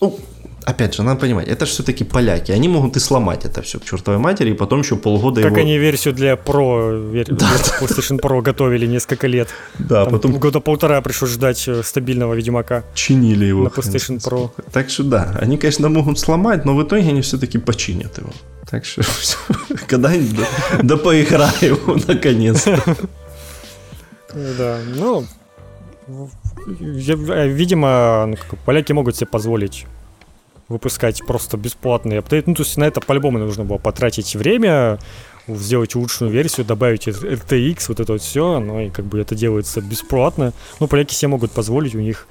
[0.00, 0.18] Ну,
[0.64, 2.52] опять же, надо понимать, это же все-таки поляки.
[2.52, 5.60] Они могут и сломать это все к чертовой матери, и потом еще полгода как его...
[5.60, 7.26] они версию для Pro, вер...
[7.30, 7.48] да,
[7.80, 9.48] PlayStation Pro готовили несколько лет.
[9.78, 10.32] Да, Там потом...
[10.38, 12.84] Года полтора пришлось ждать э, стабильного Ведьмака.
[12.94, 13.64] Чинили его.
[13.64, 14.50] На PlayStation Pro.
[14.72, 18.30] Так что да, они, конечно, могут сломать, но в итоге они все-таки починят его.
[18.68, 19.02] Так что
[19.86, 20.46] когда-нибудь
[20.82, 22.82] да поиграем наконец-то.
[24.34, 25.24] Да, ну,
[26.68, 29.86] видимо, ну, поляки могут себе позволить
[30.68, 32.46] выпускать просто бесплатный апдейт.
[32.46, 34.98] Ну, то есть на это по-любому нужно было потратить время,
[35.46, 39.80] сделать улучшенную версию, добавить RTX, вот это вот все, но и как бы это делается
[39.80, 40.52] бесплатно.
[40.80, 42.26] Ну, поляки себе могут позволить, у них,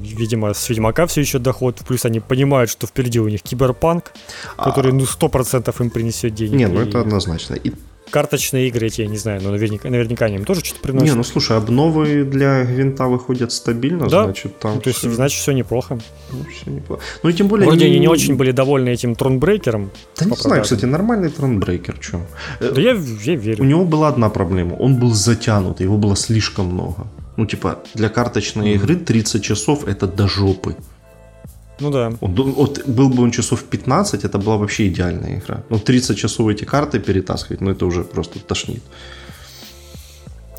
[0.00, 4.12] видимо, с Ведьмака все еще доход, плюс они понимают, что впереди у них киберпанк,
[4.56, 4.64] а...
[4.64, 6.58] который, ну, сто процентов им принесет денег.
[6.58, 7.54] Не, ну это однозначно.
[7.54, 7.72] И
[8.10, 11.08] карточные игры эти, я не знаю, но наверняка, наверняка они им тоже что-то приносят.
[11.08, 14.24] Не, ну слушай, обновы для винта выходят стабильно, да?
[14.24, 14.76] значит там...
[14.76, 15.98] Ну, то есть, значит, все неплохо.
[16.32, 17.02] Ну, все неплохо.
[17.22, 17.66] Ну и тем более...
[17.66, 19.90] Вроде они не очень были довольны этим тронбрейкером.
[20.18, 22.20] Да не знаю, кстати, нормальный тронбрейкер, что.
[22.60, 23.62] Да я, я верю.
[23.62, 27.06] У него была одна проблема, он был затянут, его было слишком много.
[27.36, 28.74] Ну, типа, для карточной mm-hmm.
[28.74, 30.76] игры 30 часов это до жопы.
[31.80, 32.10] Ну да.
[32.20, 35.62] Вот, вот был бы он часов 15, это была вообще идеальная игра.
[35.70, 38.82] Ну, 30 часов эти карты перетаскивать, ну это уже просто тошнит.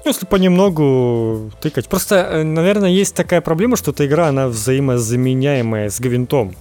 [0.03, 1.87] Если понемногу тыкать.
[1.87, 6.55] Просто, э, наверное, есть такая проблема, что эта игра, она взаимозаменяемая с гвинтом.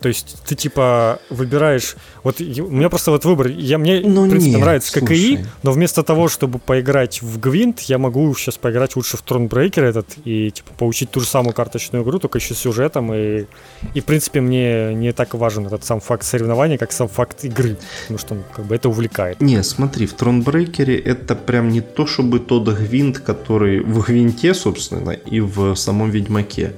[0.00, 1.96] То есть ты типа выбираешь.
[2.22, 3.48] Вот у меня просто вот выбор.
[3.48, 5.46] Я, мне, ну, в принципе, нет, нравится ККИ, слушай.
[5.64, 10.06] но вместо того, чтобы поиграть в Гвинт, я могу сейчас поиграть лучше в Тронбрейкер этот
[10.24, 13.12] и типа получить ту же самую карточную игру, только еще с сюжетом.
[13.12, 13.46] И,
[13.94, 17.76] и в принципе, мне не так важен этот сам факт соревнования, как сам факт игры.
[18.02, 19.40] Потому что ну, как бы это увлекает.
[19.40, 25.10] Не, смотри, в Тронбрейкере это прям не то, чтобы тот Гвинт, который в Гвинте, собственно,
[25.10, 26.74] и в самом Ведьмаке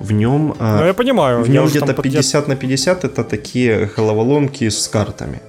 [0.00, 0.54] в нем...
[0.58, 1.42] А, ну, я понимаю.
[1.42, 5.40] В нем где-то 50 на 50 это такие головоломки с картами.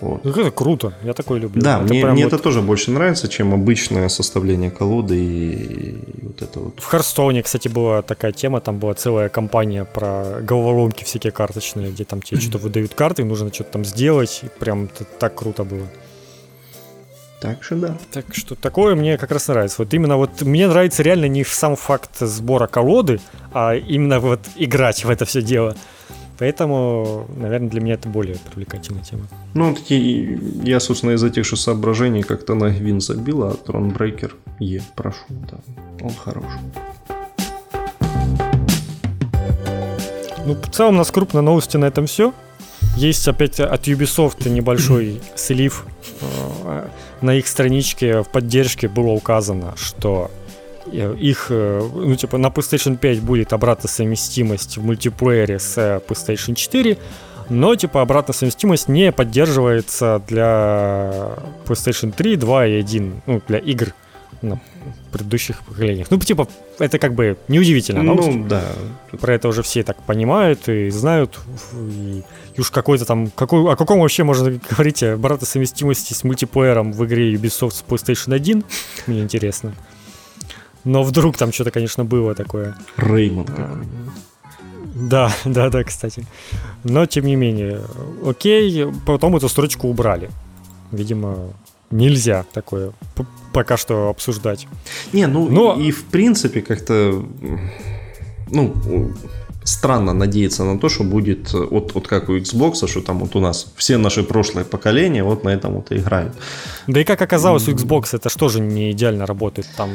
[0.00, 0.24] Вот.
[0.24, 1.62] Ну, это круто, я такой люблю.
[1.62, 2.32] Да, это мне, мне вот...
[2.32, 6.80] это тоже больше нравится, чем обычное составление колоды и, и вот это вот.
[6.80, 12.04] В Харстоне, кстати, была такая тема, там была целая компания про головоломки всякие карточные, где
[12.04, 15.86] там тебе что-то выдают карты, нужно что-то там сделать, и прям это так круто было.
[17.42, 17.98] Так что да.
[18.12, 19.82] Так что такое мне как раз нравится.
[19.82, 23.20] Вот именно вот мне нравится реально не сам факт сбора колоды,
[23.52, 25.76] а именно вот играть в это все дело.
[26.38, 29.26] Поэтому, наверное, для меня это более привлекательная тема.
[29.54, 34.80] Ну, вот я, собственно, из этих же соображений как-то на Гвин забил, а Тронбрейкер Е,
[34.94, 35.58] прошу, да,
[36.00, 36.44] он хорош.
[40.46, 42.32] Ну, в целом, у нас крупные новости на этом все.
[42.96, 45.86] Есть опять от Ubisoft небольшой слив
[46.20, 46.88] э,
[47.20, 50.30] на их страничке в поддержке было указано, что
[50.86, 56.54] э, их, э, ну, типа, на PlayStation 5 будет обратная совместимость в мультиплеере с PlayStation
[56.54, 56.98] 4,
[57.48, 63.94] но, типа, обратная совместимость не поддерживается для PlayStation 3, 2 и 1, ну, для игр
[64.42, 64.60] на
[65.12, 66.10] предыдущих поколениях.
[66.10, 66.48] Ну, типа,
[66.78, 68.02] это как бы неудивительно.
[68.02, 68.62] Ну, да.
[69.20, 71.38] Про это уже все так понимают и знают.
[71.74, 72.22] И
[72.54, 77.04] и уж какой-то там, какой, о каком вообще можно говорить о совместимости с мультиплеером в
[77.06, 78.64] игре Ubisoft с PlayStation 1,
[79.06, 79.74] мне интересно.
[80.84, 82.76] Но вдруг там что-то, конечно, было такое.
[82.96, 83.46] Реймон
[84.94, 86.26] Да, да, да, кстати.
[86.84, 87.80] Но, тем не менее,
[88.24, 90.30] окей, потом эту строчку убрали.
[90.90, 91.54] Видимо,
[91.92, 92.92] нельзя такое
[93.52, 94.66] пока что обсуждать.
[95.12, 95.74] Не, ну Но...
[95.74, 97.24] и в принципе как-то
[98.50, 98.74] ну,
[99.64, 103.40] странно надеяться на то, что будет вот, вот как у Xbox, что там вот у
[103.40, 106.34] нас все наши прошлые поколения вот на этом вот и играют.
[106.86, 109.68] Да и как оказалось, у Xbox это что же не идеально работает.
[109.76, 109.90] Там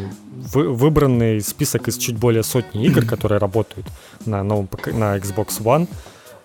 [0.54, 3.88] вы, выбранный список из чуть более сотни игр, которые работают
[4.26, 5.88] на новом на Xbox One.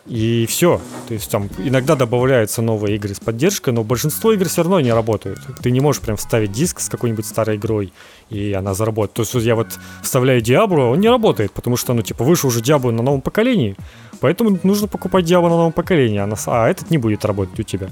[0.07, 0.81] И все.
[1.07, 4.93] То есть там иногда добавляются новые игры с поддержкой, но большинство игр все равно не
[4.93, 5.39] работают.
[5.63, 7.93] Ты не можешь прям вставить диск с какой-нибудь старой игрой,
[8.29, 9.31] и она заработает.
[9.31, 9.69] То есть я вот
[10.03, 13.77] вставляю Diablo, он не работает, потому что, ну, типа, вышел уже Diablo на новом поколении,
[14.21, 17.63] поэтому нужно покупать Diablo на новом поколении, а, на, а этот не будет работать у
[17.63, 17.89] тебя.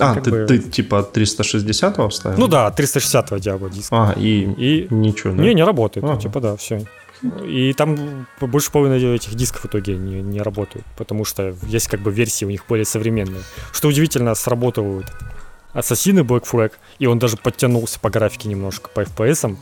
[0.00, 0.46] А, ты, бы...
[0.46, 2.38] ты типа 360-го вставил?
[2.38, 3.88] Ну да, 360-го Diablo диск.
[3.92, 4.86] А, и, и...
[4.90, 5.42] ничего, да?
[5.42, 6.04] Не, не работает.
[6.04, 6.14] Ага.
[6.14, 6.86] Ну, типа, да, все.
[7.44, 12.00] И там больше половины этих дисков в итоге не, не работают, потому что есть как
[12.00, 13.42] бы версии у них более современные.
[13.72, 15.02] Что удивительно, сработал
[15.72, 19.56] Ассасины Black Flag, и он даже подтянулся по графике немножко, по FPS,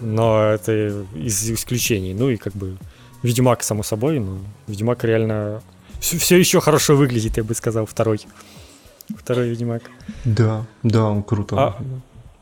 [0.00, 2.12] но это из исключений.
[2.12, 2.76] Ну и как бы
[3.22, 5.62] Ведьмак, само собой, но Ведьмак реально
[6.00, 8.20] все, все еще хорошо выглядит, я бы сказал, второй.
[9.16, 9.82] Второй Ведьмак.
[10.24, 11.56] Да, да, он круто.
[11.56, 11.82] А,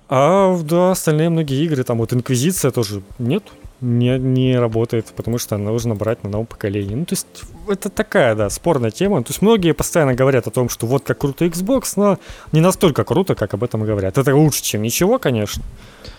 [0.09, 3.45] а да, остальные многие игры, там вот Инквизиция тоже нет,
[3.83, 6.95] не, не работает, потому что нужно брать на новом поколении.
[6.95, 7.27] Ну, то есть,
[7.69, 9.23] это такая, да, спорная тема.
[9.25, 12.19] То есть, многие постоянно говорят о том, что вот как круто Xbox, но
[12.53, 14.17] не настолько круто, как об этом говорят.
[14.17, 15.63] Это лучше, чем ничего, конечно,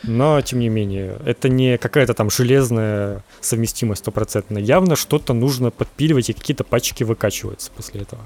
[0.03, 4.61] но, тем не менее, это не какая-то там железная совместимость стопроцентная.
[4.61, 8.21] Явно что-то нужно подпиливать, и какие-то пачки выкачиваются после этого.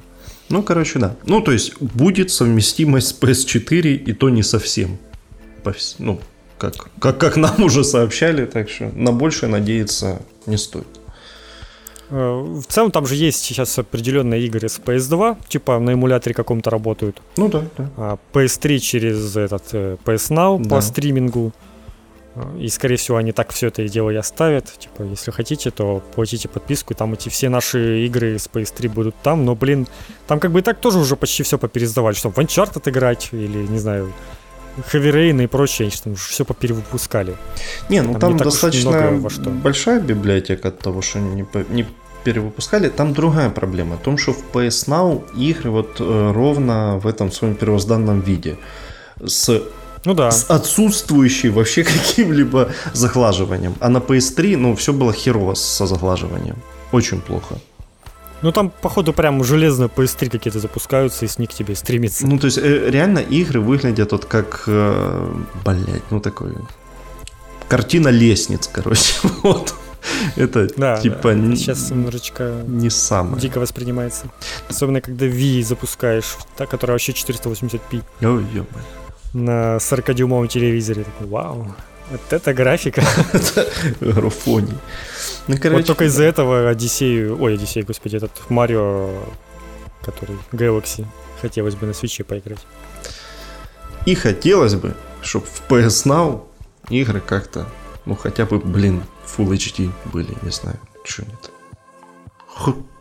[0.49, 1.15] Ну, короче, да.
[1.25, 4.97] Ну, то есть, будет совместимость с PS4, и то не совсем.
[5.99, 6.19] Ну,
[6.57, 10.87] как, как, как нам уже сообщали, так что на большее надеяться не стоит.
[12.09, 16.69] Э, в целом там же есть сейчас определенные игры с PS2, типа на эмуляторе каком-то
[16.69, 17.21] работают.
[17.37, 17.89] Ну да, да.
[17.97, 20.75] А PS3 через этот э, PS Now да.
[20.75, 21.51] по стримингу.
[22.35, 24.71] Э, и, скорее всего, они так все это дело и оставят.
[24.79, 29.15] Типа, если хотите, то платите подписку, и там эти все наши игры с PS3 будут
[29.21, 29.45] там.
[29.45, 29.87] Но, блин,
[30.27, 33.67] там как бы и так тоже уже почти все поперездавали, чтобы в Uncharted играть, или,
[33.67, 34.13] не знаю,
[34.77, 37.35] Rain и прочее, там все поперевыпускали.
[37.89, 39.19] Не, ну там, там не достаточно
[39.63, 41.85] большая библиотека от того, что не, не
[42.23, 42.89] перевыпускали.
[42.89, 43.95] Там другая проблема.
[43.95, 48.57] В том, что в PS Now игры вот э, ровно в этом своем первозданном виде.
[49.25, 49.63] С
[50.05, 50.31] ну да.
[50.31, 53.75] С отсутствующей вообще каким-либо заглаживанием.
[53.79, 56.55] А на PS3, ну, все было херово со заглаживанием.
[56.91, 57.55] Очень плохо.
[58.41, 62.27] Ну там, походу, прям железные PS3 какие-то запускаются, и с них тебе стримится.
[62.27, 65.33] Ну, то есть, э, реально игры выглядят вот как, э,
[65.65, 66.53] блять, ну такой...
[67.67, 69.73] Картина лестниц, короче, вот.
[70.35, 71.55] Это да, типа да.
[71.55, 73.41] сейчас немножечко не самое.
[73.41, 74.27] дико воспринимается.
[74.69, 78.03] Особенно когда Wii запускаешь, та, которая вообще 480p.
[78.21, 78.65] Ой, ё
[79.33, 81.03] На 40-дюймовом телевизоре.
[81.03, 81.67] Такой, вау,
[82.09, 83.03] вот это графика.
[83.99, 84.77] Графоний.
[85.47, 89.09] Ну, короче, вот только из-за этого Одиссею, ой, Одиссей, господи, этот Марио,
[90.03, 91.05] который Galaxy,
[91.41, 92.65] хотелось бы на свече поиграть.
[94.05, 96.43] И хотелось бы, чтобы в PS Now
[96.89, 97.67] игры как-то,
[98.05, 101.51] ну хотя бы, блин, Full HD были, не знаю, что нет.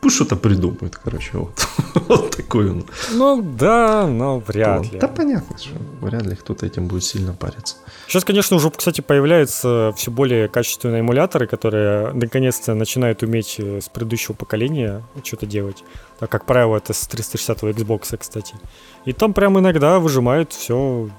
[0.07, 1.67] Пусть что-то придумает, короче, вот.
[2.07, 2.85] вот такой он.
[3.11, 4.93] Ну да, но вряд вот.
[4.93, 5.01] ли.
[5.01, 5.71] Да понятно, что
[6.01, 7.75] вряд ли кто-то этим будет сильно париться.
[8.07, 13.89] Сейчас, конечно, уже, кстати, появляются все более качественные эмуляторы, которые наконец-то начинают уметь э, с
[13.89, 15.83] предыдущего поколения что-то делать.
[16.21, 18.55] А, как правило, это с 360 Xbox, кстати.
[19.07, 21.11] И там прям иногда выжимают все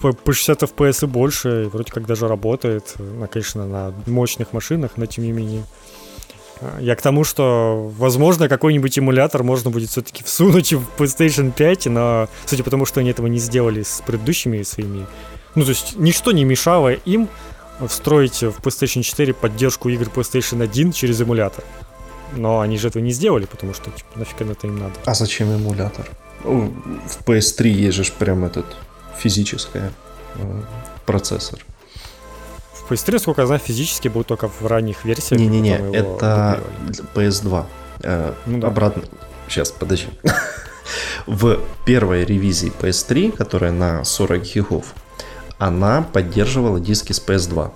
[0.00, 4.92] по 60 FPS и больше, и вроде как даже работает, ну, конечно, на мощных машинах,
[4.96, 5.64] но тем не менее.
[6.80, 12.28] Я к тому, что, возможно, какой-нибудь эмулятор можно будет все-таки всунуть в PlayStation 5, но,
[12.46, 15.06] судя по тому, что они этого не сделали с предыдущими своими...
[15.54, 17.28] Ну, то есть, ничто не мешало им
[17.86, 21.64] встроить в PlayStation 4 поддержку игр PlayStation 1 через эмулятор.
[22.34, 24.94] Но они же этого не сделали, потому что, типа, нафиг это им надо.
[25.04, 26.08] А зачем эмулятор?
[26.44, 28.66] В PS3 есть же прям этот
[29.18, 29.92] физическое
[30.36, 30.62] э,
[31.06, 31.60] процессор.
[32.92, 35.40] В PS3, сколько я знаю, физически будет только в ранних версиях.
[35.40, 36.60] Не-не-не, это
[37.14, 37.64] PS2.
[38.02, 38.66] Э, ну, да.
[38.66, 39.02] Обратно.
[39.48, 40.08] Сейчас, подожди.
[41.26, 44.94] в первой ревизии PS3, которая на 40 гигов,
[45.58, 47.70] она поддерживала диски с PS2.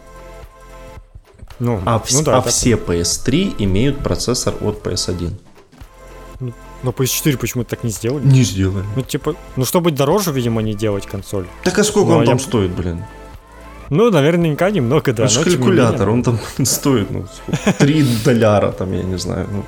[1.59, 5.33] Ну, а, ну да, а все PS3 имеют процессор от PS1.
[6.83, 8.23] Но PS4 почему-то так не сделали?
[8.27, 8.85] Не сделали.
[8.95, 11.47] Ну, типа, ну, чтобы дороже, видимо, не делать консоль.
[11.65, 12.29] Так а сколько но он я...
[12.29, 13.03] там стоит, блин?
[13.91, 15.25] Ну, наверняка немного, да.
[15.25, 17.27] Это калькулятор, он там стоит, ну,
[17.79, 19.47] 3 доляра, там, я не знаю.
[19.51, 19.65] Ну.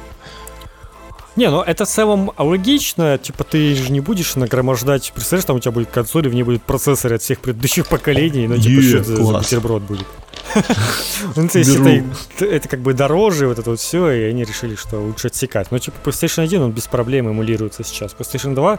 [1.37, 5.61] Не, ну это в целом логично, типа ты же не будешь нагромождать, представляешь, там у
[5.61, 8.97] тебя будет консоль, и в ней будет процессоры от всех предыдущих поколений, ну типа что
[8.97, 10.07] это за бутерброд будет?
[11.37, 14.75] Ну, то есть это, это как бы дороже, вот это вот все, и они решили,
[14.75, 15.71] что лучше отсекать.
[15.71, 18.17] Но типа PlayStation 1, он без проблем эмулируется сейчас.
[18.19, 18.79] PlayStation 2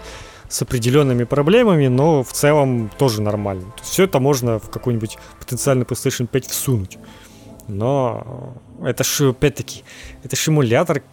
[0.50, 3.72] с определенными проблемами, но в целом тоже нормально.
[3.78, 6.98] То все это можно в какой-нибудь потенциальный PlayStation 5 всунуть.
[7.68, 9.84] Но это же, опять-таки,
[10.24, 11.04] это же эмулятор,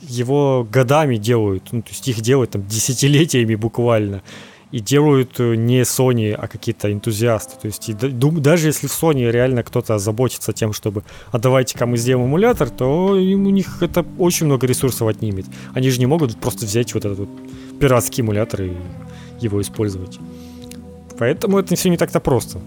[0.00, 4.22] его годами делают, ну, то есть их делают там десятилетиями буквально
[4.74, 7.60] и делают э, не Sony, а какие-то энтузиасты.
[7.60, 11.96] То есть и, даже если в Sony реально кто-то заботится тем, чтобы а давайте-ка мы
[11.96, 15.46] сделаем эмулятор, то им, у них это очень много ресурсов отнимет.
[15.74, 17.28] Они же не могут просто взять вот этот вот
[17.84, 18.72] пиратский эмулятор и
[19.40, 20.18] его использовать.
[21.18, 22.58] Поэтому это все не так-то просто.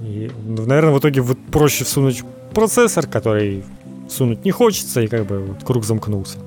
[0.00, 2.22] И, ну, наверное, в итоге вот проще всунуть
[2.54, 3.64] процессор, который
[4.08, 6.38] сунуть не хочется, и как бы вот круг замкнулся.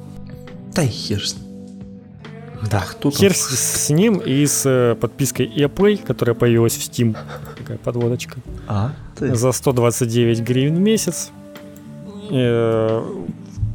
[0.74, 1.36] Да и хер с.
[2.72, 7.16] Да, кто Хер с, с ним и с э, подпиской EPlay, которая появилась в Steam.
[7.60, 8.40] Такая подводочка.
[8.68, 9.36] А, ты?
[9.36, 11.30] За 129 гривен в месяц.
[12.32, 13.04] Э,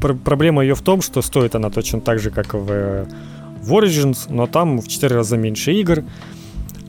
[0.01, 3.07] пр- проблема ее в том, что стоит она точно так же, как в,
[3.69, 6.05] в Origins, но там в 4 раза меньше игр,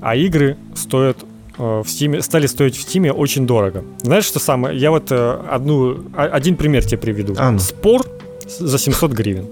[0.02, 1.18] а игры стоят
[1.58, 3.84] э, в Steam, стали стоить в Steam очень дорого.
[4.02, 4.78] Знаешь, что самое?
[4.78, 7.36] Я вот э, одну, один пример тебе приведу.
[7.38, 7.60] А, ну.
[7.60, 8.02] Спор
[8.48, 9.48] за 700 гривен.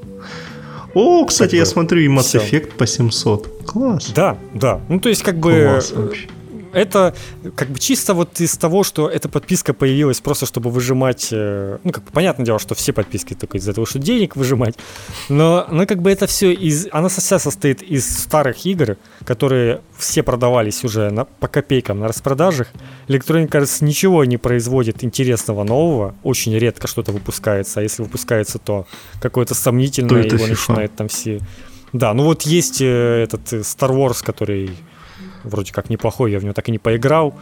[0.94, 3.66] О, кстати, как я бы, смотрю, и Mass Effect по 700.
[3.68, 4.12] Класс.
[4.16, 4.82] Да, да.
[4.90, 5.68] Ну, то есть, как бы...
[5.70, 6.28] Класс вообще.
[6.74, 7.16] Это
[7.56, 11.92] как бы чисто вот из того, что эта подписка появилась просто, чтобы выжимать, э, ну,
[11.92, 14.76] как бы понятное дело, что все подписки только из-за того, что денег выжимать,
[15.30, 20.24] но, но как бы это все из, она вся состоит из старых игр, которые все
[20.24, 22.68] продавались уже на, по копейкам на распродажах.
[23.08, 28.88] Electronic Arts ничего не производит интересного нового, очень редко что-то выпускается, а если выпускается, то
[29.22, 31.40] какое-то сомнительное, то его начинают там все...
[31.94, 34.72] Да, ну вот есть э, этот э, Star Wars, который
[35.44, 37.34] вроде как неплохой, я в него так и не поиграл.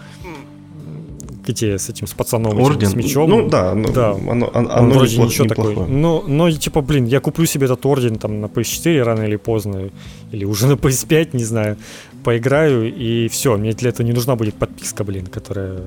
[1.47, 2.89] Где с этим, с пацаном, Орден.
[2.89, 3.30] с мечом.
[3.30, 4.11] Ну да, ну, да.
[4.13, 5.85] Оно, оно, Он оно вроде неплохо, ничего такое.
[5.85, 9.91] Но, но, типа, блин, я куплю себе этот орден там на PS4 рано или поздно,
[10.31, 11.77] или уже на PS5, не знаю,
[12.23, 15.81] поиграю, и все, мне для этого не нужна будет подписка, блин, которая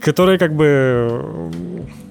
[0.00, 1.52] которая как бы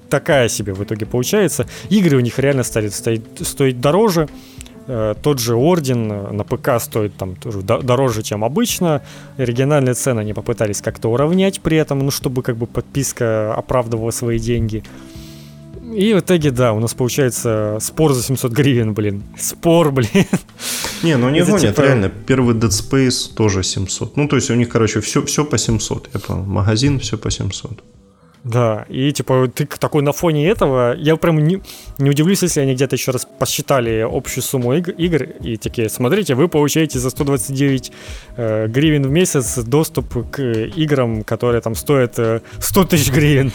[0.08, 1.66] такая себе в итоге получается.
[1.90, 4.28] Игры у них реально стали стоить, стоить дороже.
[4.88, 9.02] Э, Тот же Орден э, на ПК стоит там тоже до- дороже, чем обычно.
[9.36, 14.38] Оригинальные цены они попытались как-то уравнять при этом, ну, чтобы как бы подписка оправдывала свои
[14.38, 14.82] деньги.
[15.94, 19.22] И в итоге, да, у нас получается спор за 700 гривен, блин.
[19.38, 20.08] Спор, блин.
[21.02, 22.08] Не, ну не гонят, типа- реально.
[22.26, 24.16] Первый Dead Space тоже 700.
[24.16, 26.10] Ну, то есть у них, короче, все, все по 700.
[26.14, 26.42] Я понял.
[26.44, 27.82] Магазин все по 700.
[28.46, 31.60] Да, и типа ты такой на фоне этого, я прям не,
[31.98, 36.36] не удивлюсь, если они где-то еще раз посчитали общую сумму иг- игр и такие, смотрите,
[36.36, 37.92] вы получаете за 129
[38.36, 43.52] э, гривен в месяц доступ к играм, которые там стоят э, 100 тысяч гривен.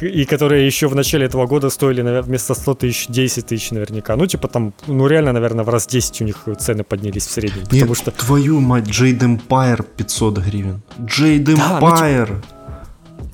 [0.00, 4.16] И которые еще в начале этого года стоили, наверное, вместо 100 тысяч 10 тысяч наверняка.
[4.16, 7.62] Ну, типа там, ну реально, наверное, в раз 10 у них цены поднялись в среднем.
[7.62, 10.82] Потому Нет, что твою мать, Jade Empire 500 гривен.
[10.98, 12.42] Jade Да, ну, Empire.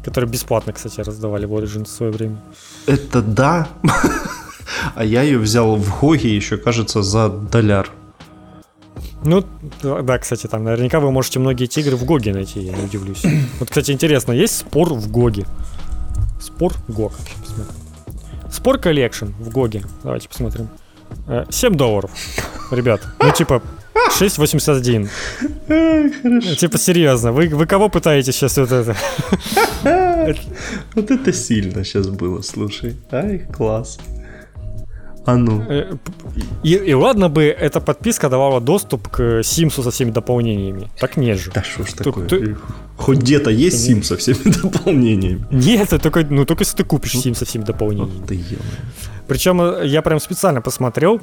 [0.05, 2.37] Которые бесплатно, кстати, раздавали в Origin в свое время.
[2.87, 3.69] Это да.
[4.95, 7.91] А я ее взял в GOG е еще, кажется, за доляр.
[9.25, 9.45] Ну,
[9.83, 12.85] да, кстати, там наверняка вы можете многие эти игры в GOG е найти, я не
[12.85, 13.23] удивлюсь.
[13.61, 15.47] Вот, кстати, интересно, есть Spore в GOG е?
[16.41, 17.13] Spore GOG.
[17.41, 17.75] Посмотрим.
[18.51, 19.83] Spore Collection в GOG е.
[20.03, 20.69] Давайте посмотрим.
[21.29, 22.11] Э, 7 долларов.
[22.71, 23.63] Ребят, ну типа
[24.19, 25.09] 6,81.
[26.23, 28.97] Ну, Типа серьезно, вы, вы кого пытаетесь сейчас вот это?
[30.95, 32.97] Вот это сильно сейчас было, слушай.
[33.11, 33.99] Ай, класс.
[35.25, 35.63] А ну.
[35.69, 35.93] Э,
[36.65, 40.91] И, и ладно бы эта подписка давала доступ к Симсу со всеми дополнениями.
[40.99, 41.53] Так нет же.
[41.55, 42.27] Да что ж такое?
[42.29, 42.57] ты-
[42.97, 45.47] Хоть где-то есть Сим со всеми дополнениями.
[45.51, 48.19] Нет, это только, ну только если ты купишь Сим со всеми дополнениями.
[48.19, 48.41] Вот ты
[49.29, 51.21] Причем э, я прям специально посмотрел.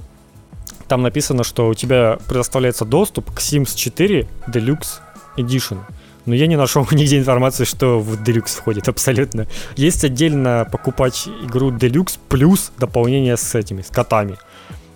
[0.89, 5.01] Там написано, что у тебя предоставляется доступ к Sims 4 Deluxe
[5.37, 5.77] Edition.
[6.25, 9.47] Но я не нашел нигде информации, что в Deluxe входит абсолютно.
[9.75, 14.37] Есть отдельно покупать игру Deluxe плюс дополнение с этими, с котами.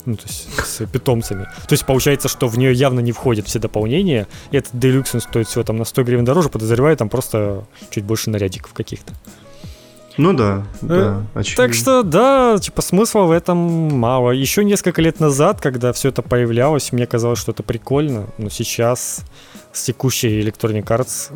[0.06, 1.44] Ну, то есть с питомцами.
[1.68, 4.28] То есть получается, что в нее явно не входят все дополнения.
[4.50, 8.32] И этот Deluxe стоит всего там на 100 гривен дороже, подозреваю, там просто чуть больше
[8.32, 9.14] нарядиков каких-то.
[10.18, 11.64] Ну да, да, Э, очевидно.
[11.66, 14.32] Так что, да, типа смысла в этом мало.
[14.32, 18.28] Еще несколько лет назад, когда все это появлялось, мне казалось, что это прикольно.
[18.38, 19.22] Но сейчас
[19.72, 21.32] с текущей Electronic Arts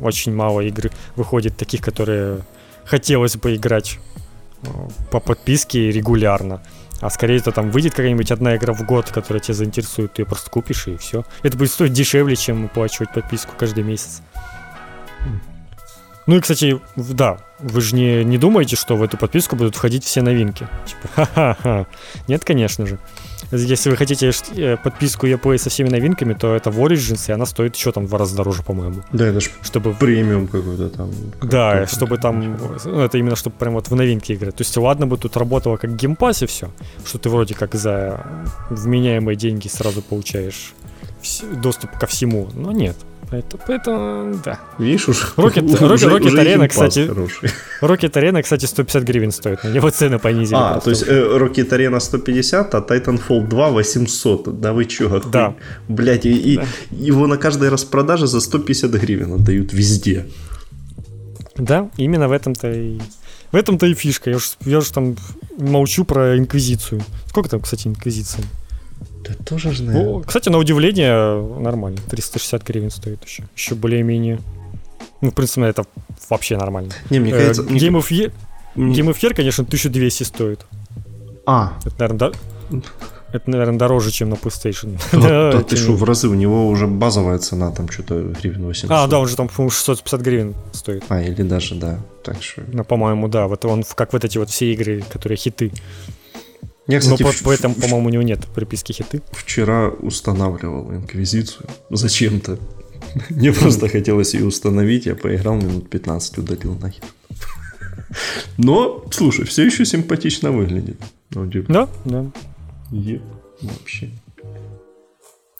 [0.00, 2.40] очень мало игр выходит таких, которые
[2.84, 3.98] хотелось бы играть
[4.62, 4.66] э,
[5.10, 6.62] по подписке регулярно.
[7.00, 10.26] А скорее то там выйдет какая-нибудь одна игра в год, которая тебя заинтересует, ты ее
[10.26, 11.24] просто купишь и все.
[11.42, 14.22] Это будет стоить дешевле, чем оплачивать подписку каждый месяц.
[16.26, 20.04] Ну и, кстати, да, вы же не, не думаете, что в эту подписку будут входить
[20.04, 20.66] все новинки?
[20.86, 21.86] Типа, ха-ха-ха.
[22.28, 22.98] Нет, конечно же.
[23.52, 27.44] Если вы хотите э, подписку EPlay со всеми новинками, то это в Origins, и она
[27.46, 29.02] стоит еще там в два раза дороже, по-моему.
[29.12, 31.10] Да, это ж Чтобы премиум какой-то там.
[31.42, 31.94] да, какой-то.
[31.94, 34.56] чтобы там, ну, это именно чтобы прям вот в новинки играть.
[34.56, 36.70] То есть ладно бы тут работало как геймпасс и все,
[37.04, 38.26] что ты вроде как за
[38.70, 40.72] вменяемые деньги сразу получаешь
[41.62, 42.96] доступ ко всему, но нет.
[43.38, 44.60] Это, это да.
[44.78, 47.50] Видишь, уже, Rocket- уже- Rocket- уже Arena, кстати, хороший.
[47.80, 50.56] Rocket Arena, кстати, 150 гривен стоит, на него цены понизили.
[50.58, 50.84] А, просто.
[50.84, 54.60] то есть э, Rocket Arena 150, а Titanfall 2 800.
[54.60, 55.30] Да вы чё, какой?
[55.30, 55.54] Да.
[55.88, 60.26] Блять, и, и его на каждой распродаже за 150 гривен отдают везде.
[61.56, 62.98] Да, именно в этом-то и...
[63.52, 64.30] В этом-то и фишка.
[64.30, 65.16] Я уж, я уж там
[65.58, 67.02] молчу про Инквизицию.
[67.28, 68.44] Сколько там, кстати, Инквизиция?
[69.24, 70.04] Ты тоже знаешь.
[70.04, 71.98] Ну, кстати, на удивление нормально.
[72.10, 73.44] 360 гривен стоит еще.
[73.56, 74.38] Еще более-менее.
[75.20, 75.84] Ну, в принципе, это
[76.30, 76.92] вообще нормально.
[77.10, 77.62] Не, мне Э, кажется...
[77.62, 78.32] мне- Game of Year,
[78.76, 80.66] Game of Year, конечно, 1200 стоит.
[81.46, 82.32] А, Это, наверное,
[83.32, 84.98] это, наверное, дороже, чем на PlayStation.
[85.12, 88.64] да, Да, да ты что, в разы, у него уже базовая цена там что-то гривен
[88.66, 88.90] 800.
[88.90, 91.04] А, да, он же там, по-моему, 650 гривен стоит.
[91.08, 91.98] А, или даже, да.
[92.22, 92.62] Так что...
[92.72, 93.46] Ну, по-моему, да.
[93.48, 95.72] Вот он как вот эти вот все игры, которые хиты.
[96.86, 99.22] Я, Но кстати, по, в- по этому, по-моему, у него нет приписки хиты.
[99.32, 101.66] вчера устанавливал Инквизицию.
[101.90, 102.58] Зачем-то.
[103.30, 107.04] Мне просто хотелось ее установить, я поиграл минут 15, удалил нахер.
[108.58, 111.00] Но, слушай, все еще симпатично выглядит.
[111.30, 111.72] Ну, типа.
[111.72, 112.26] Да, да.
[112.92, 113.22] Еп,
[113.62, 114.10] вообще.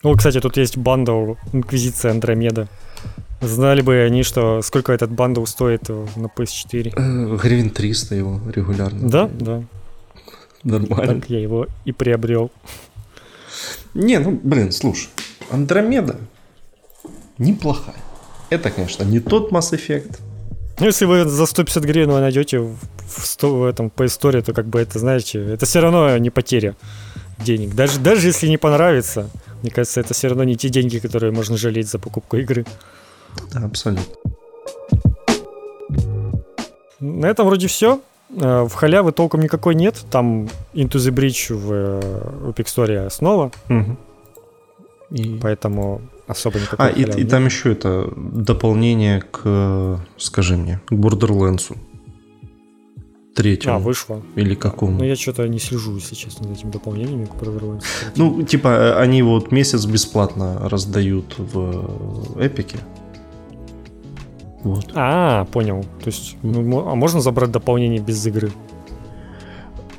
[0.02, 2.68] Ну, кстати, тут есть bundle Инквизиция Андромеда.
[3.40, 6.92] Знали бы они, что сколько этот bundle стоит на PS4?
[6.96, 9.08] Э, гривен 300 его регулярно.
[9.08, 9.64] Да, да.
[10.64, 11.20] Нормально.
[11.20, 12.50] Так я его и приобрел.
[13.92, 15.08] Не, ну, блин, слушай.
[15.50, 16.16] Андромеда
[17.38, 17.96] неплохая.
[18.50, 20.18] Это, конечно, не тот Mass Effect.
[20.80, 24.52] Ну, если вы за 150 гривен вы найдете в, 100, в этом по истории, то
[24.52, 26.74] как бы это, знаете, это все равно не потеря
[27.38, 27.74] денег.
[27.74, 29.30] Даже, даже если не понравится,
[29.62, 32.66] мне кажется, это все равно не те деньги, которые можно жалеть за покупку игры.
[33.52, 34.04] Да, абсолютно.
[37.00, 38.00] На этом вроде все.
[38.30, 40.04] Э, в халявы толком никакой нет.
[40.10, 43.52] Там Into the Bridge в, в Epic Store снова.
[43.68, 43.96] Угу.
[45.10, 45.38] И...
[45.40, 51.76] Поэтому особо никакой А, и, и там еще это дополнение к, скажи мне, к Borderlands.
[53.34, 53.74] Третьему.
[53.74, 54.22] А, вышло.
[54.36, 54.98] Или какому?
[54.98, 57.84] Ну, я что-то не слежу, если честно, за этими дополнениями к Borderlands.
[58.16, 62.78] Ну, типа, они вот месяц бесплатно раздают в Эпике.
[64.64, 64.90] Вот.
[64.94, 65.84] А, понял.
[66.02, 68.50] То есть, ну, а можно забрать дополнение без игры?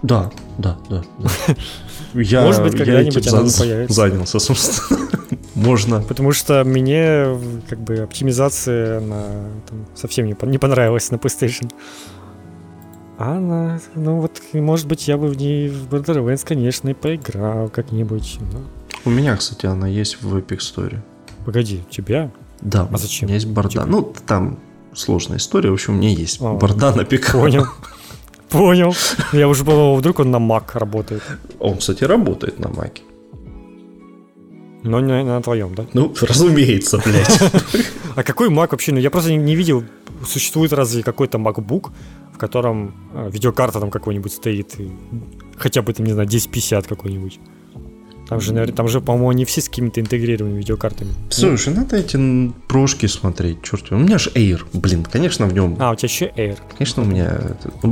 [0.01, 1.03] Да, да, да.
[1.19, 1.55] да.
[2.13, 3.93] Я, Может быть, когда-нибудь оно появится.
[3.93, 5.07] занялся, собственно.
[5.55, 6.01] Можно.
[6.01, 7.27] Потому что мне
[7.69, 9.23] как бы оптимизация на,
[9.67, 11.71] там, совсем не, не понравилась на PlayStation.
[13.17, 17.69] А на, ну вот, может быть, я бы в ней в Borderlands, конечно, и поиграл
[17.69, 18.39] как-нибудь.
[18.51, 18.61] Но...
[19.05, 20.99] У меня, кстати, она есть в Epic Store.
[21.45, 22.31] Погоди, у тебя?
[22.61, 23.27] Да, а зачем?
[23.27, 23.69] у меня есть борда.
[23.69, 23.85] Типа...
[23.85, 24.59] Ну, там
[24.93, 25.69] сложная история.
[25.69, 27.33] В общем, у меня есть а, борда на пикап.
[27.33, 27.65] Понял.
[28.49, 28.95] Понял.
[29.33, 31.23] Я уже подумал, вдруг он на Mac работает.
[31.59, 33.01] Он, кстати, работает на Mac.
[34.83, 35.85] Но не на твоем, да?
[35.93, 37.39] Ну, разумеется, блядь.
[38.15, 38.93] А какой Mac вообще?
[38.93, 39.83] Ну, я просто не видел,
[40.25, 41.91] существует разве какой-то MacBook,
[42.33, 44.75] в котором а, видеокарта там какой-нибудь стоит,
[45.57, 47.39] хотя бы там, не знаю, 1050 какой-нибудь.
[48.27, 51.13] Там же, наверное, там же, по-моему, они все с какими-то интегрированными видеокартами.
[51.29, 51.81] Слушай, ну?
[51.81, 55.75] надо эти прошки смотреть, черт У меня же Air, блин, конечно, в нем.
[55.79, 56.57] А, у тебя еще Air.
[56.77, 57.39] Конечно, у меня...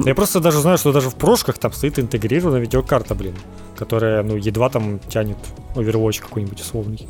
[0.06, 3.36] Я просто даже знаю, что даже в прошках там стоит интегрированная видеокарта, блин,
[3.78, 5.38] которая, ну, едва там тянет
[5.76, 7.08] Overwatch какой-нибудь условный.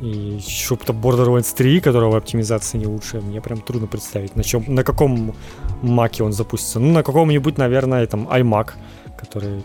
[0.00, 4.64] И чтобы то Borderlands 3, которого оптимизация не лучшая, мне прям трудно представить, на чем,
[4.66, 5.34] на каком
[5.80, 6.80] маке он запустится.
[6.80, 8.72] Ну, на каком-нибудь, наверное, там iMac,
[9.18, 9.64] который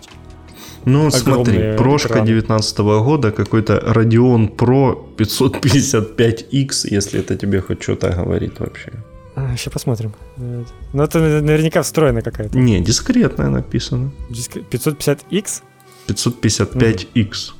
[0.85, 8.59] ну, смотри, прошка 19 года, какой-то Radeon Pro 555X, если это тебе хоть что-то говорит
[8.59, 8.91] вообще.
[9.35, 10.13] А, сейчас посмотрим.
[10.37, 12.57] Ну, это наверняка встроена какая-то.
[12.57, 14.11] Не, дискретная написано.
[14.29, 15.61] 550X?
[16.07, 17.51] 555X.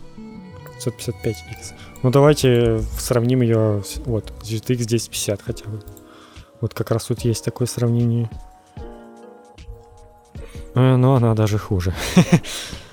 [0.85, 1.73] 555X.
[2.03, 5.81] Ну, давайте сравним ее, вот, с GTX 1050 хотя бы.
[6.59, 8.29] Вот как раз тут есть такое сравнение.
[10.75, 11.93] Э, но она даже хуже.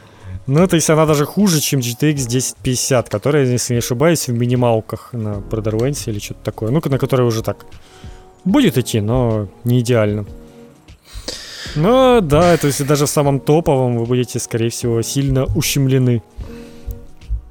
[0.49, 5.13] Ну, то есть она даже хуже, чем GTX 1050, которая, если не ошибаюсь, в минималках
[5.13, 6.71] на Borderlands или что-то такое.
[6.71, 7.67] Ну, на которой уже так
[8.47, 10.25] будет идти, но не идеально.
[11.77, 16.23] Но да, то есть даже в самом топовом вы будете, скорее всего, сильно ущемлены.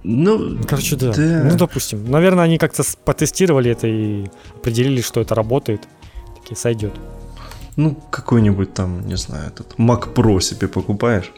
[0.03, 1.14] Ну, короче, да.
[1.14, 1.44] да.
[1.44, 2.10] Ну, допустим.
[2.10, 4.26] Наверное, они как-то потестировали это и
[4.56, 5.88] определили, что это работает.
[6.41, 6.94] Такие сойдет.
[7.76, 11.32] Ну, какой-нибудь там, не знаю, этот Mac Pro себе покупаешь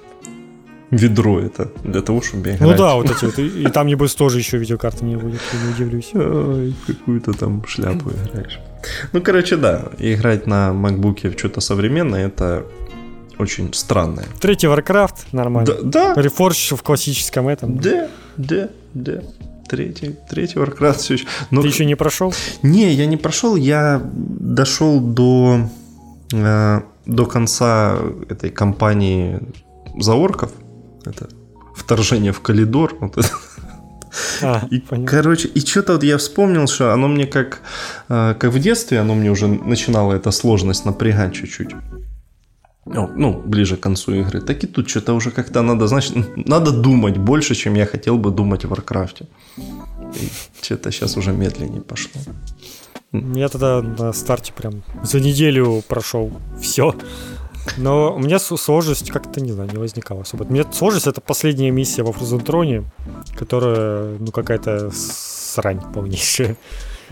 [0.91, 2.61] ведро это для того, чтобы играть.
[2.61, 3.39] Ну да, вот эти вот.
[3.39, 6.11] И, и там, небось, тоже еще видеокарты не будет, не удивлюсь.
[6.13, 8.59] Ой, какую-то там шляпу играешь.
[9.13, 12.65] Ну, короче, да, играть на макбуке в что-то современное, это
[13.37, 14.25] очень странное.
[14.39, 15.75] Третий Warcraft, нормально.
[15.83, 16.21] Да, да.
[16.21, 17.77] Reforged в классическом этом.
[17.77, 18.07] Да,
[18.37, 19.21] да, да.
[19.69, 21.25] Третий, третий Warcraft все еще.
[21.51, 21.61] Но...
[21.61, 22.33] Ты еще не прошел?
[22.63, 25.69] Не, я не прошел, я дошел до,
[26.33, 27.99] э, до конца
[28.29, 29.39] этой кампании
[29.97, 30.51] за орков
[31.10, 31.30] это
[31.76, 32.95] вторжение в Калимдор.
[32.99, 33.30] Вот это.
[34.41, 37.61] А, и, короче, и что-то вот я вспомнил, что оно мне как,
[38.10, 41.76] э, как в детстве, оно мне уже начинало эта сложность напрягать чуть-чуть.
[42.86, 44.41] Ну, ну, ближе к концу игры.
[44.41, 46.15] Так и тут что-то уже как-то надо, значит,
[46.48, 49.27] надо думать больше, чем я хотел бы думать в Warcraft е.
[50.61, 52.22] Что-то сейчас уже медленнее пошло.
[53.11, 56.95] Я тогда на старте прям за неделю прошел все.
[57.77, 60.44] Но у меня сложность как-то, не знаю, не возникала особо.
[60.44, 62.84] У меня сложность это последняя миссия во Фрузентроне,
[63.38, 66.57] которая, ну, какая-то срань полнейшая.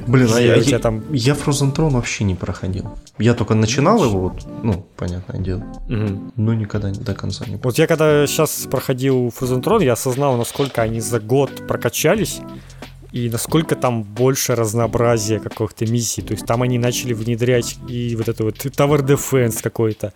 [0.05, 1.03] Блин, а я, я, там...
[1.11, 2.97] я Фрозентрон вообще не проходил.
[3.17, 6.31] Я только начинал его, вот, ну, понятное дело, угу.
[6.35, 10.99] но никогда до конца не Вот я когда сейчас проходил Фрозентрон, я осознал, насколько они
[10.99, 12.41] за год прокачались
[13.11, 16.21] и насколько там больше разнообразия каких-то миссий.
[16.21, 20.13] То есть там они начали внедрять и вот это вот Tower Defense какой-то,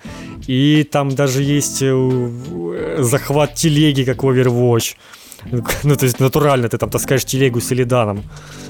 [0.48, 4.96] и там даже есть э, захват телеги, как в Overwatch.
[5.84, 8.24] Ну, то есть натурально ты там таскаешь телегу с Элиданом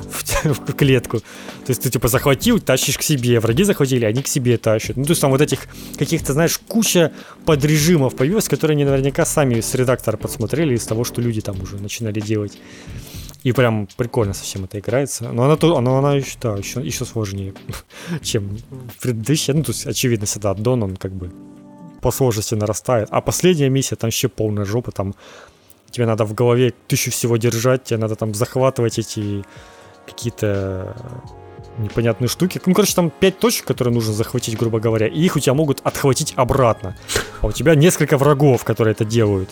[0.09, 1.19] в, в клетку.
[1.19, 4.97] То есть ты типа захватил, тащишь к себе, враги захватили, они к себе тащат.
[4.97, 5.67] Ну, то есть там вот этих
[5.97, 7.11] каких-то, знаешь, куча
[7.45, 11.77] подрежимов появилась, которые они наверняка сами с редактора подсмотрели из того, что люди там уже
[11.77, 12.57] начинали делать.
[13.43, 15.31] И прям прикольно совсем это играется.
[15.31, 17.53] Но она, она, она еще, да, еще, еще сложнее,
[18.21, 18.57] чем
[19.01, 19.55] предыдущая.
[19.55, 21.31] Ну, то есть, очевидно, всегда аддон, он как бы
[22.01, 23.07] по сложности нарастает.
[23.11, 25.15] А последняя миссия, там вообще полная жопа, там
[25.89, 29.43] тебе надо в голове тысячу всего держать, тебе надо там захватывать эти
[30.05, 30.95] какие-то
[31.77, 32.61] непонятные штуки.
[32.65, 35.79] Ну, короче, там пять точек, которые нужно захватить, грубо говоря, и их у тебя могут
[35.83, 36.95] отхватить обратно.
[37.41, 39.49] А у тебя несколько врагов, которые это делают.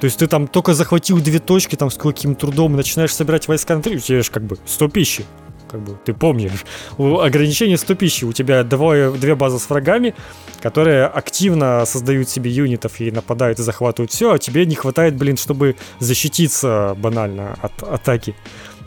[0.00, 3.76] То есть ты там только захватил две точки, там с каким трудом начинаешь собирать войска
[3.76, 5.24] на три, у тебя же как бы 100 пищи.
[5.70, 6.64] Как бы ты помнишь.
[6.96, 8.24] Ограничение 100 пищи.
[8.24, 10.14] У тебя двое, две базы с врагами,
[10.62, 15.36] которые активно создают себе юнитов и нападают и захватывают все, а тебе не хватает, блин,
[15.36, 18.34] чтобы защититься банально от атаки.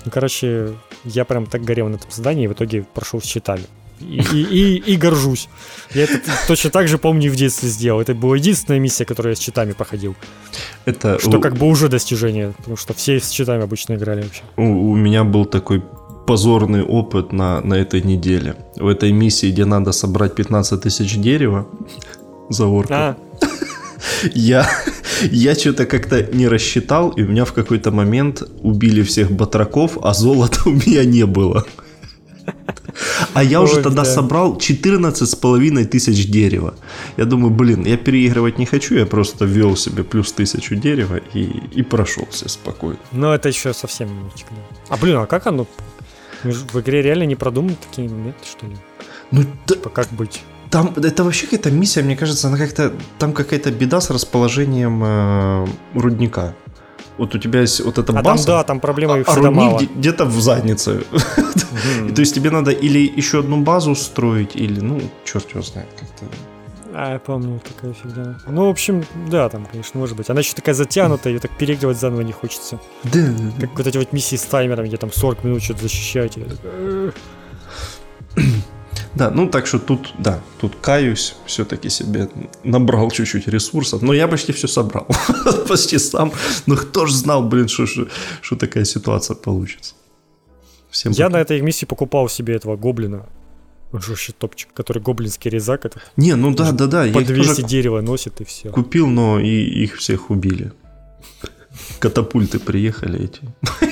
[0.05, 0.73] Ну, короче,
[1.03, 3.65] я прям так горел на этом задании и в итоге прошел с щитами.
[3.99, 5.47] И, и, и, и горжусь.
[5.93, 8.01] Я это точно так же помню в детстве сделал.
[8.01, 10.15] Это была единственная миссия, которую я с читами проходил.
[10.85, 11.41] Это что у...
[11.41, 14.41] как бы уже достижение, потому что все с читами обычно играли вообще.
[14.57, 15.83] У, у меня был такой
[16.25, 18.55] позорный опыт на, на этой неделе.
[18.75, 21.67] В этой миссии, где надо собрать 15 тысяч дерева
[22.49, 22.91] за орков.
[22.97, 23.17] А.
[24.33, 24.69] Я,
[25.31, 30.13] я что-то как-то не рассчитал, и у меня в какой-то момент убили всех батраков, а
[30.13, 31.65] золота у меня не было.
[33.33, 34.09] А я уже Ой, тогда да.
[34.09, 36.73] собрал 14 с половиной тысяч дерева.
[37.17, 41.43] Я думаю, блин, я переигрывать не хочу, я просто ввел себе плюс тысячу дерева и,
[41.73, 42.99] и прошелся спокойно.
[43.11, 44.49] Но это еще совсем немножечко.
[44.89, 45.67] А блин, а как оно?
[46.43, 48.75] В игре реально не продуманы такие моменты, что ли?
[49.31, 50.41] Ну, типа, как быть?
[50.71, 55.67] Там это вообще какая-то миссия, мне кажется, она как-то там какая-то беда с расположением э,
[55.93, 56.55] рудника.
[57.17, 58.45] Вот у тебя есть вот эта а база.
[58.45, 61.03] Там, да, там проблемы а, а рудник где-то в заднице.
[61.71, 62.13] Mm-hmm.
[62.13, 66.25] То есть тебе надо или еще одну базу строить, или, ну, черт его знает, как-то.
[66.93, 68.37] А, я помню, такая фигня.
[68.45, 70.29] Ну, в общем, да, там, конечно, может быть.
[70.29, 72.77] Она еще такая затянутая, ее так переигрывать заново не хочется.
[73.05, 73.33] Да.
[73.61, 76.37] Как вот эти вот миссии с таймером, где там 40 минут что-то защищать.
[79.15, 82.29] Да, ну так что тут, да, тут каюсь, все-таки себе
[82.63, 85.07] набрал чуть-чуть ресурсов, но я почти все собрал,
[85.67, 86.31] почти сам,
[86.65, 89.95] но кто ж знал, блин, что, такая ситуация получится.
[90.89, 93.27] Всем я на этой миссии покупал себе этого гоблина,
[93.91, 95.85] он же вообще топчик, который гоблинский резак.
[95.85, 97.05] Этот, Не, ну да, да, да.
[97.11, 98.69] По 200 дерева носит и все.
[98.69, 100.71] Купил, но и их всех убили.
[101.99, 103.41] Катапульты приехали эти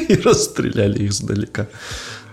[0.12, 1.68] и расстреляли их сдалека.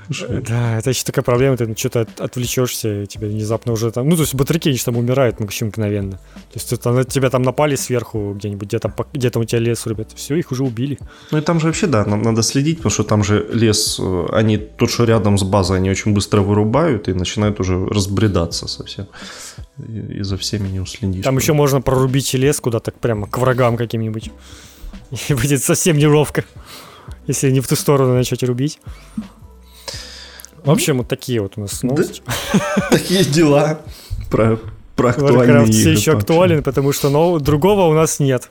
[0.08, 4.08] Да, это еще такая проблема, ты что-то отвлечешься, и тебе внезапно уже там...
[4.08, 6.12] Ну, то есть батарейки там умирают вообще мгновенно.
[6.12, 10.12] То есть это, тебя там напали сверху где-нибудь, где-то, где то у тебя лес рубят.
[10.14, 10.98] Все, их уже убили.
[11.30, 14.26] Ну и там же вообще, да, нам надо следить, потому что там же лес, э,
[14.32, 19.06] они, тот, что рядом с базой, они очень быстро вырубают и начинают уже разбредаться совсем.
[19.78, 21.24] И, и за всеми не уследишь.
[21.24, 24.30] Там еще можно прорубить лес куда-то прямо к врагам каким-нибудь.
[25.28, 26.44] И будет совсем неловко,
[27.26, 28.78] если не в ту сторону начать рубить.
[30.66, 32.22] В общем, вот такие вот у нас новости.
[32.90, 33.80] Такие дела
[34.30, 34.59] про
[34.97, 35.72] про актуальные игры.
[35.72, 38.48] все еще актуален, потому что но, другого у нас нет.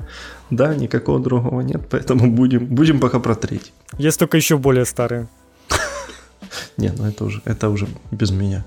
[0.50, 3.74] Да, никакого другого нет, поэтому будем, будем пока про третий.
[3.98, 5.28] Есть только еще более старые.
[6.78, 8.64] Не, ну это уже, это уже без меня.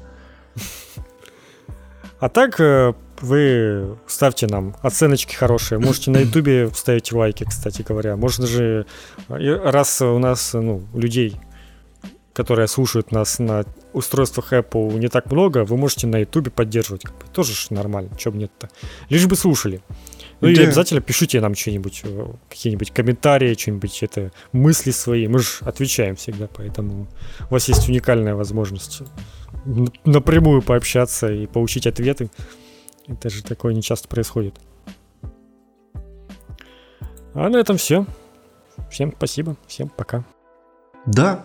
[2.19, 5.79] А так, э, вы ставьте нам оценочки хорошие.
[5.79, 8.17] Можете на ютубе ставить лайки, кстати говоря.
[8.17, 8.87] Можно же,
[9.29, 11.37] э, раз у нас ну, людей
[12.39, 17.03] которые слушают нас на устройствах Apple не так много, вы можете на YouTube поддерживать.
[17.03, 17.25] Как бы.
[17.33, 18.69] Тоже ж нормально, чем нет-то.
[19.09, 19.81] Лишь бы слушали.
[20.41, 20.63] Ну да.
[20.63, 25.27] и обязательно пишите нам что-нибудь, э, какие-нибудь комментарии, что-нибудь это, мысли свои.
[25.27, 27.09] Мы же отвечаем всегда, поэтому
[27.51, 29.03] у вас есть уникальная возможность
[30.05, 32.31] напрямую пообщаться и получить ответы.
[33.09, 34.55] Это же такое не часто происходит.
[37.35, 38.07] А на этом все.
[38.93, 40.25] Всем спасибо, всем пока.
[41.05, 41.45] Да,